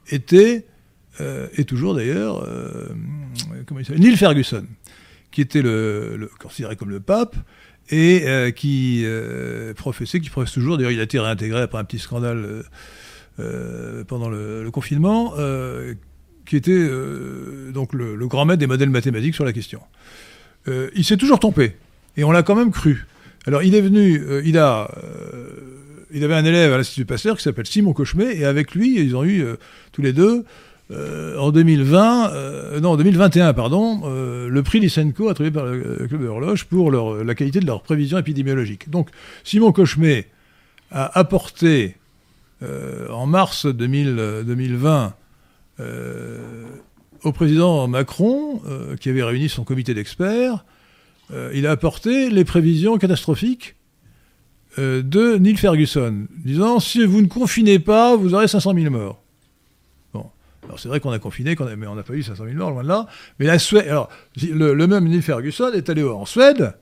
[0.09, 0.65] était,
[1.19, 2.89] euh, et toujours d'ailleurs, euh,
[3.97, 4.65] Neil Ferguson,
[5.31, 7.35] qui était le, considéré comme le pape,
[7.89, 9.05] et euh, qui
[9.75, 12.63] professait, qui professe toujours, d'ailleurs il a été réintégré après un petit scandale
[14.07, 15.33] pendant le, confinement,
[16.45, 16.87] qui était
[17.73, 19.81] donc le, le, grand maître des modèles mathématiques sur la question.
[20.67, 21.75] il s'est toujours trompé,
[22.17, 23.07] et on l'a quand même cru.
[23.47, 24.89] Alors il est venu, il a
[26.13, 29.15] il avait un élève à l'Institut Pasteur qui s'appelle Simon Cochemet, et avec lui, ils
[29.15, 29.55] ont eu euh,
[29.91, 30.45] tous les deux,
[30.91, 36.21] euh, en 2020, euh, non, en 2021, pardon, le prix Lysenko attribué par le Club
[36.21, 38.89] de l'Horloge pour la qualité de leur prévision épidémiologique.
[38.89, 39.09] Donc,
[39.43, 40.27] Simon Cochemet
[40.91, 41.95] a apporté,
[42.61, 45.13] en mars 2020,
[47.23, 48.61] au président Macron,
[48.99, 50.65] qui avait réuni son comité d'experts,
[51.53, 53.75] il a apporté les prévisions catastrophiques
[54.79, 59.21] euh, de Neil Ferguson, disant si vous ne confinez pas, vous aurez 500 000 morts.
[60.13, 60.25] Bon,
[60.63, 62.83] alors c'est vrai qu'on a confiné, mais on n'a pas eu 500 000 morts, loin
[62.83, 63.07] de là.
[63.39, 64.09] Mais la Suède, alors
[64.41, 66.73] le, même Neil Ferguson est allé en Suède,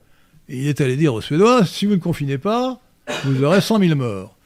[0.48, 2.80] et il est allé dire aux Suédois si vous ne confinez pas,
[3.24, 4.36] vous aurez 100 000 morts.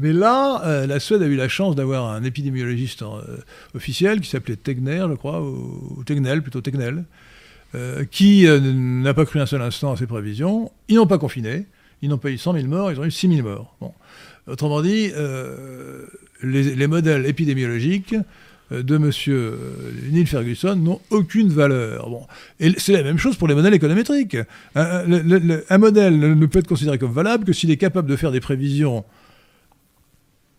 [0.00, 3.36] Mais là, euh, la Suède a eu la chance d'avoir un épidémiologiste euh,
[3.74, 7.04] officiel qui s'appelait Tegner, je crois, ou, Tegnell, plutôt Tegnell,
[8.10, 10.72] qui n'a pas cru un seul instant à ses prévisions.
[10.88, 11.66] Ils n'ont pas confiné.
[12.02, 13.76] Ils n'ont pas eu 100 000 morts, ils ont eu 6 000 morts.
[13.80, 13.92] Bon.
[14.46, 16.06] Autrement dit, euh,
[16.42, 18.14] les, modèles épidémiologiques
[18.72, 19.10] euh, de M.
[19.28, 19.56] Euh,
[20.10, 22.08] Neil Ferguson n'ont aucune valeur.
[22.08, 22.26] Bon.
[22.60, 24.36] Et c'est la même chose pour les modèles économétriques.
[24.74, 25.04] Un,
[25.68, 28.40] un, modèle ne peut être considéré comme valable que s'il est capable de faire des
[28.40, 29.04] prévisions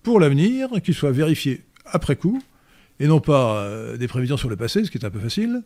[0.03, 2.41] pour l'avenir, qui soient vérifiées après coup,
[3.00, 5.62] et non pas euh, des prévisions sur le passé, ce qui est un peu facile,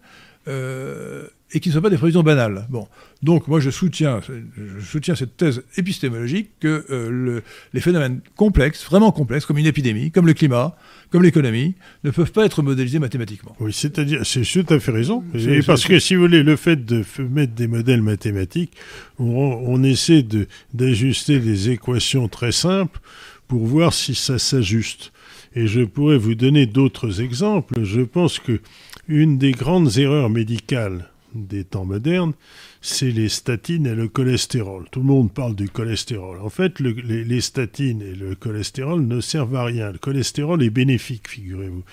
[0.48, 2.68] euh, et qui ne soient pas des prévisions banales.
[2.70, 2.88] Bon,
[3.22, 4.22] donc moi je soutiens,
[4.68, 7.44] je soutiens cette thèse épistémologique que euh, le,
[7.74, 10.76] les phénomènes complexes, vraiment complexes, comme une épidémie, comme le climat,
[11.10, 13.56] comme l'économie, ne peuvent pas être modélisés mathématiquement.
[13.60, 15.24] Oui, c'est-à-dire, c'est tout à fait raison.
[15.34, 18.74] Et parce que si vous voulez, le fait de mettre des modèles mathématiques,
[19.18, 19.26] on,
[19.66, 23.00] on essaie de, d'ajuster des équations très simples
[23.48, 25.12] pour voir si ça s'ajuste.
[25.56, 27.84] Et je pourrais vous donner d'autres exemples.
[27.84, 28.60] Je pense que
[29.08, 32.34] une des grandes erreurs médicales des temps modernes,
[32.82, 34.86] c'est les statines et le cholestérol.
[34.92, 36.40] Tout le monde parle du cholestérol.
[36.42, 39.92] En fait, le, les, statines et le cholestérol ne servent à rien.
[39.92, 41.84] Le cholestérol est bénéfique, figurez-vous.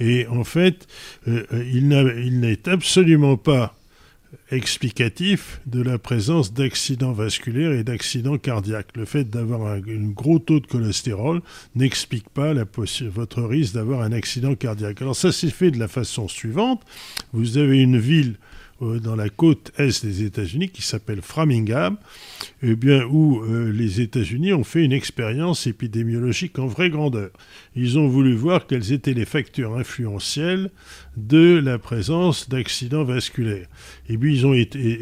[0.00, 0.86] Et en fait,
[1.28, 3.77] euh, il n'est absolument pas
[4.50, 8.96] explicatif de la présence d'accidents vasculaires et d'accidents cardiaques.
[8.96, 11.42] Le fait d'avoir un, gros taux de cholestérol
[11.74, 15.02] n'explique pas votre risque d'avoir un accident cardiaque.
[15.02, 16.82] Alors ça s'est fait de la façon suivante.
[17.32, 18.36] Vous avez une ville
[18.80, 21.96] dans la côte est des États-Unis qui s'appelle Framingham,
[22.62, 27.30] eh bien, où euh, les États-Unis ont fait une expérience épidémiologique en vraie grandeur.
[27.74, 30.70] Ils ont voulu voir quels étaient les facteurs influentiels
[31.16, 33.66] de la présence d'accidents vasculaires.
[34.08, 34.54] Et puis ils ont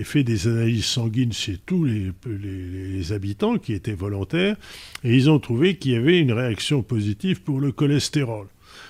[0.05, 4.57] fait des analyses sanguines chez tous les, les, les habitants qui étaient volontaires,
[5.05, 8.47] et ils ont trouvé qu'il y avait une réaction positive pour le cholestérol.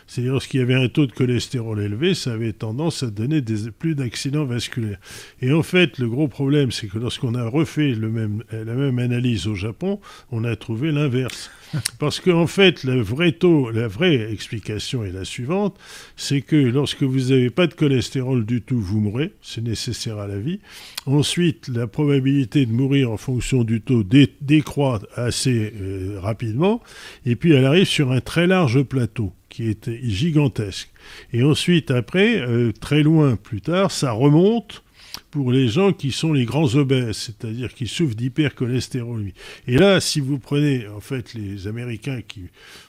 [0.07, 3.71] C'est-à-dire lorsqu'il y avait un taux de cholestérol élevé, ça avait tendance à donner des,
[3.71, 4.99] plus d'accidents vasculaires.
[5.43, 8.99] Et en fait, le gros problème, c'est que lorsqu'on a refait le même, la même
[8.99, 10.01] analyse au Japon,
[10.31, 11.51] on a trouvé l'inverse.
[11.99, 15.77] Parce qu'en en fait, le vrai taux, la vraie explication est la suivante,
[16.17, 20.27] c'est que lorsque vous n'avez pas de cholestérol du tout, vous mourrez, c'est nécessaire à
[20.27, 20.61] la vie.
[21.07, 26.83] Ensuite, la probabilité de mourir en fonction du taux dé décroît assez euh, rapidement,
[27.25, 30.91] et puis elle arrive sur un très large plateau qui est gigantesque.
[31.33, 34.83] Et ensuite, après, euh, très loin plus tard, ça remonte
[35.31, 39.33] pour les gens qui sont les grands obèses, c'est-à-dire qui souffrent d'hypercholestérolémie.
[39.67, 42.43] Et là, si vous prenez en fait les Américains qui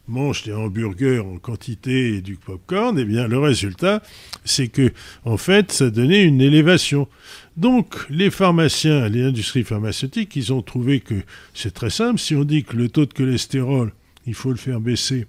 [0.09, 4.03] mangent des hamburgers en quantité et du popcorn, eh bien le résultat,
[4.43, 4.91] c'est que
[5.23, 7.07] en fait, ça donnait une élévation.
[7.55, 11.15] Donc, les pharmaciens, les industries pharmaceutiques, ils ont trouvé que
[11.53, 12.19] c'est très simple.
[12.19, 13.93] Si on dit que le taux de cholestérol,
[14.25, 15.27] il faut le faire baisser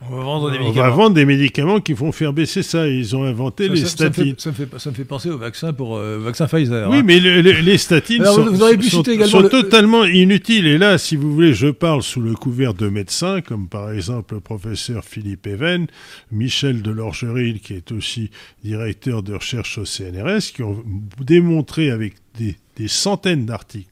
[0.00, 2.86] on va vendre des on va vendre des médicaments qui vont faire baisser ça.
[2.86, 4.34] Ils ont inventé ça, les ça, statines.
[4.38, 6.46] Ça me, fait, ça, me fait, ça me fait penser au vaccin pour euh, vaccin
[6.46, 6.88] Pfizer.
[6.88, 7.02] Oui, hein.
[7.04, 9.48] mais le, le, les statines Alors, sont, vous auriez pu sont, citer également sont le-
[9.48, 10.66] totalement inutiles.
[10.68, 14.34] Et là, si vous voulez, je parle sous le couvert de médecins, comme par exemple
[14.34, 15.88] le professeur Philippe Even,
[16.30, 18.30] Michel Delorgeril, qui est aussi
[18.62, 20.82] directeur de recherche au CNRS, qui ont
[21.20, 23.90] démontré avec des, des centaines d'articles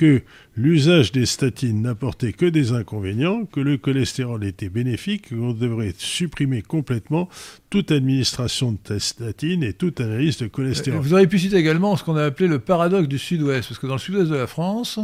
[0.00, 0.22] que
[0.56, 6.62] l'usage des statines n'apportait que des inconvénients, que le cholestérol était bénéfique, qu'on devrait supprimer
[6.62, 7.28] complètement
[7.68, 11.02] toute administration de statines et toute analyse de cholestérol.
[11.02, 13.86] Vous auriez pu citer également ce qu'on a appelé le paradoxe du sud-ouest, parce que
[13.86, 14.98] dans le sud-ouest de la France,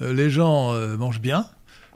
[0.00, 1.44] euh, les gens euh, mangent bien,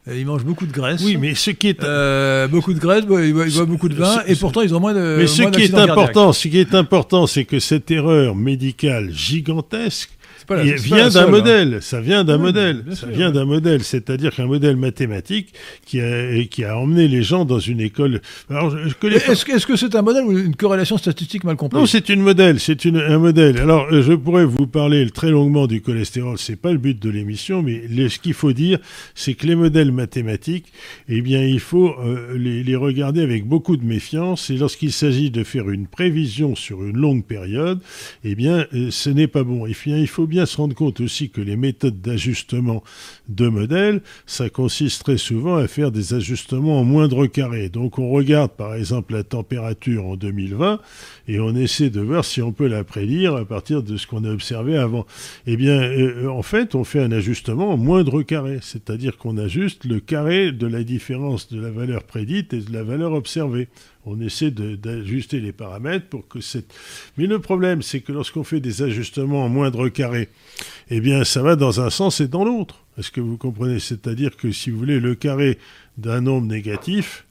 [0.06, 1.02] ils mangent beaucoup de graisse.
[1.02, 4.36] Oui, mais ce qui est Euh, beaucoup de graisse, ils boivent, beaucoup de vin, et
[4.36, 5.16] pourtant ils ont moins de.
[5.18, 9.10] Mais ce moins qui est important, ce qui est important, c'est que cette erreur médicale
[9.10, 10.15] gigantesque
[10.46, 11.30] pas la- vient d'un hein.
[11.30, 11.78] modèle.
[11.80, 12.82] Ça vient d'un Oui, modèle.
[12.82, 13.32] bien Ça sûr, vient ouais.
[13.32, 13.82] d'un modèle.
[13.84, 15.54] C'est-à-dire qu'un modèle mathématique
[15.84, 18.20] qui a, et qui a emmené les gens dans une école.
[18.48, 18.70] Pas-
[19.02, 21.80] Est-ce que c'est un modèle ou une corrélation statistique mal comprise?
[21.80, 23.58] Non, c'est une modèle, c'est un modèle.
[23.58, 27.62] Alors, je pourrais vous parler très longuement du cholestérol, c'est pas le but de l'émission,
[27.62, 28.78] mais ce qu'il faut dire,
[29.14, 30.72] c'est que les modèles mathématiques,
[31.08, 35.30] eh bien, il faut euh, les, les regarder avec beaucoup de méfiance, et lorsqu'il s'agit
[35.30, 37.80] de faire une prévision sur une longue période,
[38.24, 39.66] eh bien, euh, ce n'est pas bon.
[39.66, 42.82] Et puis, il faut bien se rendre compte aussi que les méthodes d'ajustement
[43.28, 47.68] de modèles, ça consiste très souvent à faire des ajustements en moindre carré.
[47.68, 50.80] Donc, on regarde, par exemple, la température en 2020,
[51.28, 54.24] et on essaie de voir si on peut la prédire à partir de ce qu'on
[54.24, 55.06] a observé avant.
[55.46, 59.84] Eh bien, euh, en fait, on fait un ajustement en moindre carré, c'est-à-dire qu'on ajuste
[59.84, 63.68] le carré de la différence de la valeur prédite et de la valeur observée.
[64.04, 66.72] On essaie d'ajuster les paramètres pour que cette...
[67.16, 70.28] Mais le problème, c'est que lorsqu'on fait des ajustements en moindre carré,
[70.90, 72.84] eh bien, ça va dans un sens et dans l'autre.
[72.98, 73.80] Est-ce que vous comprenez?
[73.80, 75.58] C'est-à-dire que, si vous voulez, le carré
[75.98, 77.26] d'un nombre négatif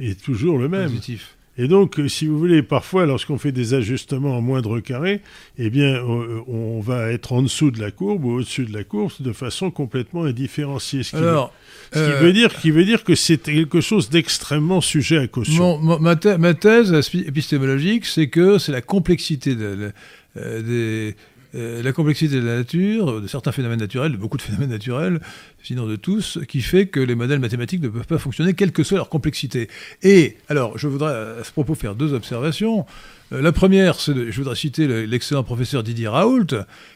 [0.00, 0.90] est toujours le même.
[0.90, 1.37] Positif.
[1.60, 5.20] Et donc, euh, si vous voulez, parfois, lorsqu'on fait des ajustements en moindre carré,
[5.58, 8.84] eh bien, on, on va être en dessous de la courbe ou au-dessus de la
[8.84, 11.02] courbe de façon complètement indifférenciée.
[11.02, 11.52] Ce qui, Alors,
[11.92, 15.18] veut, ce qui euh, veut dire, qui veut dire que c'est quelque chose d'extrêmement sujet
[15.18, 15.78] à caution.
[15.78, 19.92] Mon- ma, thè- ma thèse épistémologique, c'est que c'est la complexité de- de-
[20.36, 21.16] euh, des,
[21.54, 25.20] euh, la complexité de la nature, de certains phénomènes naturels, de beaucoup de phénomènes naturels,
[25.62, 28.82] sinon de tous, qui fait que les modèles mathématiques ne peuvent pas fonctionner, quelle que
[28.82, 29.68] soit leur complexité.
[30.02, 32.84] Et alors, je voudrais à ce propos faire deux observations.
[33.32, 36.46] Euh, la première, c'est je voudrais citer le- l'excellent professeur Didier Raoult,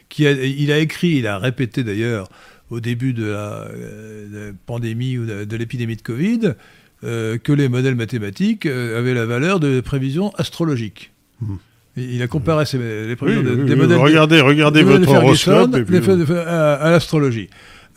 [0.09, 2.29] qui a, il a écrit, il a répété d'ailleurs
[2.69, 6.53] au début de la, euh, pandémie ou de, l'épidémie de Covid,
[7.01, 11.11] que les modèles mathématiques avaient la valeur de prévisions astrologiques.
[11.41, 11.57] Mhm.
[11.95, 13.97] Il a comparé les Oui, prévisions des, oui, des oui, modèles.
[13.99, 15.75] regardez, regardez votre horoscope.
[15.75, 17.49] Et puis, des fa- à, à l'astrologie.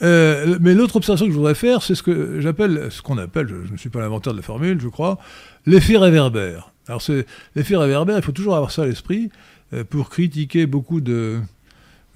[0.02, 3.48] Euh, mais l'autre observation que je voudrais faire, c'est ce que j'appelle, ce qu'on appelle,
[3.48, 5.18] je, je ne suis pas l'inventeur de la formule, je crois,
[5.64, 6.70] l'effet réverbère.
[6.86, 7.24] Alors c'est
[7.54, 9.30] l'effet réverbère, il faut toujours avoir ça à l'esprit
[9.72, 11.38] euh, pour critiquer beaucoup de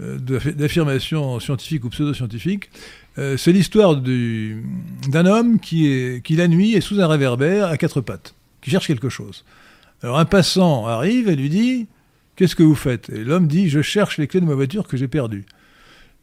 [0.03, 2.69] euh, d'affirmations scientifiques ou pseudo-scientifiques.
[3.19, 4.63] Euh, c'est l'histoire du-
[5.09, 8.69] d'un homme qui, est, qui la nuit est sous un réverbère à quatre pattes, qui
[8.71, 9.45] cherche quelque chose.
[10.03, 11.87] Alors un passant arrive et lui dit
[12.37, 13.11] Qu'est-ce que vous faites?
[13.11, 15.45] Et l'homme dit Je cherche les clés de ma voiture que j'ai perdues.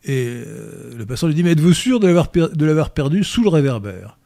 [0.03, 3.23] Et euh, le passant lui dit Mais êtes-vous sûr de l'avoir per- de l'avoir perdu
[3.23, 4.17] sous le réverbère?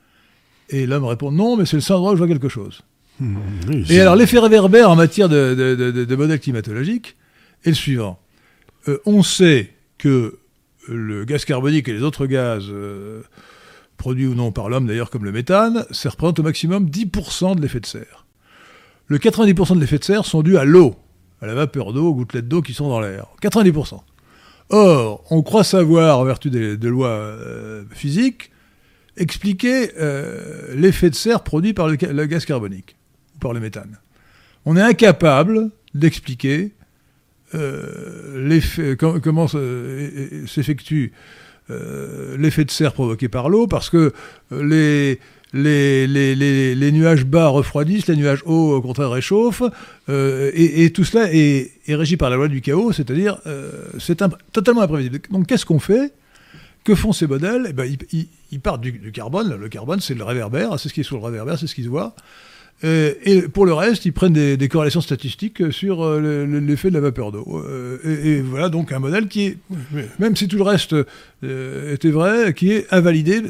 [0.70, 2.82] Et l'homme répond Non, mais c'est le seul endroit où je vois quelque chose.
[3.20, 7.18] Oui, Et alors, l'effet réverbère en matière de, de, de- de- de modèle climatologique
[7.66, 8.20] est le suivant.
[8.88, 10.40] Euh, on sait que
[10.88, 13.22] le gaz carbonique et les autres gaz, euh,
[13.98, 17.62] produits ou non par l'homme d'ailleurs, comme le méthane, ça représente au maximum 10% de
[17.62, 18.21] l'effet de serre.
[19.12, 20.96] Le 90% de l'effet de serre sont dus à l'eau,
[21.42, 23.26] à la vapeur d'eau, aux gouttelettes d'eau qui sont dans l'air.
[23.44, 24.00] 90%.
[24.70, 28.52] Or, on croit savoir, en vertu des, lois euh, physiques,
[29.18, 32.96] expliquer euh, l'effet de serre produit par le, gaz carbonique
[33.36, 34.00] ou par le méthane.
[34.64, 36.72] On est incapable d'expliquer
[37.54, 41.12] euh, comment se- s'effectue
[42.38, 44.14] l'effet de serre provoqué par l'eau, parce que
[44.52, 45.20] les,
[45.54, 49.64] les, les, les, les nuages bas refroidissent, les nuages hauts au contraire réchauffent,
[50.10, 53.72] euh, et, et tout cela est, est régi par la loi du chaos, c'est-à-dire euh,
[54.00, 54.24] c'est
[54.54, 55.20] totalement imprévisible.
[55.30, 56.14] Donc qu'est-ce qu'on fait?
[56.84, 57.68] Que font ces modèles?
[57.70, 59.56] Eh ben, ils, ils- ils partent du, du carbone.
[59.56, 61.84] Le carbone, c'est le réverbère, c'est ce qui est sous le réverbère, c'est ce qui
[61.84, 62.16] se voit.
[62.84, 66.60] Euh, et pour le reste, ils prennent des, des corrélations statistiques sur euh, le- le-
[66.60, 67.64] l'effet de la vapeur d'eau.
[67.68, 69.58] Euh, et, et voilà donc un modèle qui est,
[70.20, 70.96] même si tout le reste
[71.44, 73.42] euh, était vrai, qui est invalidé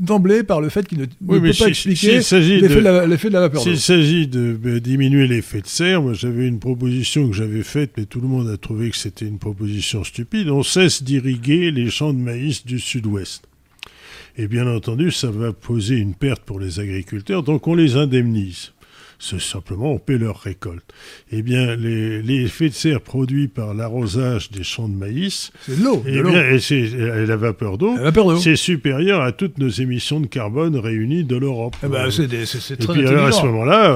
[0.00, 2.16] d'emblée par le fait qu'il ne, Oui, ne mais peut pas expliquer
[2.60, 3.70] l'effet de- de, la- l'effet de la vapeur d'eau.
[3.70, 7.92] S'il s'agit de euh, diminuer l'effet de serre, moi j'avais une proposition que j'avais faite,
[7.96, 10.48] mais tout le monde a trouvé que c'était une proposition stupide.
[10.50, 13.44] On cesse d'irriguer les champs de maïs du sud-ouest.
[14.36, 18.73] Et bien entendu, ça va poser une perte pour les agriculteurs, donc on les indemnise.
[19.18, 20.84] C'est simplement, on paie leur récolte.
[21.30, 25.78] Eh bien, les, les effets de serre produits par l'arrosage des champs de maïs, C'est
[25.78, 26.02] l'eau.
[26.06, 26.30] eh l'eau.
[26.30, 27.94] bien, et, et la vapeur d'eau,
[28.38, 31.76] c'est supérieur à toutes nos émissions de carbone réunies de l'Europe.
[31.84, 33.94] Eh ben, c'est des- c'est- c'est Et très puis alors, à ce moment-là,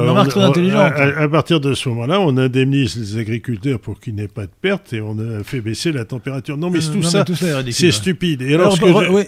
[1.18, 4.92] à, partir de ce moment-là, on indemnise les agriculteurs pour qu'il n'ait pas de perte
[4.92, 6.56] et on a fait baisser la température.
[6.56, 7.24] Non, mais Euh, tout non, ça,
[7.70, 8.42] c'est stupide.
[8.42, 9.24] Et alors, Alors, ce que, je, oui,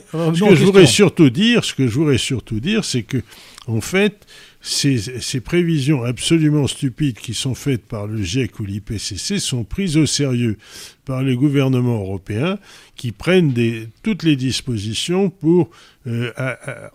[0.67, 3.19] ce que surtout dire, ce que je voudrais surtout dire, c'est que,
[3.67, 4.27] en fait,
[4.63, 10.05] ces, prévisions absolument stupides qui sont faites par le GIEC ou l'IPCC sont prises au
[10.05, 10.59] sérieux
[11.07, 12.59] par les gouvernements européens
[12.95, 13.55] qui prennent
[14.03, 15.71] toutes les dispositions pour
[16.07, 16.31] euh,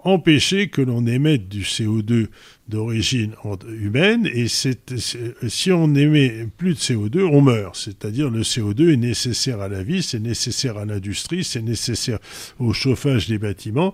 [0.04, 2.28] empêcher que l'on émette du CO2
[2.68, 3.36] d'origine
[3.68, 4.28] humaine.
[4.34, 7.76] Et si on émet plus de CO2, on meurt.
[7.76, 12.20] C'est-à-dire le CO2 est nécessaire à la vie, c'est nécessaire à l'industrie, c'est nécessaire
[12.60, 13.94] au chauffage des bâtiments.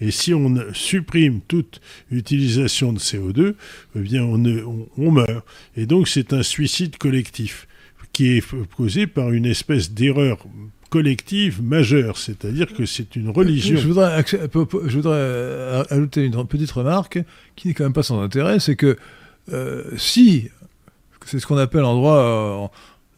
[0.00, 1.80] Et si on supprime toute
[2.10, 3.54] utilisation de CO2,
[3.96, 5.44] eh bien on- on meurt.
[5.76, 7.66] Et donc c'est un suicide collectif
[8.12, 8.44] qui est
[8.76, 10.46] causé par une espèce d'erreur
[10.92, 13.78] collective majeure, c'est-à-dire que c'est une religion.
[13.78, 14.22] Je voudrais,
[15.06, 17.18] euh, ajouter une petite remarque
[17.56, 18.98] qui n'est quand même pas sans intérêt, c'est que
[19.54, 20.50] euh, si,
[21.24, 22.70] c'est ce qu'on appelle en droit,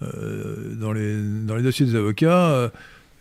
[0.03, 2.71] euh, dans, les, dans les dossiers des avocats,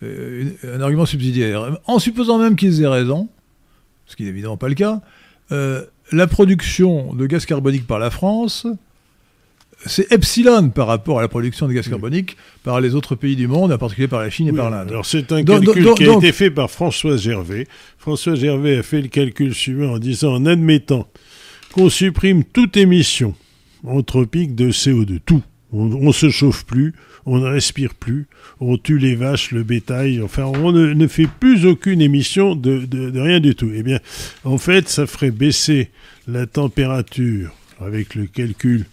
[0.03, 3.29] un argument subsidiaire, en supposant même qu'ils aient raison,
[4.05, 5.01] ce qui n'est évidemment pas le cas,
[5.49, 8.67] la production de gaz carbonique par la France,
[9.85, 13.47] c'est epsilon par rapport à la production de gaz carbonique par les autres pays du
[13.47, 14.89] monde, en particulier par la Chine et par l'Inde.
[14.89, 17.67] Alors c'est un Donc- calcul donc- qui a donc- été fait par François Gervais.
[17.97, 21.07] François Gervais a fait le calcul suivant en disant en admettant
[21.73, 23.35] qu'on supprime toute émission
[23.85, 25.41] anthropique de CO2, tout.
[25.75, 26.93] On ne se chauffe plus,
[27.25, 28.27] on ne respire plus,
[28.59, 32.85] on tue les vaches, le bétail, enfin on ne, ne fait plus aucune émission de,
[32.85, 33.71] de- de rien du tout.
[33.73, 33.97] Eh bien,
[34.43, 35.89] en fait, ça ferait baisser
[36.27, 37.51] la température
[37.81, 38.85] avec le calcul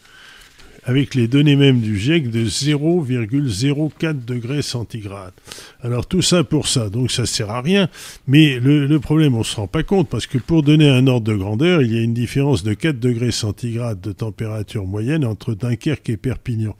[0.84, 5.32] avec les données même du GIEC de 0,04 degrés centigrades.
[5.82, 7.88] Alors tout ça pour ça, donc ça sert à rien.
[8.26, 11.32] Mais le, le problème, on se rend pas compte, parce que pour donner un ordre
[11.32, 15.54] de grandeur, il y a une différence de 4 degrés centigrades de température moyenne entre
[15.54, 16.76] Dunkerque et Perpignan.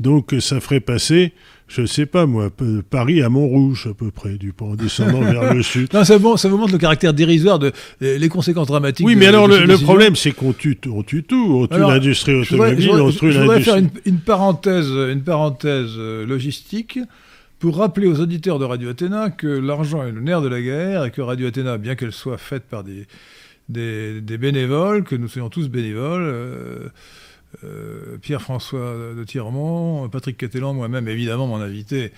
[0.00, 1.32] Donc ça ferait passer
[1.68, 2.50] je sais pas moi,
[2.90, 5.88] Paris à Montrouge à peu près, du en descendant vers le sud.
[5.94, 9.06] Non, ça, vous montre le caractère dérisoire de les les conséquences dramatiques.
[9.06, 11.60] Oui, de- mais alors de le, problème, c'est qu'on tue, on tue tout.
[11.62, 14.02] On tue l'industrie automobile, je voudrais- on je tue voudrais faire l'industrie.
[14.06, 16.98] une, une parenthèse, une parenthèse euh, logistique
[17.58, 21.04] pour rappeler aux auditeurs de Radio Athéna que l'argent est le nerf de la guerre
[21.04, 23.06] et que Radio Athéna, bien qu'elle soit faite par des,
[23.68, 26.28] des, des bénévoles, que nous soyons tous bénévoles, euh,
[26.84, 26.88] euh,
[28.20, 32.12] Pierre-François de Tirmont, Patrick Catelan, moi-même, évidemment, mon invité,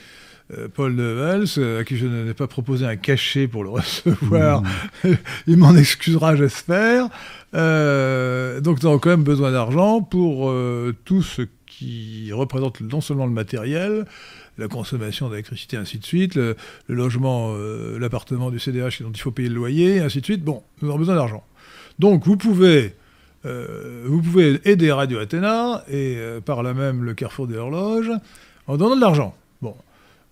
[0.52, 3.70] euh, Paul de Vels, euh, à qui je n'ai pas proposé un cachet pour le
[3.70, 4.62] recevoir.
[5.46, 7.08] Il m'en excusera, j'espère.
[7.54, 13.00] Euh, donc, nous avons quand même besoin d'argent pour euh, tout ce qui représente non
[13.00, 14.06] seulement le matériel,
[14.58, 16.56] la consommation d'électricité, ainsi de suite, le,
[16.88, 20.42] le logement, euh, l'appartement du CDH dont il faut payer le loyer, ainsi de suite.
[20.42, 21.44] Bon, nous avons besoin d'argent.
[21.98, 22.94] Donc, vous pouvez,
[23.46, 28.12] euh, vous pouvez aider Radio Athéna et euh, par là même le Carrefour des Horloges
[28.66, 29.34] en donnant de l'argent.
[29.62, 29.74] Bon,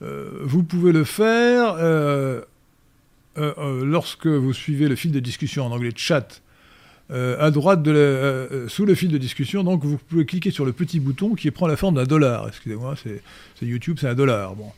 [0.00, 1.76] Euh, vous pouvez le faire
[3.36, 6.40] lorsque vous suivez le fil de discussion en anglais chat.
[7.10, 11.00] à droite de sous le fil de discussion, donc vous pouvez cliquer sur le petit
[11.00, 12.46] bouton qui prend la forme d'un dollar.
[12.46, 13.22] Excusez-moi, c'est
[13.56, 14.54] c'est YouTube, c'est un dollar.
[14.54, 14.70] Bon.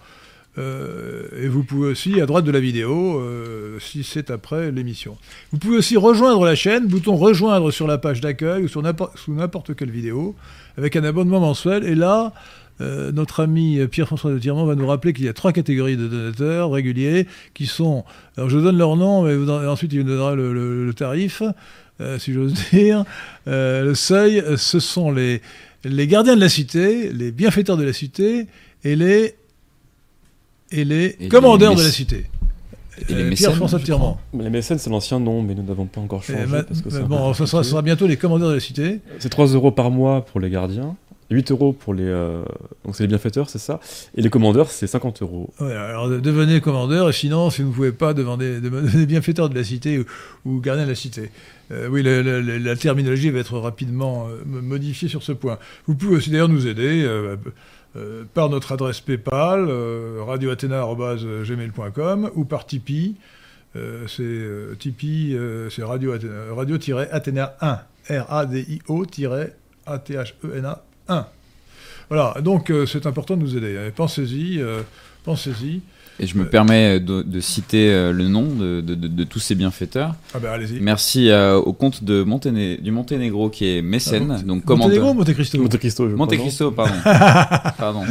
[0.58, 5.16] Euh, et vous pouvez aussi, à droite de la vidéo, euh, si c'est après l'émission.
[5.52, 9.74] Vous pouvez aussi rejoindre la chaîne, bouton rejoindre sur la page d'accueil ou sous n'importe
[9.76, 10.34] quelle vidéo,
[10.76, 11.84] avec un abonnement mensuel.
[11.84, 12.32] Et là,
[12.80, 16.08] euh, notre ami Pierre-François de Tirmont va nous rappeler qu'il y a trois catégories de
[16.08, 18.04] donateurs réguliers qui sont.
[18.36, 20.52] Alors je donne leur nom, mais ensuite il vous donnera le,
[20.86, 21.42] le- tarif,
[22.18, 23.04] si j'ose dire.
[23.46, 25.42] Le seuil, ce sont les,
[25.84, 28.46] les gardiens de la cité, les bienfaiteurs de la cité
[28.82, 29.34] et les,
[30.72, 32.26] et les Et commandeurs les de la cité.
[33.10, 33.80] Euh, mécènes, Pierre-François.
[34.34, 36.44] Mais Les mécènes, c'est l'ancien nom, mais nous n'avons pas encore changé.
[36.46, 39.00] ma- parce que bon, ça sera, bientôt les commandeurs de la cité.
[39.18, 40.96] C'est 3 euros par mois pour les gardiens,
[41.30, 42.04] 8 euros pour les.
[42.04, 42.42] euh,
[42.84, 43.80] Donc c'est les bienfaiteurs, c'est ça.
[44.16, 45.48] Et les commandeurs, c'est 50 euros.
[45.58, 49.48] Voilà, alors de- devenez commandeur, et sinon, si vous ne pouvez pas, devenez, devenez bienfaiteur
[49.48, 50.04] de la cité ou,
[50.44, 51.30] ou gardien de la cité.
[51.72, 55.58] Euh, oui, la terminologie va être rapidement euh, modifiée sur ce point.
[55.86, 57.36] Vous pouvez aussi d'ailleurs nous aider euh,
[57.96, 60.22] euh, par notre adresse PayPal, euh,
[62.36, 63.16] ou par Tipeee.
[63.74, 65.36] Euh, c'est euh, Tipeee,
[65.70, 66.14] c'est radio
[66.52, 71.26] radio-athéna 1, R-A-D-I-O-A-T-H-E-N-A 1.
[72.08, 73.90] Voilà, donc c'est important de nous aider.
[73.94, 74.64] Pensez-y,
[75.24, 75.82] pensez-y.
[76.22, 79.38] Et je me permets de, de citer euh, le nom de, de- de- de tous
[79.38, 80.14] ces bienfaiteurs.
[80.34, 80.78] Ah ben allez-y.
[80.80, 84.36] Merci euh, au compte de Monténé- du Monténégro qui est mécène.
[84.38, 85.14] Ah, donc Monténégro ou.
[85.14, 86.92] Monte Cristo Monte Cristo, je Monte Cristo, pardon.
[87.78, 88.02] pardon.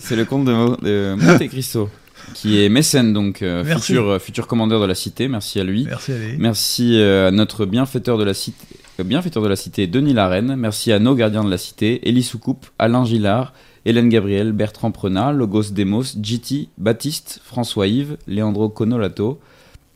[0.00, 1.88] C'est le compte de, Mo- de Monte Cristo
[2.34, 3.86] qui est mécène, donc euh, Merci.
[3.92, 5.28] futur, euh, futur commandeur de la cité.
[5.28, 5.84] Merci à lui.
[5.84, 6.36] Merci, allez.
[6.38, 8.66] Merci euh, à notre bienfaiteur de la cité,
[9.04, 10.56] bienfaiteur de la cité, Denis Larenne.
[10.56, 13.52] Merci à nos gardiens de la cité, Élie Soucoupe, Alain Gillard,
[13.86, 19.38] Hélène Gabriel, Bertrand Prenat, Logos Demos, GT, Baptiste, François Yves, Leandro Conolato,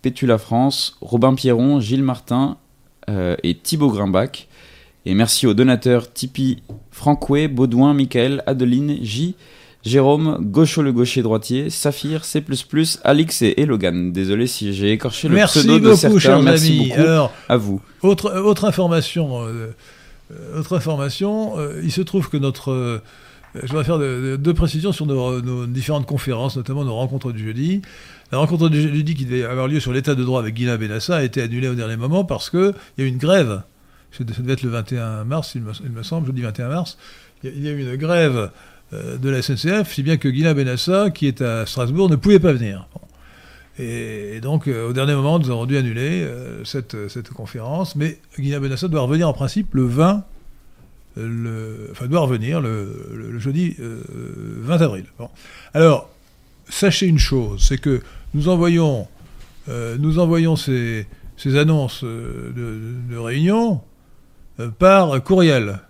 [0.00, 2.56] Pétula France, Robin Pierron, Gilles Martin
[3.10, 4.46] euh, et Thibaut Grimbach.
[5.06, 6.62] Et merci aux donateurs Tipeee,
[6.92, 9.34] Franckoué, Baudouin, Michael, Adeline, J,
[9.84, 12.44] Jérôme, Gaucho le gaucher droitier, Saphir, C++,
[13.02, 14.12] Alix et Elogan.
[14.12, 16.18] Désolé si j'ai écorché le Merci pseudo de certains.
[16.18, 16.88] chers Merci amis.
[16.90, 17.80] beaucoup Alors, à vous.
[18.02, 19.42] autre, autre information.
[19.46, 19.74] euh,
[20.32, 23.00] euh, autre information, euh, il se trouve que notre.
[23.56, 27.32] Euh, je voudrais faire de- de- deux précisions sur nos, différentes conférences, notamment nos rencontres
[27.32, 27.82] du jeudi.
[28.32, 31.16] La rencontre du jeudi qui devait avoir lieu sur l'état de droit avec Guilain Benassa
[31.16, 33.62] a été annulée au dernier moment parce qu'il y a eu une grève.
[34.12, 36.98] Ça devait être le 21 mars, il me, il me semble, jeudi 21 mars.
[37.44, 38.50] Il y a- eu une grève
[38.92, 42.40] euh, de la SNCF, si bien que Guilain Benassa, qui est à Strasbourg, ne pouvait
[42.40, 42.86] pas venir.
[43.78, 46.26] Et, donc, euh, au dernier moment, nous avons dû annuler
[46.64, 47.96] cette, cette conférence.
[47.96, 50.20] Mais Guilain Benassa doit revenir en principe le 20, euh,
[51.16, 54.00] le, enfin, doit revenir le, jeudi euh,
[54.60, 55.04] 20 avril.
[55.18, 55.28] Bon.
[55.74, 56.08] Alors,
[56.68, 58.00] sachez une chose, c'est que
[58.34, 59.08] nous envoyons,
[59.68, 61.06] euh, nous envoyons ces,
[61.36, 62.52] ces annonces euh,
[63.10, 63.80] de, réunion
[64.60, 65.80] euh, par courriel.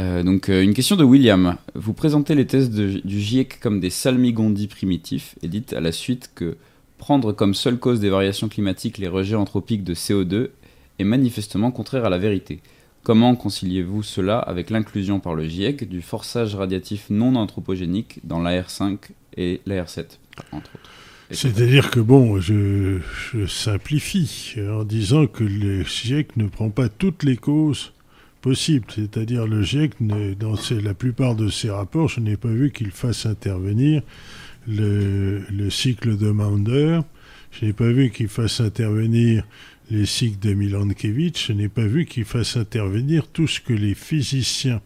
[0.00, 1.56] Euh, donc, euh, une question de William.
[1.74, 6.30] Vous présentez les thèses du GIEC comme des salmigondis primitifs et dites à la suite
[6.34, 6.56] que
[6.98, 10.50] prendre comme seule cause des variations climatiques les rejets anthropiques de CO2
[10.98, 12.60] est manifestement contraire à la vérité.
[13.02, 18.98] Comment conciliez-vous cela avec l'inclusion par le GIEC du forçage radiatif non anthropogénique dans l'AR5
[19.36, 20.18] et l'AR7,
[20.52, 20.90] entre autres
[21.30, 23.00] C'est-à-dire que, bon, je
[23.46, 27.92] simplifie en disant que le GIEC ne prend pas toutes les causes
[28.54, 33.26] C'est-à-dire le GIEC, dans la plupart de ses rapports, je n'ai pas vu qu'il fasse
[33.26, 34.02] intervenir
[34.66, 37.00] le, le cycle de Maunder.
[37.50, 39.44] Je n'ai pas vu qu'il fasse intervenir
[39.90, 41.48] les cycles de Milankovitch.
[41.48, 44.80] Je n'ai pas vu qu'il fasse intervenir tout ce que les physiciens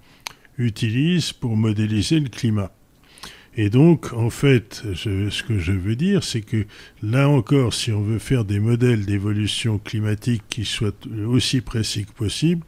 [0.58, 2.70] utilisent pour modéliser le climat.
[3.54, 6.64] Et donc, en fait, je- ce que je veux dire, c'est que
[7.02, 10.94] là encore, si on veut faire des modèles d'évolution climatique qui soient
[11.26, 12.64] aussi précis que possible,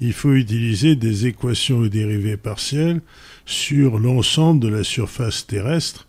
[0.00, 3.00] il faut utiliser des équations ou dérivées partielles
[3.46, 6.08] sur l'ensemble de la surface terrestre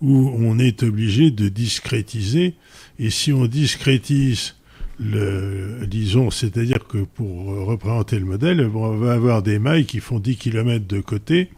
[0.00, 2.54] où on est obligé de discrétiser.
[2.98, 4.56] Et si on discrétise
[4.98, 10.18] le, disons, c'est-à-dire que pour représenter le modèle, on va avoir des mailles qui font
[10.18, 11.50] 10 km de côté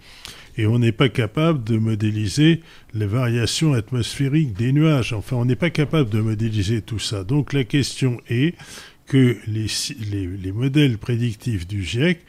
[0.57, 2.61] et on n'est pas capable de modéliser
[2.95, 5.13] les variations atmosphériques des nuages.
[5.13, 7.25] Enfin, on n'est pas capable de modéliser tout ça.
[7.25, 8.55] Donc la question est
[9.07, 9.67] que les,
[10.11, 12.21] les, les modèles prédictifs du GIEC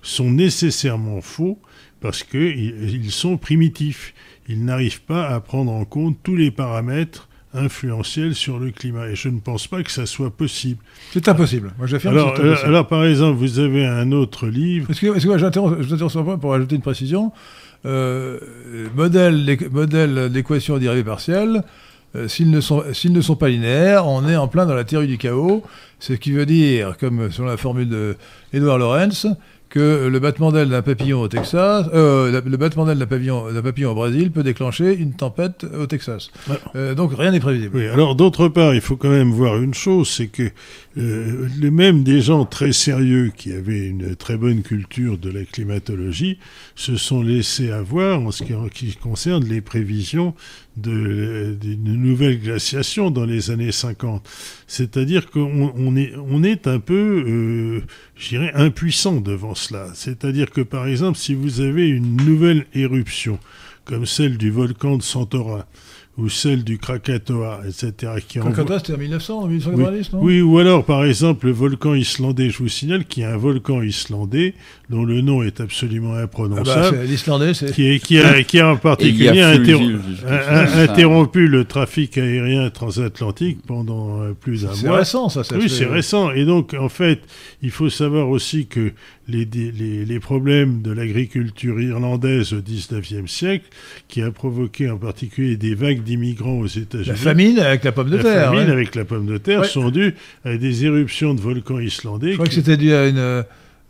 [0.00, 1.60] sont nécessairement faux
[2.00, 4.14] parce qu'ils ils sont primitifs.
[4.48, 9.08] Ils n'arrivent pas à prendre en compte tous les paramètres influentiels sur le climat.
[9.08, 10.82] Et je ne pense pas que ça soit possible.
[11.12, 11.72] C'est impossible.
[11.78, 12.68] Moi, j'affirme que Alors, c'est euh, impossible.
[12.68, 14.88] alors, par exemple, vous avez un autre livre.
[14.90, 17.32] Excusez-moi, j'interromps je point pour ajouter une précision.
[17.84, 18.38] Euh,
[18.94, 21.02] modèle modèle d'équation dérivée
[22.14, 25.62] euh, s'ils ne, sont, pas linéaires, on est en plein dans la théorie du chaos,
[25.98, 28.16] ce qui veut dire, comme sur la formule de
[28.52, 29.26] Edward Lorenz,
[29.72, 33.94] que le battement d'aile d'un papillon au Texas, euh, le battement d'aile d'un papillon, au
[33.94, 36.30] Brésil peut déclencher une tempête au Texas.
[36.76, 37.78] Euh, donc rien n'est prévisible.
[37.78, 40.50] Oui, alors d'autre part, il faut quand même voir une chose, c'est que
[40.98, 45.42] euh, les même des gens très sérieux qui avaient une très bonne culture de la
[45.44, 46.38] climatologie
[46.74, 50.34] se sont laissés avoir en ce qui, en qui concerne les prévisions
[50.76, 54.26] d'une nouvelle glaciation dans les années 50.
[54.66, 57.80] C'est-à-dire qu'on on est, on est un peu, euh,
[58.16, 59.88] je dirais, impuissant devant cela.
[59.94, 63.38] C'est-à-dire que, par exemple, si vous avez une nouvelle éruption,
[63.84, 65.64] comme celle du volcan de Santorin,
[66.18, 70.42] ou celle du Krakatoa, etc., qui envoie- Krakatoa, c'était en 1900, en 1890, non oui,
[70.42, 73.80] ou alors par exemple le volcan islandais, je vous signale qu'il y a un volcan
[73.80, 74.52] islandais
[74.90, 77.72] dont le nom est absolument Ah bah, imprononçable, c'est- L'Islandais, c'est...
[77.72, 81.64] qui, est, qui, a, qui a en particulier a interro- Fulville, je- a- interrompu le
[81.64, 84.98] trafic aérien transatlantique pendant euh, plus d'un C'est mois.
[84.98, 85.44] récent, ça.
[85.44, 86.30] ça Oui, fait- c'est récent.
[86.32, 87.20] Et donc, en fait,
[87.62, 88.92] il faut savoir aussi que
[89.28, 93.64] les, les, les problèmes de l'agriculture irlandaise au XIXe siècle,
[94.08, 98.10] qui a provoqué en particulier des vagues d'immigrants aux États-Unis, La famine avec la pomme
[98.10, 98.44] de la terre.
[98.50, 98.72] famine ouais.
[98.72, 99.68] avec la pomme de terre Ouais.
[99.68, 102.30] sont dues à des éruptions de volcans islandais.
[102.30, 103.44] Je crois que c'était dû à une.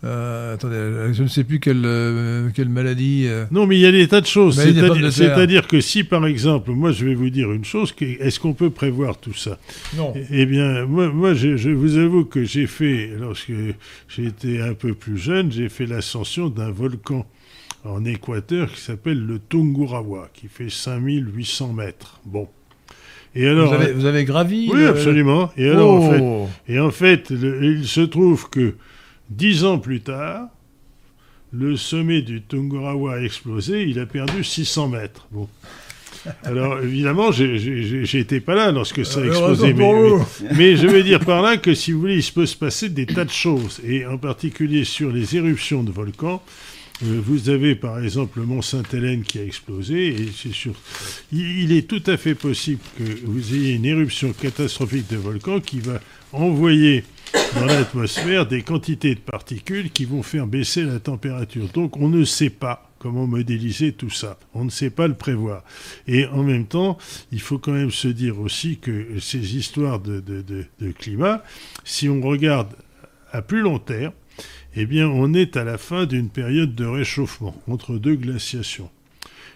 [0.05, 3.25] Euh, attendez, euh, je ne sais plus quelle, euh, quelle maladie.
[3.27, 4.61] euh, Non, mais il y a des tas de choses.
[4.61, 8.71] C'est-à-dire que si, par exemple, moi, je vais vous dire une chose, est-ce qu'on peut
[8.71, 9.59] prévoir tout ça?
[9.97, 10.13] Non.
[10.31, 13.53] Eh bien, moi, moi je, je vous avoue que j'ai fait, lorsque
[14.09, 17.25] j'étais un peu plus jeune, j'ai fait l'ascension d'un volcan
[17.85, 22.21] en Équateur qui s'appelle le Tungurahua, qui fait 5800 mètres.
[22.25, 22.49] Bon.
[23.35, 24.69] Et alors, vous, avez, vous avez gravi.
[24.73, 25.51] oui, absolument.
[25.57, 26.49] Et alors, en fait, Oh.
[26.69, 28.75] Et en fait, le- il se trouve que
[29.37, 30.49] dix ans plus tard,
[31.53, 35.27] le sommet du Tungurahua a explosé, il a perdu 600 mètres.
[35.31, 35.49] Bon.
[36.45, 39.75] Alors, évidemment, j'étais pas là lorsque ça a explosé.
[40.57, 42.89] Mais, je veux dire par là que, si vous voulez, il se peut se passer
[42.89, 43.81] des tas de choses.
[43.85, 46.43] Et en particulier sur les éruptions de volcans,
[47.05, 50.75] Euh, vous avez par exemple le mont Sainte-Hélène qui a explosé, et c'est sûr.
[51.33, 55.61] Il, il est tout à fait possible que vous ayez une éruption catastrophique de volcan
[55.61, 56.01] qui va
[56.33, 57.03] envoyer
[57.55, 61.69] dans l'atmosphère des quantités de particules qui vont faire baisser la température.
[61.69, 64.39] Donc on ne sait pas comment modéliser tout ça.
[64.55, 65.65] On ne sait pas le prévoir.
[66.07, 66.99] Et en même temps,
[67.33, 70.43] il faut quand même se dire aussi que ces histoires de, de-
[70.81, 71.43] de- climat,
[71.85, 72.69] si on regarde
[73.33, 74.13] à plus long terme,
[74.77, 78.91] eh bien, on est à la fin d'une période de réchauffement entre deux glaciations.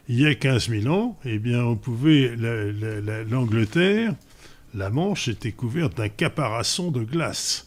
[0.08, 4.14] Il y a 15 000 ans, eh bien, on pouvait la- la- la- l'Angleterre,
[4.74, 7.65] la Manche était couverte d'un caparasson de glace.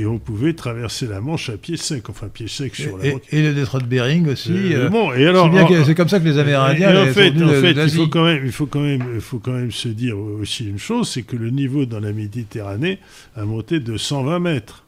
[0.00, 3.12] Et on pouvait traverser la Manche à pied sec, enfin pied sec sur la Et,
[3.12, 3.22] banque.
[3.32, 4.52] et le détroit de Bering aussi.
[4.52, 6.90] Euh, euh, bon, et alors, c'est bien en- que- c'est comme ça que les Amérindiens
[7.04, 9.38] et en fait, en fait, il faut quand même, il faut quand même, il faut
[9.40, 13.00] quand même se dire aussi une chose, c'est que le niveau dans la Méditerranée
[13.34, 14.84] a monté de 120 mètres.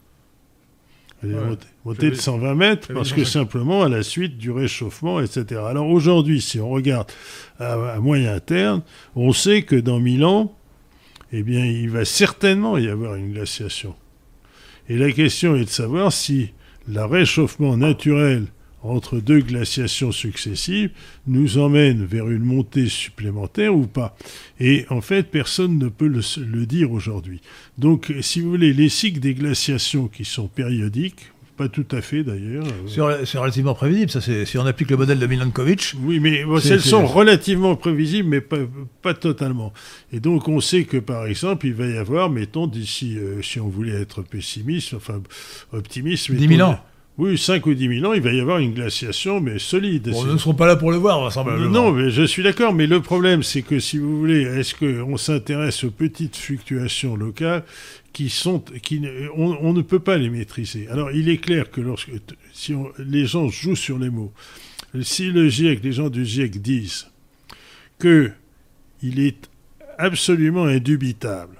[1.23, 1.45] Il est Ouais.
[1.45, 3.27] monté, monté de J'avais- 120 mètres parce que 150.
[3.27, 5.61] simplement à la suite du réchauffement, etc.
[5.69, 7.11] Alors aujourd'hui, si on regarde
[7.59, 8.81] à, à moyen terme,
[9.15, 10.55] on sait que dans 1000 ans,
[11.33, 13.93] eh bien, il va certainement y avoir une glaciation.
[14.89, 16.51] Et la question est de savoir si
[16.87, 18.47] le réchauffement naturel
[18.83, 20.91] entre deux glaciations successives
[21.27, 24.17] nous emmène vers une montée supplémentaire ou pas.
[24.59, 27.41] Et en fait, personne ne peut le, dire aujourd'hui.
[27.77, 32.23] Donc, si vous voulez, les cycles des glaciations qui sont périodiques, pas tout à fait
[32.23, 32.65] d'ailleurs.
[32.65, 35.95] euh, C'est rela- c'est relativement prévisible, ça, si on applique le modèle de Milankovitch.
[36.03, 38.57] oui, mais bon, sont relativement prévisibles, mais pas,
[39.01, 39.73] pas totalement.
[40.11, 43.59] Et donc, on sait que, par exemple, il va y avoir, mettons, d'ici, euh, si
[43.59, 45.21] on voulait être pessimiste, enfin
[45.73, 46.31] optimiste...
[46.31, 46.79] 10 000 mettons, ans.
[47.21, 50.09] Oui, 5 ou 10 000 ans, il va y avoir une glaciation, mais solide.
[50.09, 51.69] Bon, nous ne serons pas là pour le voir, vraisemblablement.
[51.69, 55.17] non, mais je suis d'accord, mais le problème, c'est que si vous voulez, est-ce qu'on
[55.17, 57.63] s'intéresse aux petites fluctuations locales
[58.11, 59.03] qui sont, qui,
[59.35, 60.87] on, on ne peut pas les maîtriser?
[60.89, 62.09] Alors, il est clair que lorsque,
[62.53, 64.33] si on- les gens jouent sur les mots,
[65.01, 67.07] si le GIEC, les gens du GIEC disent
[67.99, 68.31] que
[69.03, 69.47] il est
[69.99, 71.57] absolument indubitable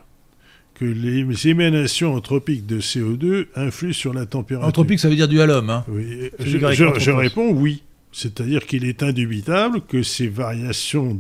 [0.82, 4.68] que les émanations anthropiques de CO2 influent sur la température.
[4.68, 5.70] Anthropique, ça veut dire dû à l'homme.
[5.70, 5.86] Hein.
[5.88, 7.84] Oui, je, réponds oui.
[8.12, 11.18] C'est-à-dire qu'il est indubitable que ces variations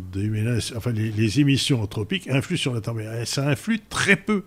[0.75, 3.27] enfin les, les émissions anthropiques influent sur la température.
[3.27, 4.43] Ça influe très peu.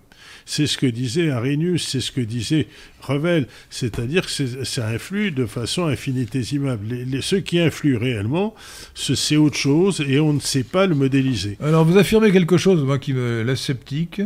[0.47, 2.67] C'est ce que disait Arrhenius, c'est ce que disait
[3.01, 3.47] Revel.
[3.71, 6.81] C'est-à-dire que ça influe de façon infinitésimale.
[6.87, 8.55] Les, les- ceux qui influent réellement,
[8.95, 11.57] ce- c'est autre chose et on ne sait pas le modéliser.
[11.63, 14.21] Alors, vous affirmez quelque chose, moi, qui me laisse sceptique.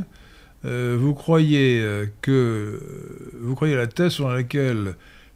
[0.65, 2.81] Euh, vous croyez euh, que
[3.41, 4.95] vous croyez à la thèse selon laquelle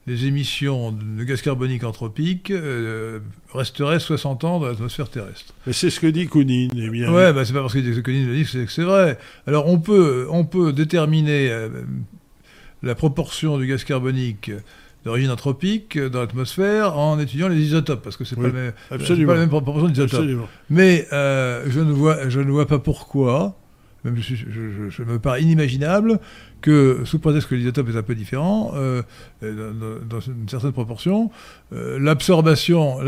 [0.09, 3.20] les émissions de gaz carbonique anthropique euh,
[3.55, 5.55] resteraient 60 ans dans l'atmosphère terrestre?
[5.66, 6.73] Mais c'est ce que dit Kounine.
[6.77, 9.16] Eh bien, Ouais, bah, c'est pas parce que Denis le dit que c'est- vrai.
[9.47, 11.69] Alors on peut, on peut déterminer euh,
[12.82, 14.51] la proportion du gaz carbonique
[15.05, 19.05] d'origine anthropique dans l'atmosphère en étudiant les isotopes, parce que c'est Oui, pas, pas
[19.35, 20.49] la même proportion d'isotopes.
[20.70, 23.57] Mais euh, je, ne vois, je ne vois pas pourquoi,
[24.04, 26.18] même je, me paraît inimaginable,
[26.60, 29.02] que sous prétexte que l'isotope est un peu différent, euh,
[29.42, 31.30] euh, dans, une certaine proportion,
[31.72, 32.98] euh, l'absorption,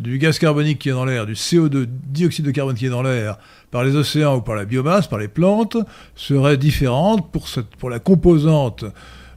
[0.00, 3.02] du gaz carbonique qui est dans l'air, du CO2, dioxyde de carbone qui est dans
[3.02, 3.38] l'air,
[3.70, 5.76] par les océans ou par la biomasse, par les plantes,
[6.16, 8.84] serait différente pour, cette, pour la composante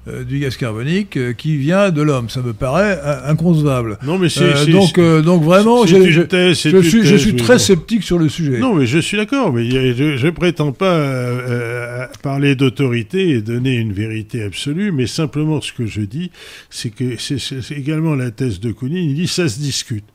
[0.06, 2.30] euh, du gaz carbonique euh, qui vient de l'homme.
[2.30, 3.98] Ça me paraît euh, inconcevable.
[4.04, 8.60] Non, mais c'est donc, donc vraiment, je, thèse, suis, je très sceptique sur le sujet.
[8.60, 13.94] Non, mais je suis d'accord, mais je ne prétends pas parler d'autorité et donner une
[13.94, 16.32] vérité absolue, mais simplement ce que je dis,
[16.70, 20.06] c'est que c'est également la thèse de Kounine, il dit ça se discute.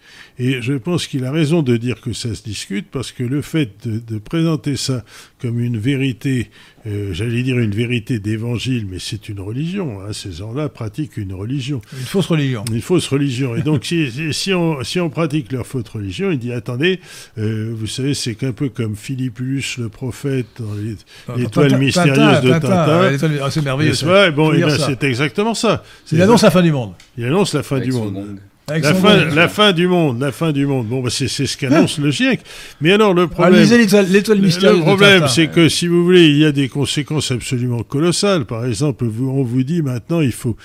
[0.40, 3.42] Et je pense qu'il a raison de dire que ça se discute, parce que le
[3.42, 5.04] fait de, de présenter ça
[5.40, 6.50] comme une vérité,
[6.86, 11.32] euh, j'allais dire une vérité d'évangile, mais c'est une religion, hein, ces gens-là pratiquent une
[11.34, 11.80] religion.
[11.92, 12.64] Une fausse religion.
[12.72, 13.56] Une fausse religion.
[13.56, 17.00] Et donc, si, si- on, si on pratique leur fausse religion, il dit attendez,
[17.38, 20.96] euh, vous savez, c'est qu'un peu comme Philippus, le prophète, dans les-
[21.42, 23.10] L'étoile Tintin, mystérieuse de Tintin.
[23.10, 23.92] l'étoile- ah, c'est merveilleux.
[24.04, 24.30] pas?
[24.30, 25.82] Bon, eh ben, c'est exactement ça.
[26.12, 26.92] Il annonce la fin du monde.
[27.16, 28.38] il annonce la fin Avec du monde.
[28.68, 30.86] La fin, la fin du monde, la fin du monde.
[30.86, 32.40] Bon, bah, c'est ce qu'annonce le GIEC.
[32.80, 33.66] Mais alors, le Ah, problème.
[34.10, 34.78] l'étoile mystérieuse.
[34.78, 38.44] Le problème, c'est que si vous voulez, il y a des conséquences absolument colossales.
[38.44, 40.56] Par exemple, vous- on vous dit maintenant, il faut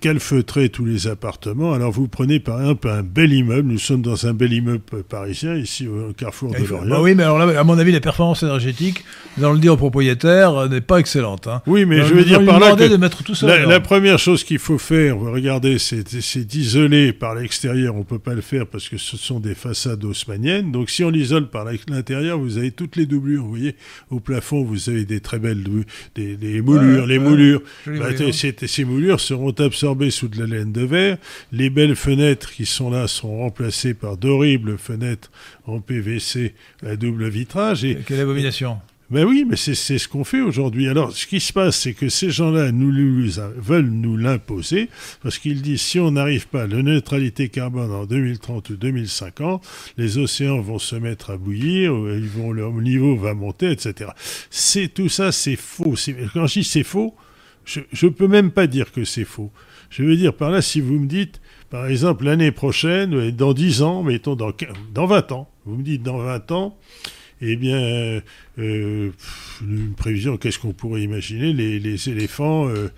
[0.00, 1.72] calfeutrer tous les appartements.
[1.72, 3.70] Alors vous prenez par exemple un bel immeuble.
[3.70, 6.88] Nous sommes dans un bel immeuble parisien, ici au carrefour de Lorient.
[6.88, 9.04] bah oui, mais alors là, à mon avis, la performance énergétique,
[9.36, 11.46] nous allons le dire aux propriétaires, euh, n'est pas excellente.
[11.46, 11.62] Hein.
[11.66, 13.64] Oui, mais Alors, je veux dire par là que de mettre tout ça.
[13.66, 18.40] la, première chose qu'il faut faire, regardez, c'est d'isoler par l'extérieur, on peut pas le
[18.40, 20.72] faire parce que ce sont des façades haussmanniennes.
[20.72, 23.42] Donc si on l'isole par l'intérieur, vous avez toutes les doublures.
[23.42, 23.76] Vous voyez,
[24.10, 25.64] au plafond, vous avez des très belles
[26.14, 27.02] des, des moulures.
[27.02, 27.24] Ouais, les ouais.
[27.24, 31.18] moulures, bah, ces, moulures seront absorbées sous de la laine de verre.
[31.52, 35.30] Les belles fenêtres qui sont là sont remplacées par d'horribles fenêtres
[35.66, 37.84] en PVC à double vitrage.
[37.84, 38.78] Et Quelle abomination.
[39.10, 40.88] ben oui, mais c'est c'est ce qu'on fait aujourd'hui.
[40.88, 42.90] Alors, ce qui se passe, c'est que ces gens-là nous,
[43.58, 44.88] veulent nous l'imposer,
[45.22, 49.62] parce qu'ils disent si on n'arrive pas à la neutralité carbone en 2030 ou 2050,
[49.98, 54.10] les océans vont se mettre à bouillir, euh, ils vont, leur niveau va monter, etc.
[54.48, 55.96] C'est tout ça, c'est faux.
[56.32, 57.14] Quand je dis c'est faux,
[57.66, 59.52] je ne peux même pas dire que c'est faux.
[59.90, 61.40] Je veux dire par là, si vous me dites,
[61.70, 64.52] par exemple, l'année prochaine, dans 10 ans, mettons dans,
[64.92, 66.78] dans 20 ans, vous me dites dans 20 ans,
[67.40, 68.22] eh bien,
[68.58, 69.10] euh,
[69.60, 72.88] une prévision, qu'est-ce qu'on pourrait imaginer les, les éléphants euh,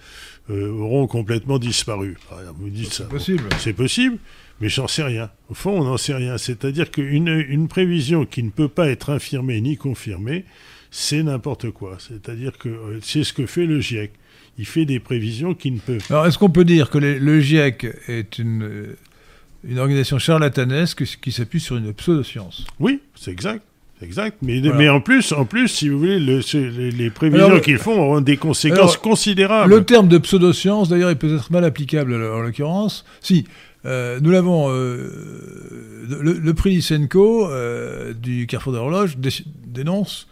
[0.51, 2.17] euh, auront complètement disparu.
[2.59, 3.05] Vous dites ça.
[3.05, 3.49] C'est possible.
[3.59, 4.19] C'est possible,
[4.61, 5.31] mais j'en sais rien.
[5.51, 6.39] Au fond, on n'en sait rien.
[6.39, 10.45] C'est-à-dire qu'une une prévision qui ne peut pas être infirmée ni confirmée,
[10.91, 11.99] c'est n'importe quoi.
[11.99, 14.13] C'est-à-dire que c'est ce que fait le GIEC.
[14.59, 16.05] Il fait des prévisions qui ne peuvent.
[16.11, 18.97] Alors, est-ce qu'on peut dire que les- le GIEC est une, euh,
[19.65, 22.65] une organisation charlatanesque qui s'appuie sur une pseudo-science?
[22.81, 23.63] Oui, c'est exact.
[24.01, 24.77] c'est Exact, mais, Voilà.
[24.77, 26.41] mais en plus, en plus, si vous voulez, le-
[26.71, 29.71] les, les prévisions qu'ils font auront des conséquences alors, considérables.
[29.75, 33.05] Le terme de pseudo-science, d'ailleurs, est peut-être mal applicable en l'occurrence.
[33.21, 33.45] Si,
[33.87, 34.69] euh, nous l'avons.
[34.71, 35.09] euh,
[36.23, 39.31] le, le prix Lysenko euh, du Carrefour de l'horloge dé-
[39.67, 40.27] dénonce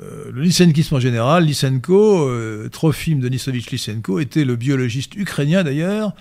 [0.00, 1.44] euh, le lysenkisme en général.
[1.44, 6.12] Lysenko, euh, Trofim Denisovitch Lysenko, était le biologiste ukrainien d'ailleurs,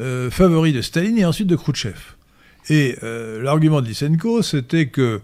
[0.00, 1.98] euh, favori de Staline et ensuite de Khrouchtchev.
[2.70, 5.20] Et euh, l'argument de Lysenko, c'était que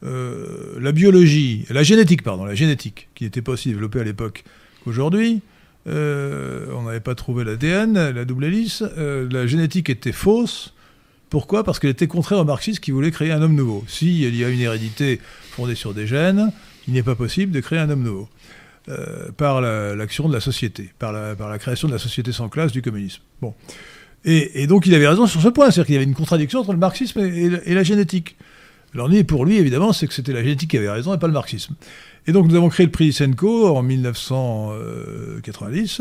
[0.00, 4.44] la biologie, la génétique, pardon, la génétique, qui n'était pas aussi développée à l'époque
[4.84, 5.40] qu'aujourd'hui,
[5.86, 10.72] on n'avait pas trouvé l'ADN, la double hélice, la génétique était fausse.
[11.30, 11.64] Pourquoi?
[11.64, 13.84] Parce qu'elle était contraire aux marxistes qui voulaient créer un homme nouveau.
[13.88, 15.20] Si il y a une hérédité
[15.50, 16.52] fondée sur des gènes,
[16.88, 18.28] il n'est pas possible de créer un homme nouveau.
[18.88, 22.72] Euh, par la- l'action de la société, par la, création de la société sans classe
[22.72, 23.20] du communisme.
[23.42, 23.52] Bon.
[24.24, 26.72] Et, donc il avait raison sur ce point, c'est-à-dire qu'il y avait une contradiction entre
[26.72, 28.36] le marxisme et, la- génétique.
[28.94, 31.34] Lui, pour lui, évidemment, c'est que c'était la génétique qui avait raison et pas le
[31.34, 31.74] marxisme.
[32.26, 36.00] Et donc nous avons créé le prix Lysenko en 1990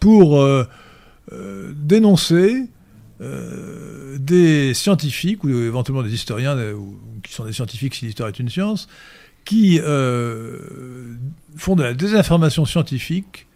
[0.00, 0.64] pour euh,
[1.32, 2.64] euh, dénoncer
[4.18, 6.56] des scientifiques ou éventuellement des historiens
[7.22, 8.88] qui sont des scientifiques si l'histoire est une science
[9.46, 10.58] qui euh,
[11.56, 13.46] font de la désinformation scientifique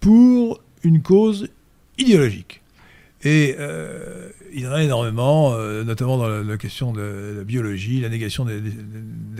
[0.00, 1.48] pour une cause
[1.96, 2.60] idéologique.
[3.22, 8.00] Et euh, il y en a énormément, euh, notamment dans la, question de la biologie,
[8.00, 8.60] la négation des,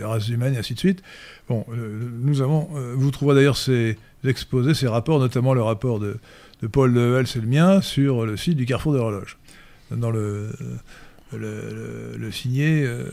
[0.01, 1.03] races humaines, et ainsi de suite.
[1.49, 6.17] Bon, nous avons, vous trouverez d'ailleurs ces exposés, ces rapports, notamment le rapport de,
[6.61, 9.37] de Paul Levels et le mien, sur le site du Carrefour de l'horloge.
[9.89, 10.49] Dans le,
[11.37, 13.05] le, signé, euh,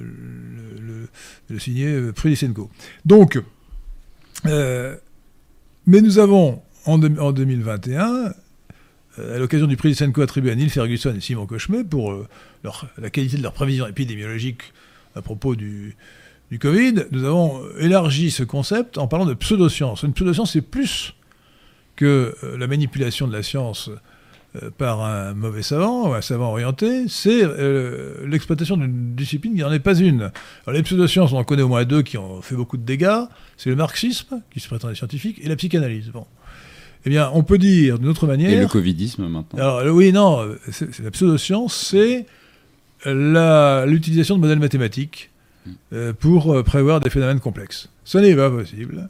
[0.00, 1.08] le,
[1.50, 2.12] le- euh.
[3.04, 3.40] Donc,
[4.46, 4.96] euh,
[5.86, 8.32] mais nous avons en, en 2021
[9.18, 12.26] euh, à l'occasion du prix Lysenko attribué à Neil Ferguson et Simon Cauchemet pour
[12.98, 14.72] la qualité de leurs prévisions épidémiologiques
[15.16, 15.96] à propos du,
[16.50, 20.02] du Covid, nous avons élargi ce concept en parlant de pseudoscience.
[20.04, 21.14] Une pseudoscience, c'est plus
[21.96, 23.90] que la manipulation de la science
[24.78, 29.72] par un mauvais savant ou un savant orienté, c'est euh, l'exploitation d'une discipline qui n'en
[29.72, 30.32] est pas une.
[30.66, 33.24] Alors, les pseudosciences, on en connaît au moins deux qui ont fait beaucoup de dégâts.
[33.56, 36.08] C'est le marxisme, qui se prétendait scientifique, et la psychanalyse.
[36.08, 36.26] Bon.
[37.06, 38.50] Eh bien, on peut dire d'une autre manière...
[38.50, 39.58] Et le covidisme maintenant.
[39.58, 42.26] Alors euh, oui, non, euh, c'est, c'est la pseudoscience, c'est
[43.06, 45.30] la- l'utilisation de modèles mathématiques
[45.92, 47.88] euh, pour euh, prévoir des phénomènes complexes.
[48.04, 49.08] Ce n'est pas possible.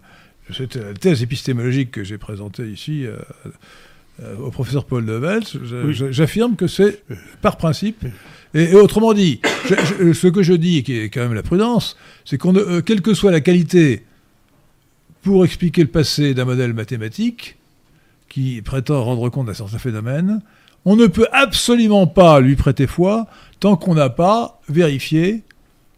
[0.53, 3.51] C'est la thèse épistémologique que j'ai présentée ici euh, euh,
[4.43, 5.43] au professeur Paul Devels.
[5.85, 5.95] Oui.
[6.11, 7.03] J'affirme que c'est
[7.43, 8.05] par principe.
[8.55, 9.75] Et, et autrement dit, je-
[10.09, 13.01] je- ce que je dis, qui est quand même la prudence, c'est qu'on, euh, quelle
[13.01, 14.05] que soit la qualité
[15.23, 17.57] pour expliquer le passé d'un modèle mathématique,
[18.29, 20.41] qui prétend rendre compte d'un certain phénomène,
[20.85, 23.27] on ne peut absolument pas lui prêter foi
[23.61, 25.43] tant qu'on n'a pas vérifié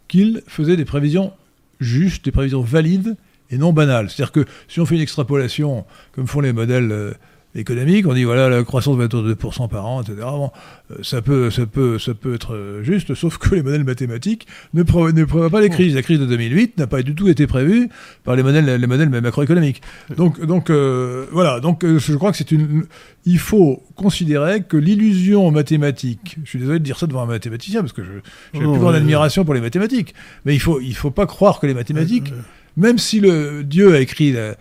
[0.08, 1.32] qu'il faisait des prévisions
[1.80, 3.16] justes, des prévisions valides
[3.50, 4.10] et non banales.
[4.10, 7.14] C'est-à-dire que si on fait une extrapolation, comme font les modèles
[7.54, 10.16] économiques, on dit voilà la croissance va être de 2% par an, etc.
[10.22, 10.50] Bon,
[10.90, 14.46] euh, ça peut, ça peut, ça peut être euh, juste, sauf que les modèles mathématiques
[14.74, 15.94] ne, pré- ne prévoient pas les crises.
[15.94, 17.88] La crise de 2008 n'a pas du tout été prévue
[18.24, 19.82] par les modèles, les modèles macroéconomiques.
[20.16, 21.60] Donc, donc euh, voilà.
[21.60, 22.84] Donc, je crois que c'est une.
[23.24, 26.36] Il faut considérer que l'illusion mathématique.
[26.44, 28.10] Je suis désolé de dire ça devant un mathématicien parce que je
[28.54, 30.14] j'ai Non, plus grande admiration pour les mathématiques.
[30.44, 32.32] Mais il faut, il faut pas croire que les mathématiques,
[32.76, 34.56] même si le Dieu a écrit la-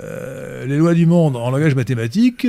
[0.00, 2.46] euh, les lois du monde en langage mathématique,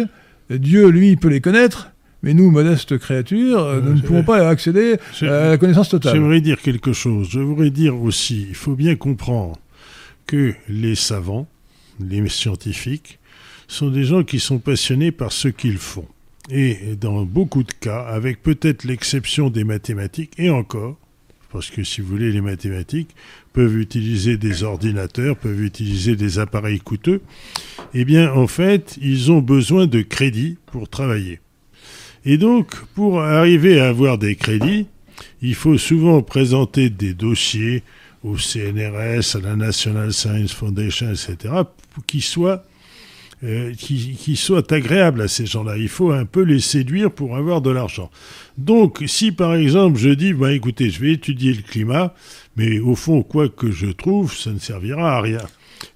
[0.50, 1.90] Dieu lui peut les connaître,
[2.22, 6.14] mais nous, modestes créatures, euh, nous ne je- pouvons pas accéder à la connaissance totale.
[6.14, 7.28] J'aimerais dire quelque chose.
[7.32, 9.58] Je voudrais dire aussi, il faut bien comprendre
[10.26, 11.48] que les savants,
[12.00, 13.20] les scientifiques,
[13.68, 16.06] sont des gens qui sont passionnés par ce qu'ils font.
[16.50, 20.98] Et dans beaucoup de cas, avec peut-être l'exception des mathématiques, et encore,
[21.54, 23.12] parce que si vous voulez, les mathématiques
[23.54, 27.22] peuvent utiliser des ordinateurs, peuvent utiliser des appareils coûteux,
[27.94, 31.40] eh bien, en fait, ils ont besoin de crédits pour travailler.
[32.26, 34.88] Et donc, pour arriver à avoir des crédits,
[35.44, 37.84] il faut souvent présenter des dossiers
[38.24, 41.54] au CNRS, à la National Science Foundation, etc.,
[42.08, 42.66] qui soient,
[43.44, 45.78] euh, qui, qui soient agréables à ces gens-là.
[45.78, 48.10] Il faut un peu les séduire pour avoir de l'argent.
[48.58, 52.14] Donc, si par exemple je dis, bah, écoutez, je vais étudier le climat,
[52.56, 55.42] mais au fond, quoi que je trouve, ça ne servira à rien.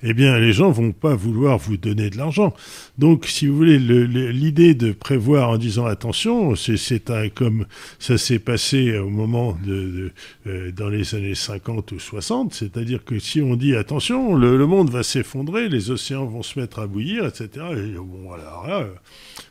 [0.03, 2.53] Eh bien, les gens vont pas vouloir vous donner de l'argent.
[2.97, 6.77] Donc, si vous voulez, le- le- l'idée de prévoir en disant attention, c'est-
[7.33, 7.65] comme
[7.99, 10.11] ça s'est passé au moment de,
[10.47, 14.89] euh, dans les années 50 ou 60, c'est-à-dire que si on dit attention, le, monde
[14.89, 17.49] va s'effondrer, les océans vont se mettre à bouillir, etc.
[17.75, 18.87] Et bon, alors là,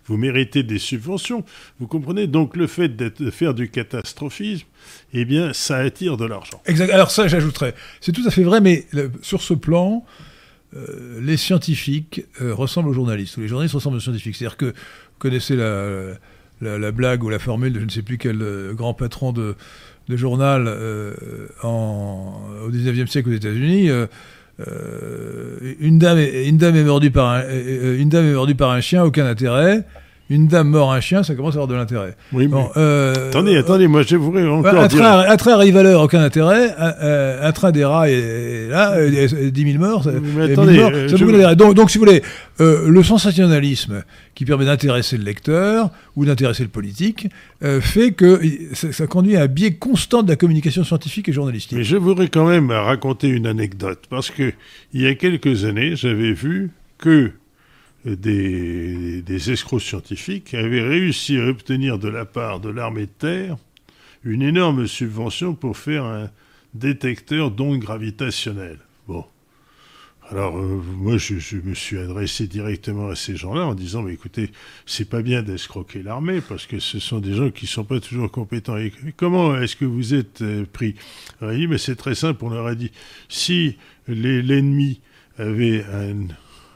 [0.07, 1.45] vous méritez des subventions.
[1.81, 2.27] Vous comprenez?
[2.27, 4.67] Donc, le fait de faire du catastrophisme,
[5.13, 6.61] eh bien, ça attire de l'argent.
[6.67, 6.91] Exact.
[6.91, 7.75] Alors ça, j'ajouterais.
[8.01, 8.87] C'est tout à fait vrai, mais
[9.23, 10.05] sur ce plan,
[10.77, 14.37] euh, les scientifiques euh, ressemblent aux journalistes, ou les journalistes ressemblent aux scientifiques.
[14.37, 16.13] C'est-à-dire que vous connaissez la,
[16.61, 19.33] la, la blague ou la formule de je ne sais plus quel euh, grand patron
[19.33, 19.57] de,
[20.09, 20.69] journal
[21.65, 23.91] au 19e siècle aux États-Unis.
[25.81, 29.85] une, dame est, par un, une dame est mordue par un chien, aucun intérêt.
[30.29, 32.17] Une dame mord un chien, ça commence à avoir de l'intérêt.
[32.33, 34.99] Oui, mais- euh, attendez, attendez, moi, je voudrais encore un, dire...
[34.99, 36.75] train, un train arrive à l'heure, aucun intérêt.
[36.77, 39.09] Un, un- un train des rats est là, euh,
[39.41, 40.03] et- et 10 000 morts.
[40.03, 42.23] ça- Mais et 1000 attendez, morts, euh, ça je- donc, donc, si vous voulez,
[42.61, 44.03] euh, le sensationnalisme
[44.35, 47.29] qui permet d'intéresser le lecteur ou d'intéresser le politique
[47.63, 48.41] euh, fait que
[48.75, 51.79] ça, ça conduit à un biais constant de la communication scientifique et journalistique.
[51.79, 54.53] Mais je voudrais quand même raconter une anecdote, parce que
[54.93, 57.31] il y a quelques années, j'avais vu que
[58.15, 63.57] des, escrocs scientifiques avaient réussi à obtenir de la part de l'armée de terre
[64.25, 66.31] une énorme subvention pour faire un
[66.75, 68.81] détecteur d'ondes gravitationnelles.
[69.09, 69.25] Bon.
[70.29, 74.51] Alors, euh, moi, je, me suis adressé directement à ces gens-là en disant, écoutez,
[74.85, 78.31] c'est pas bien d'escroquer l'armée parce que ce sont des gens qui sont pas toujours
[78.33, 78.77] compétents.
[79.17, 80.97] Comment est-ce que vous êtes euh, pris?
[81.41, 82.91] Alors, mais c'est très simple, on leur a dit,
[83.29, 83.77] si
[84.09, 85.01] l'ennemi
[85.39, 86.27] avait un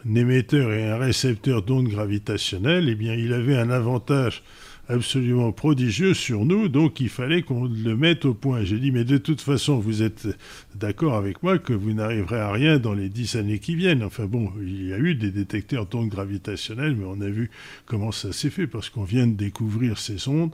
[0.06, 4.42] émetteur et un récepteur d'ondes gravitationnelles, eh bien, il avait un avantage
[4.90, 8.64] absolument prodigieux sur nous, donc il fallait qu'on le mette au point.
[8.64, 10.26] J'ai dit, mais de toute façon, vous êtes
[10.74, 14.02] d'accord avec moi que vous n'arriverez à rien dans les dix années qui viennent.
[14.02, 17.50] Enfin bon, il y a eu des détecteurs d'ondes gravitationnelles, mais on a vu
[17.86, 20.50] comment ça s'est fait, parce qu'on vient de découvrir ces ondes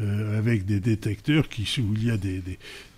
[0.00, 2.42] euh, avec des détecteurs qui, où il y a des,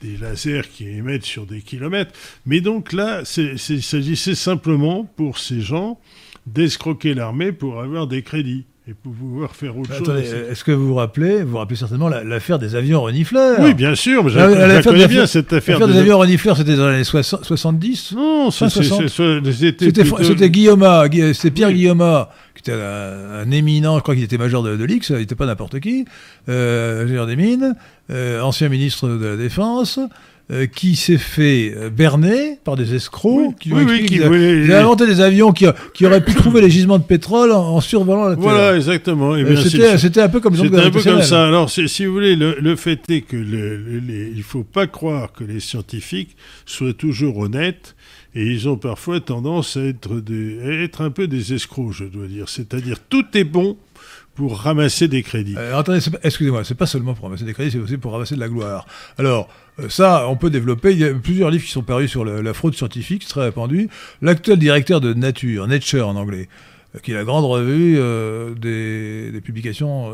[0.03, 2.13] des, lasers qui émettent sur des kilomètres.
[2.45, 5.99] Mais donc là, il s'agissait simplement pour ces gens
[6.47, 10.09] d'escroquer l'armée pour avoir des crédits et pouvoir faire autre chose.
[10.51, 13.75] est-ce que vous vous rappelez, vous vous rappelez certainement la- l'affaire des avions renifleurs Oui,
[13.75, 15.79] bien sûr, mais je, La- connais bien cette affaire.
[15.79, 19.09] L'affaire des de- avions renifleurs, c'était dans les années 60 70 Non, c'est- c'est- 60.
[19.09, 21.75] c'est- c'était plutôt- Guillaume, Gui- c'était Pierre Oui.
[21.75, 22.25] Guillaume,
[22.57, 25.37] qui était un, un éminent, je crois qu'il était major de, de l'X, il n'était
[25.37, 26.05] pas n'importe qui,
[26.49, 27.77] euh, ingénieur des mines,
[28.11, 30.01] euh, ancien ministre de la Défense,
[30.53, 34.65] euh, qui s'est fait euh, berner par des escrocs Oui, qui oui, oui, qui voulaient-
[34.65, 35.65] ils inventé des avions qui,
[35.95, 38.43] qui auraient pu trouver les gisements de pétrole en, en survolant la Terre.
[38.43, 39.35] Voilà, exactement.
[39.37, 39.57] Eh Euh,
[39.97, 41.47] c'était, un peu comme C'était un peu comme ça.
[41.47, 44.65] Alors, si vous voulez, le, le fait est que le, le- les- il ne faut
[44.65, 47.95] pas croire que les scientifiques soient toujours honnêtes
[48.35, 52.05] et ils ont parfois tendance à être, des, à être un peu des escrocs, je
[52.05, 52.49] dois dire.
[52.49, 53.77] C'est-à-dire, tout est bon
[54.35, 55.55] pour ramasser des crédits.
[55.57, 58.41] Euh, attendez, excusez-moi, c'est pas seulement pour ramasser des crédits, c'est aussi pour ramasser de
[58.41, 58.87] la gloire.
[59.19, 59.49] Alors,
[59.79, 60.93] euh, ça, on peut développer.
[60.93, 63.89] Il y a plusieurs livres qui sont parus sur la fraude scientifique, très répandu.
[64.21, 66.49] L'actuel directeur de Nature, Nature en anglais,
[66.95, 70.13] euh, qui est la grande revue euh, des, publications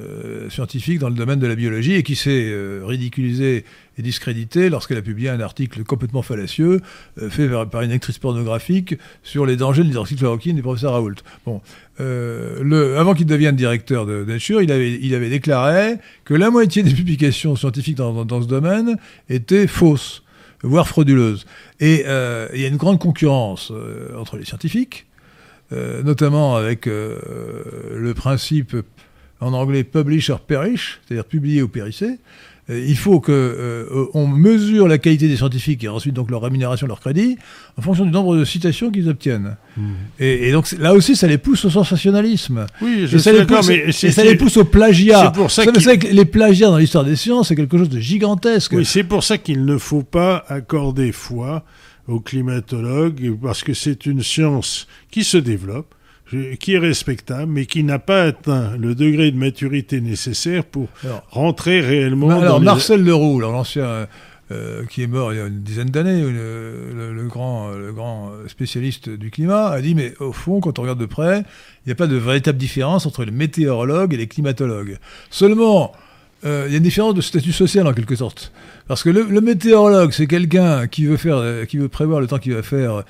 [0.00, 3.64] euh, scientifiques dans le domaine de la biologie et qui s'est euh, ridiculisée
[3.98, 6.80] et discréditée lorsqu'elle a publié un article complètement fallacieux
[7.20, 11.14] euh, fait par, une actrice pornographique sur les dangers de l'hydroxychloroquine du professeur Raoult.
[11.46, 11.60] Bon,
[12.00, 17.56] euh, avant qu'il devienne directeur de Nature, il avait, déclaré que la moitié des publications
[17.56, 18.96] scientifiques dans, ce domaine
[19.28, 20.22] étaient fausses,
[20.62, 21.46] voire frauduleuses.
[21.80, 22.04] Et
[22.54, 23.72] il y a une grande concurrence
[24.18, 25.06] entre les scientifiques,
[25.70, 28.76] notamment avec le principe
[29.40, 32.18] en anglais publish or perish, c'est-à-dire publier ou périsser.
[32.70, 36.40] Euh, il faut que euh, on mesure la qualité des scientifiques et ensuite donc leur
[36.40, 37.36] rémunération, leur crédit,
[37.76, 39.56] en fonction du nombre de citations qu'ils obtiennent.
[40.18, 42.64] Et, et donc là aussi, ça les pousse au sensationnalisme.
[42.80, 45.30] Oui, je Et ça, suis les pousse, mais et ça les pousse au plagiat.
[45.30, 47.90] pour ça Vous qu'il- savez que les plagiats dans l'histoire des sciences, c'est quelque chose
[47.90, 48.72] de gigantesque.
[48.72, 51.64] Oui, c'est pour ça qu'il ne faut pas accorder foi
[52.08, 55.94] aux climatologues, parce que c'est une science qui se développe,
[56.60, 61.22] qui est respectable, mais qui n'a pas atteint le degré de maturité nécessaire pour Alors,
[61.30, 64.06] rentrer réellement Bah, dans alors, les- Marcel Leroux, alors l'ancien
[64.52, 67.92] euh, qui est mort il y a une dizaine d'années, le, le- le grand, le
[67.92, 71.88] grand spécialiste du climat, a dit mais au fond, quand on regarde de près, il
[71.88, 74.98] n'y a pas de véritable différence entre les météorologues et les climatologues.
[75.30, 75.92] Seulement,
[76.44, 78.52] euh, il y a une différence de statut social en quelque sorte.
[78.86, 82.26] Parce que le, le météorologue, c'est quelqu'un qui veut faire, euh, qui veut prévoir le
[82.26, 83.02] temps qu'il va faire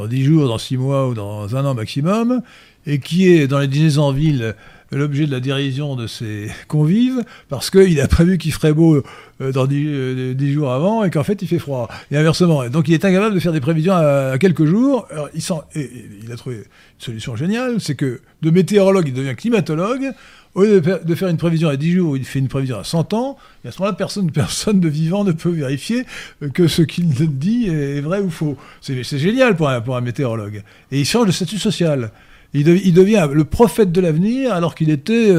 [0.00, 2.40] dans 10 jours, dans 6 mois ou dans un an maximum,
[2.86, 4.54] et qui est dans les dîners en ville
[4.92, 9.02] l'objet de la dérision de ses convives, parce qu'il a prévu qu'il ferait beau
[9.40, 11.88] euh, dans 10, euh, 10 jours avant, et qu'en fait il fait froid.
[12.10, 12.68] Et inversement.
[12.68, 15.06] Donc il est incapable de faire des prévisions à, quelques jours.
[15.34, 16.64] Il a trouvé une
[16.98, 20.12] solution géniale, c'est que de météorologue, il devient climatologue.
[20.54, 23.14] Au lieu de faire, une prévision à 10 jours, il fait une prévision à 100
[23.14, 23.96] ans, et à ce moment-là,
[24.34, 26.04] personne, de vivant ne peut vérifier
[26.42, 27.08] euh, que ce qu'il
[27.38, 28.56] dit est vrai ou faux.
[28.80, 30.62] C'est génial pour un, météorologue.
[30.90, 32.10] Et il change de statut social.
[32.52, 35.32] Il, de- il devient le prophète de l'avenir alors qu'il était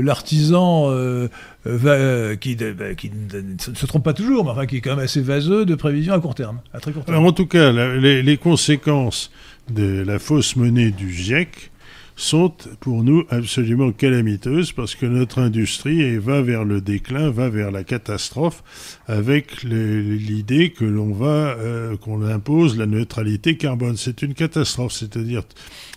[0.00, 0.90] l'artisan
[2.40, 6.14] qui, ne se trompe pas toujours, mais qui est quand même assez vaseux de prévisions
[6.14, 6.60] à court terme.
[7.08, 9.30] Alors en tout cas, les conséquences
[9.68, 11.70] de la fausse monnaie du GIEC
[12.18, 17.70] sont pour nous absolument calamiteuses parce que notre industrie va vers le déclin, va vers
[17.70, 18.64] la catastrophe
[19.06, 23.96] avec l'idée que l'on va, euh, qu'on impose la neutralité carbone.
[23.96, 25.44] C'est une catastrophe, c'est-à-dire,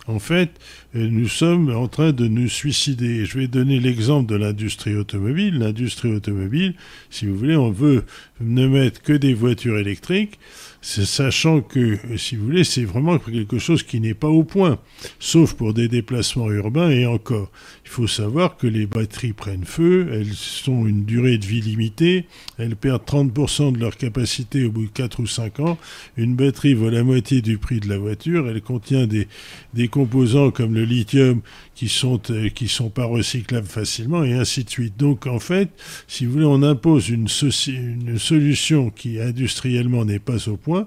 [0.06, 0.50] en fait,
[0.94, 3.24] euh, nous sommes en train de nous suicider.
[3.24, 5.58] Je vais donner l'exemple de l'industrie automobile.
[5.58, 6.74] L'industrie automobile,
[7.10, 8.04] si vous voulez, on veut
[8.40, 10.38] ne mettre que des voitures électriques.
[10.84, 14.80] Sachant que, si vous voulez, c'est vraiment quelque chose qui n'est pas au point,
[15.20, 17.52] sauf pour des déplacements urbains et encore.
[17.84, 20.34] Il faut savoir que les batteries prennent feu, elles
[20.68, 22.26] ont une durée de vie limitée,
[22.58, 25.78] elles perdent 30% de leur capacité au bout de 4 ou 5 ans.
[26.16, 29.28] Une batterie vaut la moitié du prix de la voiture, elle contient des,
[29.74, 31.42] des composants comme le lithium
[31.74, 34.96] qui sont, euh, qui sont pas recyclables facilement et ainsi de suite.
[34.98, 35.68] Donc en fait,
[36.06, 37.28] si vous voulez, on impose une,
[37.68, 40.86] une solution qui industriellement n'est pas au point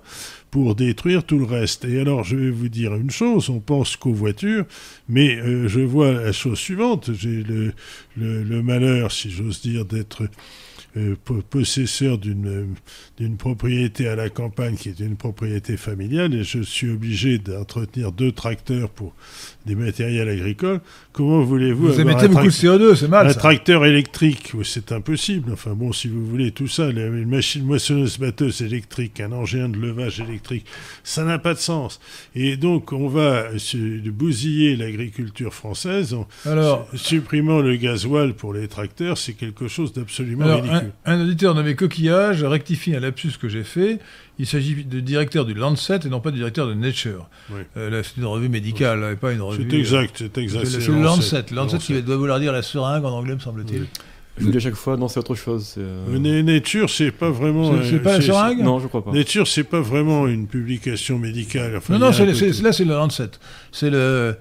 [0.51, 1.85] pour détruire tout le reste.
[1.85, 4.65] Et alors, je vais vous dire une chose, on pense qu'aux voitures,
[5.09, 7.11] mais euh, je vois la chose suivante.
[7.13, 7.73] J'ai le,
[8.15, 10.29] le, le malheur, si j'ose dire, d'être
[10.95, 12.67] euh, po- possesseur d'une
[13.17, 18.13] d'une propriété à la campagne qui est une propriété familiale et je suis obligé d'entretenir
[18.13, 19.13] deux tracteurs pour
[19.65, 20.79] des matériels agricoles.
[21.11, 23.39] Comment voulez-vous Vous avoir émettez beaucoup de trac- CO2, c'est mal un ça.
[23.39, 25.51] tracteur électrique, c'est impossible.
[25.53, 30.19] Enfin bon, si vous voulez tout ça, une machine moissonneuse-batteuse électrique, un engin de levage
[30.19, 30.65] électrique,
[31.03, 31.99] ça n'a pas de sens.
[32.35, 33.77] Et donc, on va se
[34.09, 39.17] bousiller l'agriculture française en Alors, supprimant le gasoil pour les tracteurs.
[39.17, 40.91] C'est quelque chose d'absolument ridicule.
[41.05, 43.99] un, un auditeur nommé Coquillage rectifie un lapsus que j'ai fait.
[44.37, 47.29] Il s'agit du directeur du Lancet et non pas du directeur de Nature.
[47.51, 47.61] Oui.
[47.77, 49.65] Euh, là, c'est une revue médicale, et pas une revue.
[49.69, 50.65] C'est exact, c'est euh, exact.
[50.65, 51.37] C'est c'est le Lancet.
[51.51, 51.55] Lancet.
[51.55, 53.85] Lancet qui doit vouloir dire la seringue en anglais, me semble-t-il.
[54.37, 55.65] Je vous dis à chaque fois, non, c'est autre chose.
[55.75, 57.81] c'est, euh, Euh, Na- Nature, c'est pas vraiment.
[57.81, 59.11] C'est- c'est euh, pas la seringue Non, je crois pas.
[59.13, 61.77] Nature, c'est pas vraiment une publication médicale.
[61.77, 62.13] Enfin, Non, non, là,
[62.73, 63.29] c'est le Lancet.
[63.71, 63.97] C'est le.
[63.97, 64.33] euh,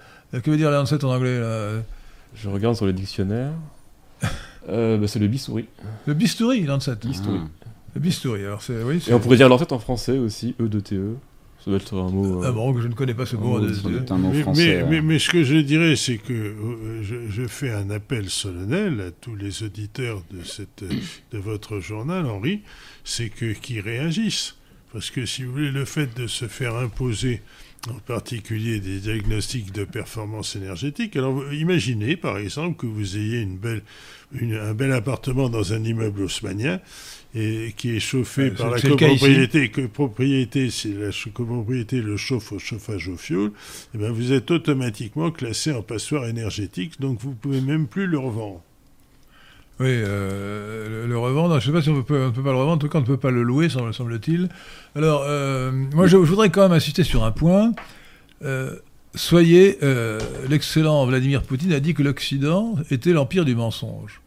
[0.43, 1.83] Que veut dire le Lancet en anglais là
[2.35, 3.53] Je regarde sur le dictionnaire.
[4.69, 5.67] Euh, bah, c'est le bistouri.
[6.07, 6.97] Le bistouri, Lancet.
[7.05, 7.39] Bistouri.
[7.39, 7.45] Le
[8.01, 8.45] bistouri.
[8.45, 8.83] Alors, c'est.
[8.83, 11.15] Oui, c'est- Et on pourrait dire l'entête en français aussi, E de TE.
[11.65, 12.43] Ça doit être un mot.
[12.43, 13.55] euh, Ah bon, je ne connais pas ce mot.
[13.57, 14.83] Oh, de- doute un mot mais, français.
[14.85, 18.29] mais, mais- mais ce que je dirais, c'est que euh, je, je fais un appel
[18.29, 22.61] solennel à tous les auditeurs de, cette, de votre journal, Henri,
[23.03, 24.57] c'est que qu'ils réagissent.
[24.93, 27.41] Parce que si vous voulez, le fait de se faire imposer
[27.91, 31.17] en particulier des diagnostics de performance énergétique.
[31.17, 33.83] Alors imaginez par exemple que vous ayez une belle,
[34.33, 36.81] une- un bel appartement dans un immeuble haussmanien
[37.37, 42.59] et qui est chauffé par la copropriété, que propriété, si la copropriété le chauffe au
[42.61, 43.51] chauffage au fioul,
[43.95, 48.19] eh ben vous êtes automatiquement classé en passoire énergétique, donc vous pouvez même plus le
[48.19, 48.63] revendre.
[49.81, 52.45] Oui, euh, le, le revendre, je ne sais pas si on peut, on ne peut
[52.45, 54.49] pas le revendre, en tout cas on ne peut pas le louer, semble- semble-t-il.
[54.95, 57.73] Alors, euh, moi je, je voudrais quand même insister sur un point.
[58.45, 58.77] Euh,
[59.17, 59.79] soyez,
[60.49, 64.21] l'excellent Vladimir Poutine a dit que l'Occident était l'empire du mensonge.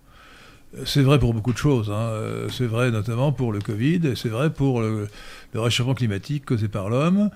[0.86, 2.10] C'est vrai pour beaucoup de choses, hein.
[2.12, 5.08] Euh, c'est vrai notamment pour le Covid, et c'est vrai pour le,
[5.56, 7.30] réchauffement climatique causé par l'homme.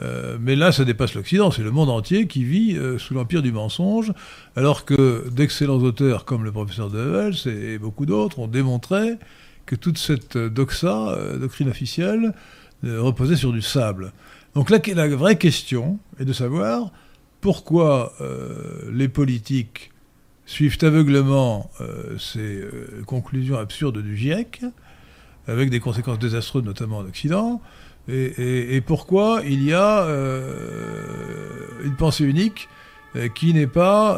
[0.00, 3.42] Euh, mais là, ça dépasse l'Occident, c'est le monde entier qui vit euh, sous l'empire
[3.42, 4.12] du mensonge,
[4.54, 9.16] alors que d'excellents auteurs comme le professeur de Hevels et beaucoup d'autres ont démontré
[9.64, 12.34] que toute cette doxa, doctrine officielle,
[12.84, 14.12] reposait sur du sable.
[14.54, 16.92] Donc là, la vraie question est de savoir
[17.40, 18.12] pourquoi
[18.92, 19.90] les politiques
[20.46, 24.62] suivent aveuglement euh, ces euh, conclusions absurdes du GIEC,
[25.48, 27.60] avec des conséquences désastreuses notamment en Occident,
[28.08, 31.02] et, pourquoi il y a euh,
[31.84, 32.68] une pensée unique
[33.34, 34.16] qui n'est pas,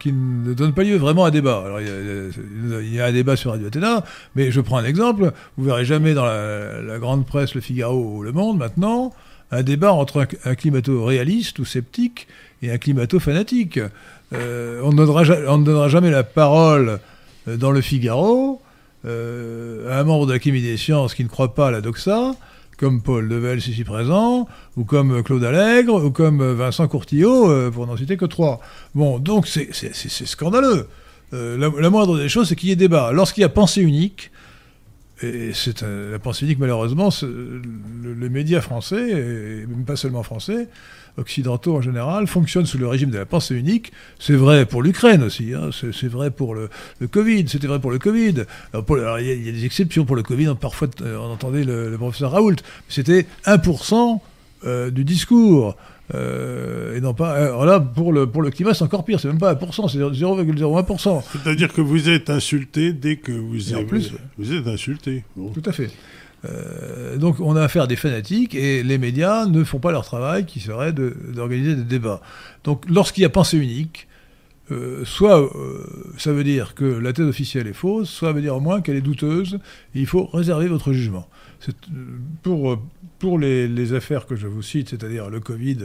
[0.00, 1.62] qui ne donne pas lieu vraiment à débat.
[1.66, 4.04] Alors il y a, un débat sur Radio Athéna,
[4.36, 5.32] mais je prends un exemple.
[5.58, 9.12] Vous verrez jamais dans la, grande presse, Le Figaro ou Le Monde maintenant,
[9.50, 12.26] un débat entre un, un climato-réaliste ou sceptique
[12.62, 13.80] et un climato-fanatique.
[14.32, 16.98] Euh, on, ne donnera, ja- on ne donnera jamais la parole
[17.48, 18.60] euh, dans Le Figaro
[19.04, 22.34] euh, à un membre de l'Académie des sciences qui ne croit pas à la doxa,
[22.76, 27.96] comme Paul Devel ici présent, ou comme Claude Allègre, ou comme Vincent Courtillot, pour n'en
[27.96, 28.60] citer que trois.
[28.94, 29.72] Bon, donc c'est
[30.26, 30.88] scandaleux.
[31.32, 33.12] La, moindre des choses, c'est qu'il y ait débat.
[33.12, 34.30] Lorsqu'il y a pensée unique,
[35.22, 40.68] et c'est la pensée unique, malheureusement, les médias français, et même pas seulement français,
[41.18, 43.92] occidentaux en général, fonctionnent sous le régime de la pensée unique.
[44.18, 46.68] C'est vrai pour l'Ukraine aussi, hein, c'est vrai pour le,
[47.00, 48.44] le Covid, c'était vrai pour le Covid.
[48.72, 51.30] Alors, il y, a- il y a des exceptions pour le Covid, parfois euh, on
[51.32, 52.56] entendait le, le professeur Raoult,
[52.88, 54.20] c'était 1%
[54.64, 55.76] euh, du discours.
[56.14, 57.64] euh, et non pas.
[57.64, 61.22] Là, pour le, pour le climat, c'est encore pire, c'est même pas 1%, c'est 0,01%.
[61.32, 65.24] C'est-à-dire que vous êtes insulté dès que vous Et en avez- plus- vous êtes insulté.
[65.36, 65.50] Bon.
[65.50, 65.90] Tout à fait.
[66.48, 70.04] Euh, donc on a affaire à des fanatiques et les médias ne font pas leur
[70.04, 72.20] travail qui serait d'organiser des débats.
[72.64, 74.08] Donc lorsqu'il y a pensée unique,
[74.72, 75.84] euh, soit euh,
[76.18, 78.80] ça veut dire que la thèse officielle est fausse, soit ça veut dire au moins
[78.80, 79.58] qu'elle est douteuse
[79.94, 81.28] et il faut réserver votre jugement.
[82.42, 82.78] Pour,
[83.18, 85.78] pour les, affaires que je vous cite, c'est-à-dire le Covid,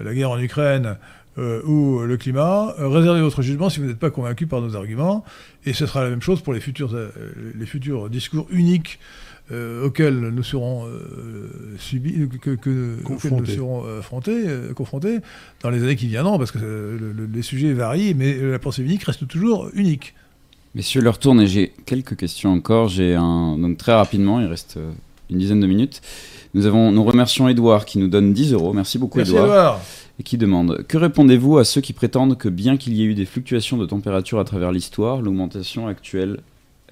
[0.00, 0.96] la guerre en Ukraine
[1.36, 5.24] ou le climat, réservez votre jugement si vous n'êtes pas convaincu par nos arguments
[5.66, 6.96] et ce sera la même chose pour les futurs,
[7.54, 8.98] les futurs discours uniques
[9.52, 11.48] euh, auxquels nous serons euh,
[11.78, 13.36] subis, que, que- auxquels Confrontés.
[13.40, 14.44] nous serons affrontés,
[14.76, 15.18] confrontés
[15.62, 18.58] dans les années qui viendront, parce que euh, le- le- les sujets varient, mais la
[18.58, 20.14] pensée unique reste toujours unique.
[20.74, 22.88] Messieurs, leur tourne et j'ai quelques questions encore.
[22.88, 24.90] J'ai un donc très rapidement, il reste euh,
[25.30, 26.00] une dizaine de minutes.
[26.54, 28.72] Nous avons, nous remercions Edouard qui nous donne 10 euros.
[28.72, 29.46] Merci beaucoup Merci Edouard.
[29.46, 29.80] Edouard.
[30.18, 33.14] Et qui demande que répondez-vous à ceux qui prétendent que bien qu'il y ait eu
[33.14, 36.40] des fluctuations de température à travers l'histoire, l'augmentation actuelle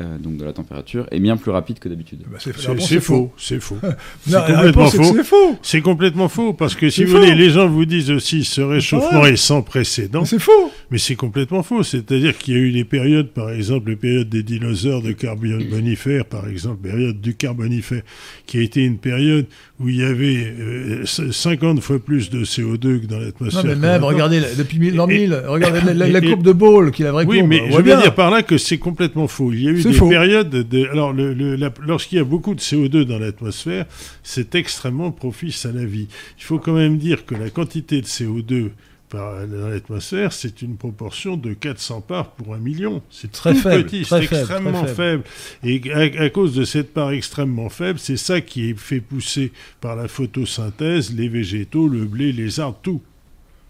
[0.01, 2.20] euh, donc de la température est bien plus rapide que d'habitude.
[2.31, 2.53] Bah, c'est
[3.01, 3.79] faux, c'est faux.
[4.29, 5.57] Non, C'est complètement que faux.
[5.62, 9.27] c'est complètement faux, parce que si vous voulez, les gens vous disent aussi ce réchauffement
[9.27, 10.70] est sans précédent, C'est faux.
[10.91, 11.83] mais c'est complètement faux.
[11.83, 16.25] C'est-à-dire qu'il y a eu des périodes, par exemple, la période des dinosaures de carbonifère,
[16.27, 18.03] par exemple, période du carbonifère,
[18.47, 19.47] qui a été une période
[19.81, 23.65] où il y avait euh, 50 fois plus de CO2 que dans Non, l'atmosphère.
[23.65, 26.53] mais que même, regardez, depuis l'an Et- 1000, regardez la, la- la et- courbe de
[26.53, 27.51] Ball, qui est la vraie Oui, courbe.
[27.51, 28.01] mais on je veux bien.
[28.01, 29.53] dire par là que c'est complètement faux.
[29.53, 30.09] Il y a eu des faux.
[30.09, 30.86] périodes de.
[30.89, 33.86] Alors, le- le- la- lorsqu'il y a beaucoup de CO2 dans l'atmosphère,
[34.23, 36.09] c'est extrêmement propice à la vie.
[36.39, 38.70] Il faut quand même dire que la quantité de CO2
[39.09, 43.01] par, dans l'atmosphère, c'est une proportion de 400 parts pour un million.
[43.10, 45.23] C'est Très tout faible, petit, très c'est faible, extrêmement faible.
[45.65, 49.51] Et à, à cause de cette part extrêmement faible, c'est ça qui est fait pousser
[49.81, 53.01] par la photosynthèse les végétaux, le blé, les arbres, tout.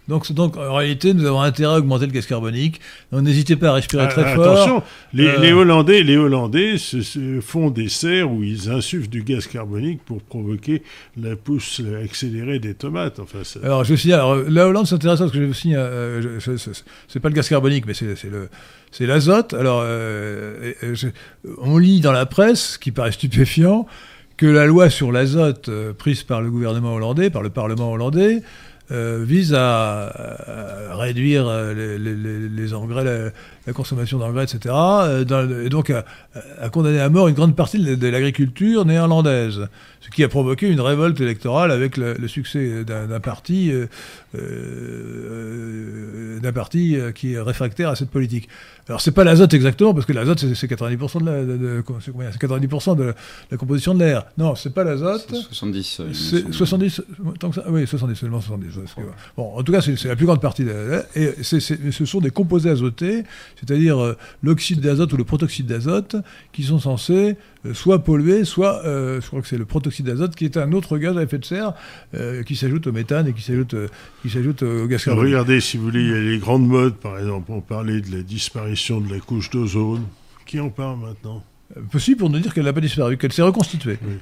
[0.08, 2.80] Donc, en réalité, nous avons intérêt à augmenter le gaz carbonique.
[3.12, 4.52] Donc, n'hésitez pas à respirer Ah, très fort.
[4.52, 4.82] Attention,
[5.12, 9.22] les, Euh, les Hollandais, les Hollandais se, se font des serres où ils insufflent du
[9.22, 10.82] gaz carbonique pour provoquer
[11.20, 13.18] la pousse accélérée des tomates.
[13.18, 16.38] Enfin, ça- Alors, je signale, alors, la Hollande, c'est intéressant parce que je signe, euh,
[16.40, 16.52] je-
[17.08, 18.48] c'est pas le gaz carbonique, mais c'est le,
[18.90, 19.52] c'est l'azote.
[19.52, 21.08] Alors, euh, je-
[21.58, 23.86] on lit dans la presse, ce qui paraît stupéfiant,
[24.38, 28.40] que la loi sur l'azote euh, prise par le gouvernement hollandais, par le Parlement hollandais,
[28.90, 30.08] euh, vise à,
[30.90, 33.32] à réduire euh, les, engrais,
[33.66, 34.74] la, consommation d'engrais, etc.
[34.74, 36.04] euh, et donc à,
[36.60, 39.68] à condamner à mort une grande partie de, l'agriculture néerlandaise,
[40.00, 43.86] ce qui a provoqué une révolte électorale avec le, succès d'un parti, euh,
[44.36, 48.48] euh, d'un parti euh, qui est réfractaire à cette politique.
[48.88, 51.84] Alors c'est pas l'azote exactement, parce que l'azote c'est c'est 90% de la, de- de-
[52.00, 52.30] c'est combien?
[52.32, 53.14] C'est 90% de la,
[53.50, 54.24] la composition de l'air.
[54.38, 55.26] Non, c'est pas l'azote.
[55.30, 56.00] C'est 70.
[56.00, 56.12] euh.
[56.52, 57.02] 70,
[57.38, 58.76] tant que ça, oui, 70, seulement 70.
[58.76, 59.14] ouais, excusez-moi.
[59.36, 60.64] Bon, en tout cas, c'est la plus grande partie.
[60.64, 63.24] de- et ce sont des composés azotés,
[63.60, 66.16] c'est-à-dire euh, l'oxyde d'azote ou le protoxyde d'azote,
[66.52, 67.36] qui sont censés
[67.66, 70.72] euh, soit polluer, soit, euh, je crois que c'est le protoxyde d'azote, qui est un
[70.72, 71.74] autre gaz à effet de serre,
[72.14, 73.88] euh, qui s'ajoute au méthane et qui s'ajoute euh,
[74.22, 75.32] qui s'ajoute au gaz carbonique.
[75.32, 78.16] Regardez, si vous voulez, il y a les grandes modes, par exemple, on parlait de
[78.16, 80.04] la disparition de la couche d'ozone.
[80.46, 81.42] Qui en parle maintenant
[81.76, 83.98] Euh, Possible pour nous dire qu'elle n'a pas disparu, qu'elle s'est reconstituée.
[84.02, 84.14] Oui.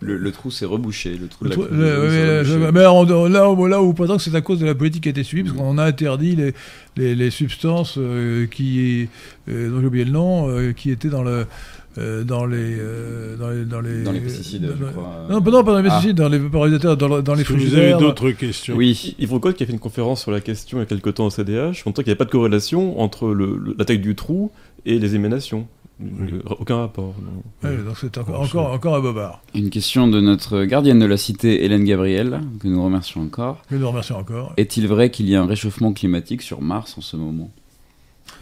[0.00, 2.86] Le, le trou s'est rebouché, le trou de la trou- l'eau oui, s'est mais, mais
[2.86, 3.80] on- là, où- là
[4.16, 6.34] que c'est à cause de la politique qui a été suivie, parce qu'on a interdit
[6.34, 6.52] les,
[6.96, 9.08] les, les substances euh, qui,
[9.48, 11.46] euh, dont j'ai oublié le nom, euh, qui étaient dans le,
[12.00, 15.26] euh, dans les, euh, dans les, dans les, Dans les pesticides, dans- je crois.
[15.30, 15.92] Non, pas- non, pas dans les Ah.
[15.92, 17.98] pesticides, dans les vaporisateurs, dans, le- dans les que vous avez frigidaires.
[17.98, 20.82] d'autres questions Oui, Yves Code qui a fait une conférence sur la question il y
[20.82, 23.74] a quelques temps au CDH, montrant qu'il n'y avait pas de corrélation entre le- le-
[23.78, 24.50] la taille du trou
[24.86, 25.66] et les émanations.
[26.02, 26.30] Oui.
[26.32, 27.14] Euh, Aucun rapport.
[27.62, 29.42] Ouais, donc c'est encore, encore, encore un bobard.
[29.54, 33.60] une question de notre gardienne de la cité, Hélène Gabriel, que nous remercions encore.
[33.70, 34.54] Je nous remercie encore.
[34.56, 37.50] Est-il vrai qu'il y a un réchauffement climatique sur Mars en ce moment?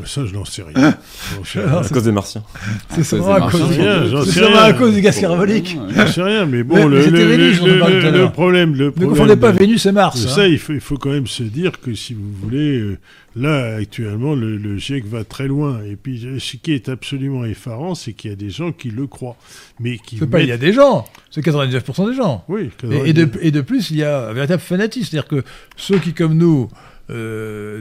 [0.05, 0.95] Ça, je n'en sais rien.
[1.37, 1.79] J'en sais rien.
[1.79, 2.43] À cause des martiens.
[2.91, 3.83] C'est À sûrement cause à des cause, martiens.
[4.01, 4.65] Rien, j'en c'est sais sûrement rien.
[4.65, 5.77] à cause du gaz carbonique.
[5.95, 9.87] J'en sais rien, mais bon, mais le, c'était le- problème, le Ne confondez pas Vénus
[9.87, 10.25] et Mars.
[10.25, 10.29] hein.
[10.35, 12.99] ça, il faut, il faut quand même se dire que si vous voulez, euh,
[13.37, 15.81] là, actuellement, le, le GIEC va très loin.
[15.85, 19.07] Et puis, ce qui est absolument effarant, c'est qu'il y a des gens qui le
[19.07, 19.37] croient.
[19.81, 22.45] Mais qui C'est pas, il y a mettent- des gens, c'est 99% des gens.
[22.49, 25.09] Oui, Et, et de, et de plus, il y a un véritable fanatisme.
[25.11, 25.43] C'est-à-dire que
[25.77, 26.69] ceux qui, comme nous,
[27.11, 27.81] euh,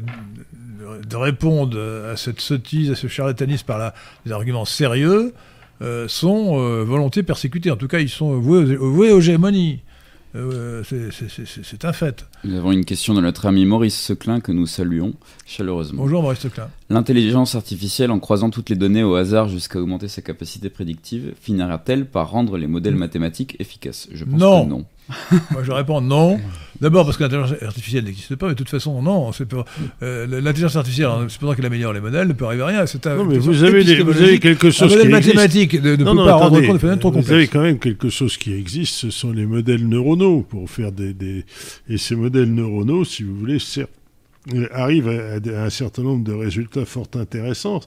[1.10, 1.76] de- répondent
[2.12, 3.94] à cette sottise, à ce charlatanisme par
[4.26, 5.34] des arguments sérieux,
[5.82, 7.70] euh, sont euh, volontiers persécutés.
[7.72, 9.80] En tout cas, ils sont voués, aux- voués aux gémonies.
[10.36, 12.26] Euh, c'est- un fait.
[12.44, 15.14] Nous avons une question de notre ami Maurice Seclin que nous saluons
[15.48, 16.04] chaleureusement.
[16.04, 16.70] Bonjour Maurice Teclin.
[16.90, 22.06] L'intelligence artificielle, en croisant toutes les données au hasard jusqu'à augmenter ses capacités prédictives, finira-t-elle
[22.06, 24.10] par rendre les modèles mathématiques efficaces?
[24.14, 24.66] Je pense Non.
[24.66, 24.86] que non.
[25.52, 26.40] Moi, je réponds non.
[26.80, 29.32] D'abord parce que l'intelligence artificielle n'existe pas, mais de toute façon, non.
[30.04, 32.86] euh, L'intelligence artificielle, en supposant qu'elle améliore les modèles, ne peut arriver à rien.
[32.86, 34.42] C'est Non, mais vous avez, des- vous avez épistémologique.
[34.44, 35.36] quelque Un modèle qui existe.
[35.36, 36.68] mathématique ne, ne Non, peut non, pas rendre attendez.
[36.68, 39.46] compte de phénomènes trop Vous avez quand même quelque chose qui existe, ce sont les
[39.48, 41.46] modèles neuronaux pour faire des, des-
[41.90, 43.58] et ces modèles neuronaux, si vous voulez,
[44.54, 47.80] euh, arrivent à un certain nombre de résultats fort intéressants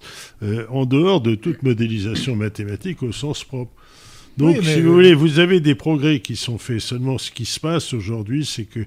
[0.43, 3.71] euh, en dehors de toute modélisation mathématique au sens propre.
[4.39, 6.81] Donc, Oui, mais- si vous voulez, vous avez des progrès qui sont faits.
[6.81, 8.81] Seulement, ce qui se passe aujourd'hui, c'est que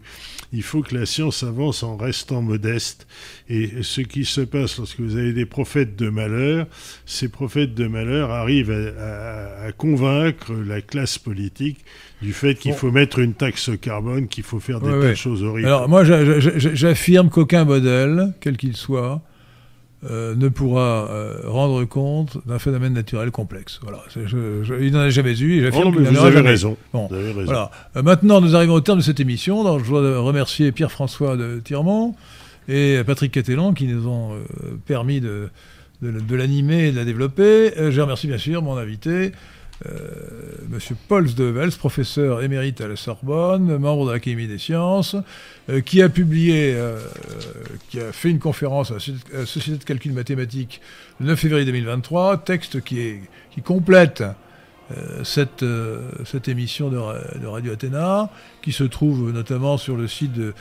[0.51, 3.07] il faut que la science avance en restant modeste.
[3.49, 6.67] Et ce qui se passe lorsque vous avez des prophètes de malheur,
[7.05, 11.79] ces prophètes de malheur arrivent à, à- à convaincre la classe politique
[12.21, 12.77] du fait qu'il Bon.
[12.77, 15.09] faut mettre une taxe carbone, qu'il faut faire des Ouais, tas ouais.
[15.11, 15.67] de choses horribles.
[15.67, 19.21] Alors, moi, j'a- j'a- j'a- j'affirme qu'aucun modèle, quel qu'il soit,
[20.09, 23.79] euh, ne pourra euh, rendre compte d'un phénomène naturel complexe.
[23.83, 23.99] Voilà.
[24.13, 26.19] C'est- je- je- il n'en a jamais eu et j'affirme non, qu'il mais n'y en
[26.21, 26.49] vous avez jamais.
[26.49, 26.77] raison.
[26.93, 27.43] Bon, Vous avez raison.
[27.45, 27.71] Voilà.
[27.95, 29.63] Euh, maintenant, nous arrivons au terme de cette émission.
[29.63, 32.15] Donc, je dois remercier Pierre-François de Tirmont
[32.67, 34.31] et Patrick Catellan qui nous ont
[34.85, 35.49] permis de,
[36.01, 37.71] de, de l'animer et de la développer.
[37.91, 39.31] Je remercie bien sûr mon invité,
[40.69, 45.15] Monsieur Paul de Vels, professeur émérite à la Sorbonne, membre de l'Académie des sciences,
[45.69, 46.99] euh, qui a publié, euh, euh,
[47.89, 50.81] qui a fait une conférence à la Société- de calcul mathématique
[51.19, 53.19] le 9 février 2023, texte qui,
[53.63, 54.23] complète
[54.91, 56.09] euh, cette, euh,
[56.47, 56.97] émission de,
[57.39, 58.29] de Radio Athéna,
[58.61, 60.53] qui se trouve notamment sur le site de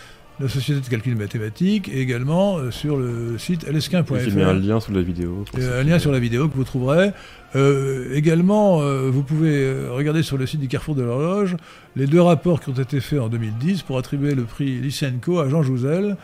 [0.43, 4.19] la Société de calcul mathématique et également euh, sur le site lsquin.fr.
[4.19, 5.45] J'ai mis un lien sous la vidéo.
[5.57, 7.13] ceux un lien sur la vidéo que vous trouverez.
[7.55, 11.57] Euh, également, euh, vous pouvez euh, regarder sur le site du Carrefour de l'Horloge
[11.97, 15.49] les deux rapports qui ont été faits en 2010 pour attribuer le prix Lysenko à
[15.49, 16.17] Jean Jouzel.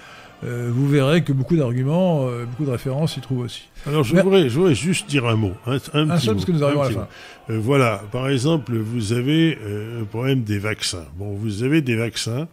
[0.45, 3.69] Euh, vous verrez que beaucoup d'arguments, euh, beaucoup de références s'y trouvent aussi.
[3.86, 5.53] Alors, je Mais- voudrais, je voudrais juste dire un mot.
[5.66, 7.09] Un, un Un petit seul, mot, parce que nous arrivons à la fin.
[7.51, 11.05] Euh, voilà, par exemple, vous avez euh, le problème des vaccins.
[11.19, 12.47] Bon, vous avez des vaccins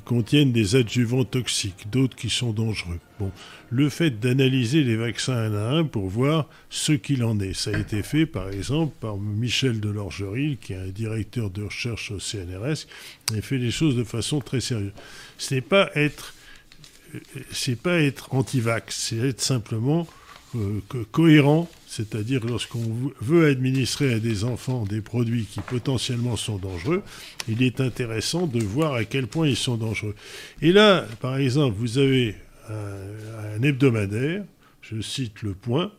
[0.00, 2.98] contiennent des adjuvants toxiques, d'autres qui sont dangereux.
[3.20, 3.30] Bon,
[3.70, 7.70] le fait d'analyser les vaccins un à un pour voir ce qu'il en est, ça
[7.74, 12.18] a été fait, par exemple, par Michel Delorgeril, qui est un directeur de recherche au
[12.18, 12.86] CNRS,
[13.36, 14.92] et fait les choses de façon très sérieuse.
[15.38, 16.34] Ce n'est pas être,
[17.14, 17.18] euh,
[17.52, 20.06] c'est pas être anti-vax, c'est être simplement
[20.54, 26.56] euh, co- cohérent, c'est-à-dire lorsqu'on veut administrer à des enfants des produits qui potentiellement sont
[26.56, 27.02] dangereux,
[27.48, 30.14] il est intéressant de voir à quel point ils sont dangereux.
[30.62, 32.34] Et là, par exemple, vous avez
[32.70, 34.42] un, un hebdomadaire,
[34.80, 35.92] je cite Le Point,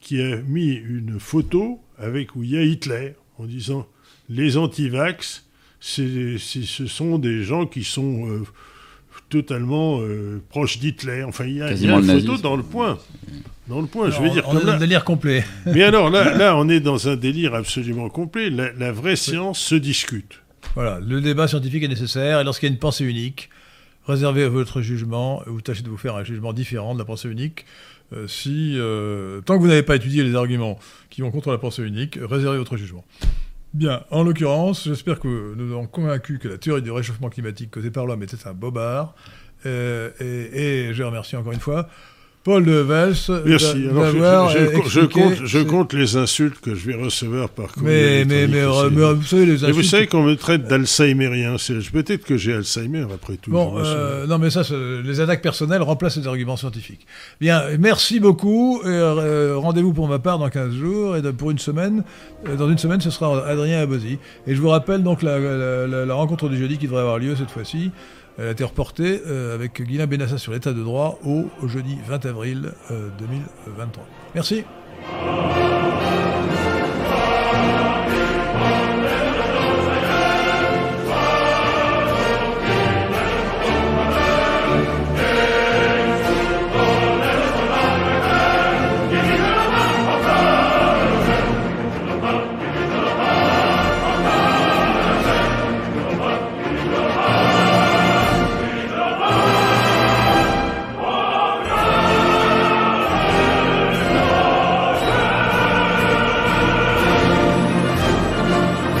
[0.00, 3.86] qui a mis une photo avec où il y a Hitler en disant
[4.28, 5.46] les anti-vax,
[5.78, 8.42] c'est, c'est- ce sont des gens qui sont euh,
[9.28, 11.22] totalement euh, proches d'Hitler.
[11.22, 12.42] Enfin, il y a, il y a Quasiment une photo nazisme.
[12.42, 12.98] dans le point.
[13.68, 15.44] Dans le point, je veux dire, on comme est dans là- le délire complet.
[15.66, 18.50] mais alors là, là, on est dans un délire absolument complet.
[18.50, 20.40] La, la vraie science se discute.
[20.74, 23.48] Voilà, le débat scientifique est nécessaire et lorsqu'il y a une pensée unique,
[24.06, 27.28] réservez à votre jugement, vous tâchez de vous faire un jugement différent de la pensée
[27.28, 27.64] unique.
[28.12, 30.78] Euh, si, euh, tant que vous n'avez pas étudié les arguments
[31.10, 33.04] qui vont contre la pensée unique, réservez votre jugement.
[33.72, 37.92] Bien, en l'occurrence, j'espère que nous avons convaincu que la théorie du réchauffement climatique causée
[37.92, 39.14] par l'homme était un bobard.
[39.64, 41.88] Euh, et, et je remercie encore une fois
[42.50, 43.14] Paul de Vels
[43.46, 43.86] Merci.
[43.88, 48.24] Alors, je- je, compte, je ces- compte les insultes que je vais recevoir par courrier
[48.24, 51.54] Mais, mais, mais, vous savez, les Et vous insultes- savez qu'on me traite d'Alzheimerien.
[51.92, 53.52] Peut-être que j'ai Alzheimer après tout.
[53.52, 54.62] Bon, euh, non, mais ça,
[55.04, 57.06] les attaques personnelles remplacent les arguments scientifiques.
[57.40, 58.80] Bien, merci beaucoup.
[58.84, 61.16] euh, Rendez-vous pour ma part dans 15 jours.
[61.16, 62.02] Et pour une semaine,
[62.48, 64.18] euh, dans une semaine, ce sera Adrien Abosi.
[64.48, 67.18] Et je vous rappelle donc la, la- la- la rencontre du jeudi qui devrait avoir
[67.20, 67.90] lieu cette fois-ci.
[68.40, 72.24] Elle a été reportée euh, avec Guilain Benassa sur l'état de droit au, jeudi 20
[72.24, 74.06] avril euh, 2023.
[74.34, 74.64] Merci.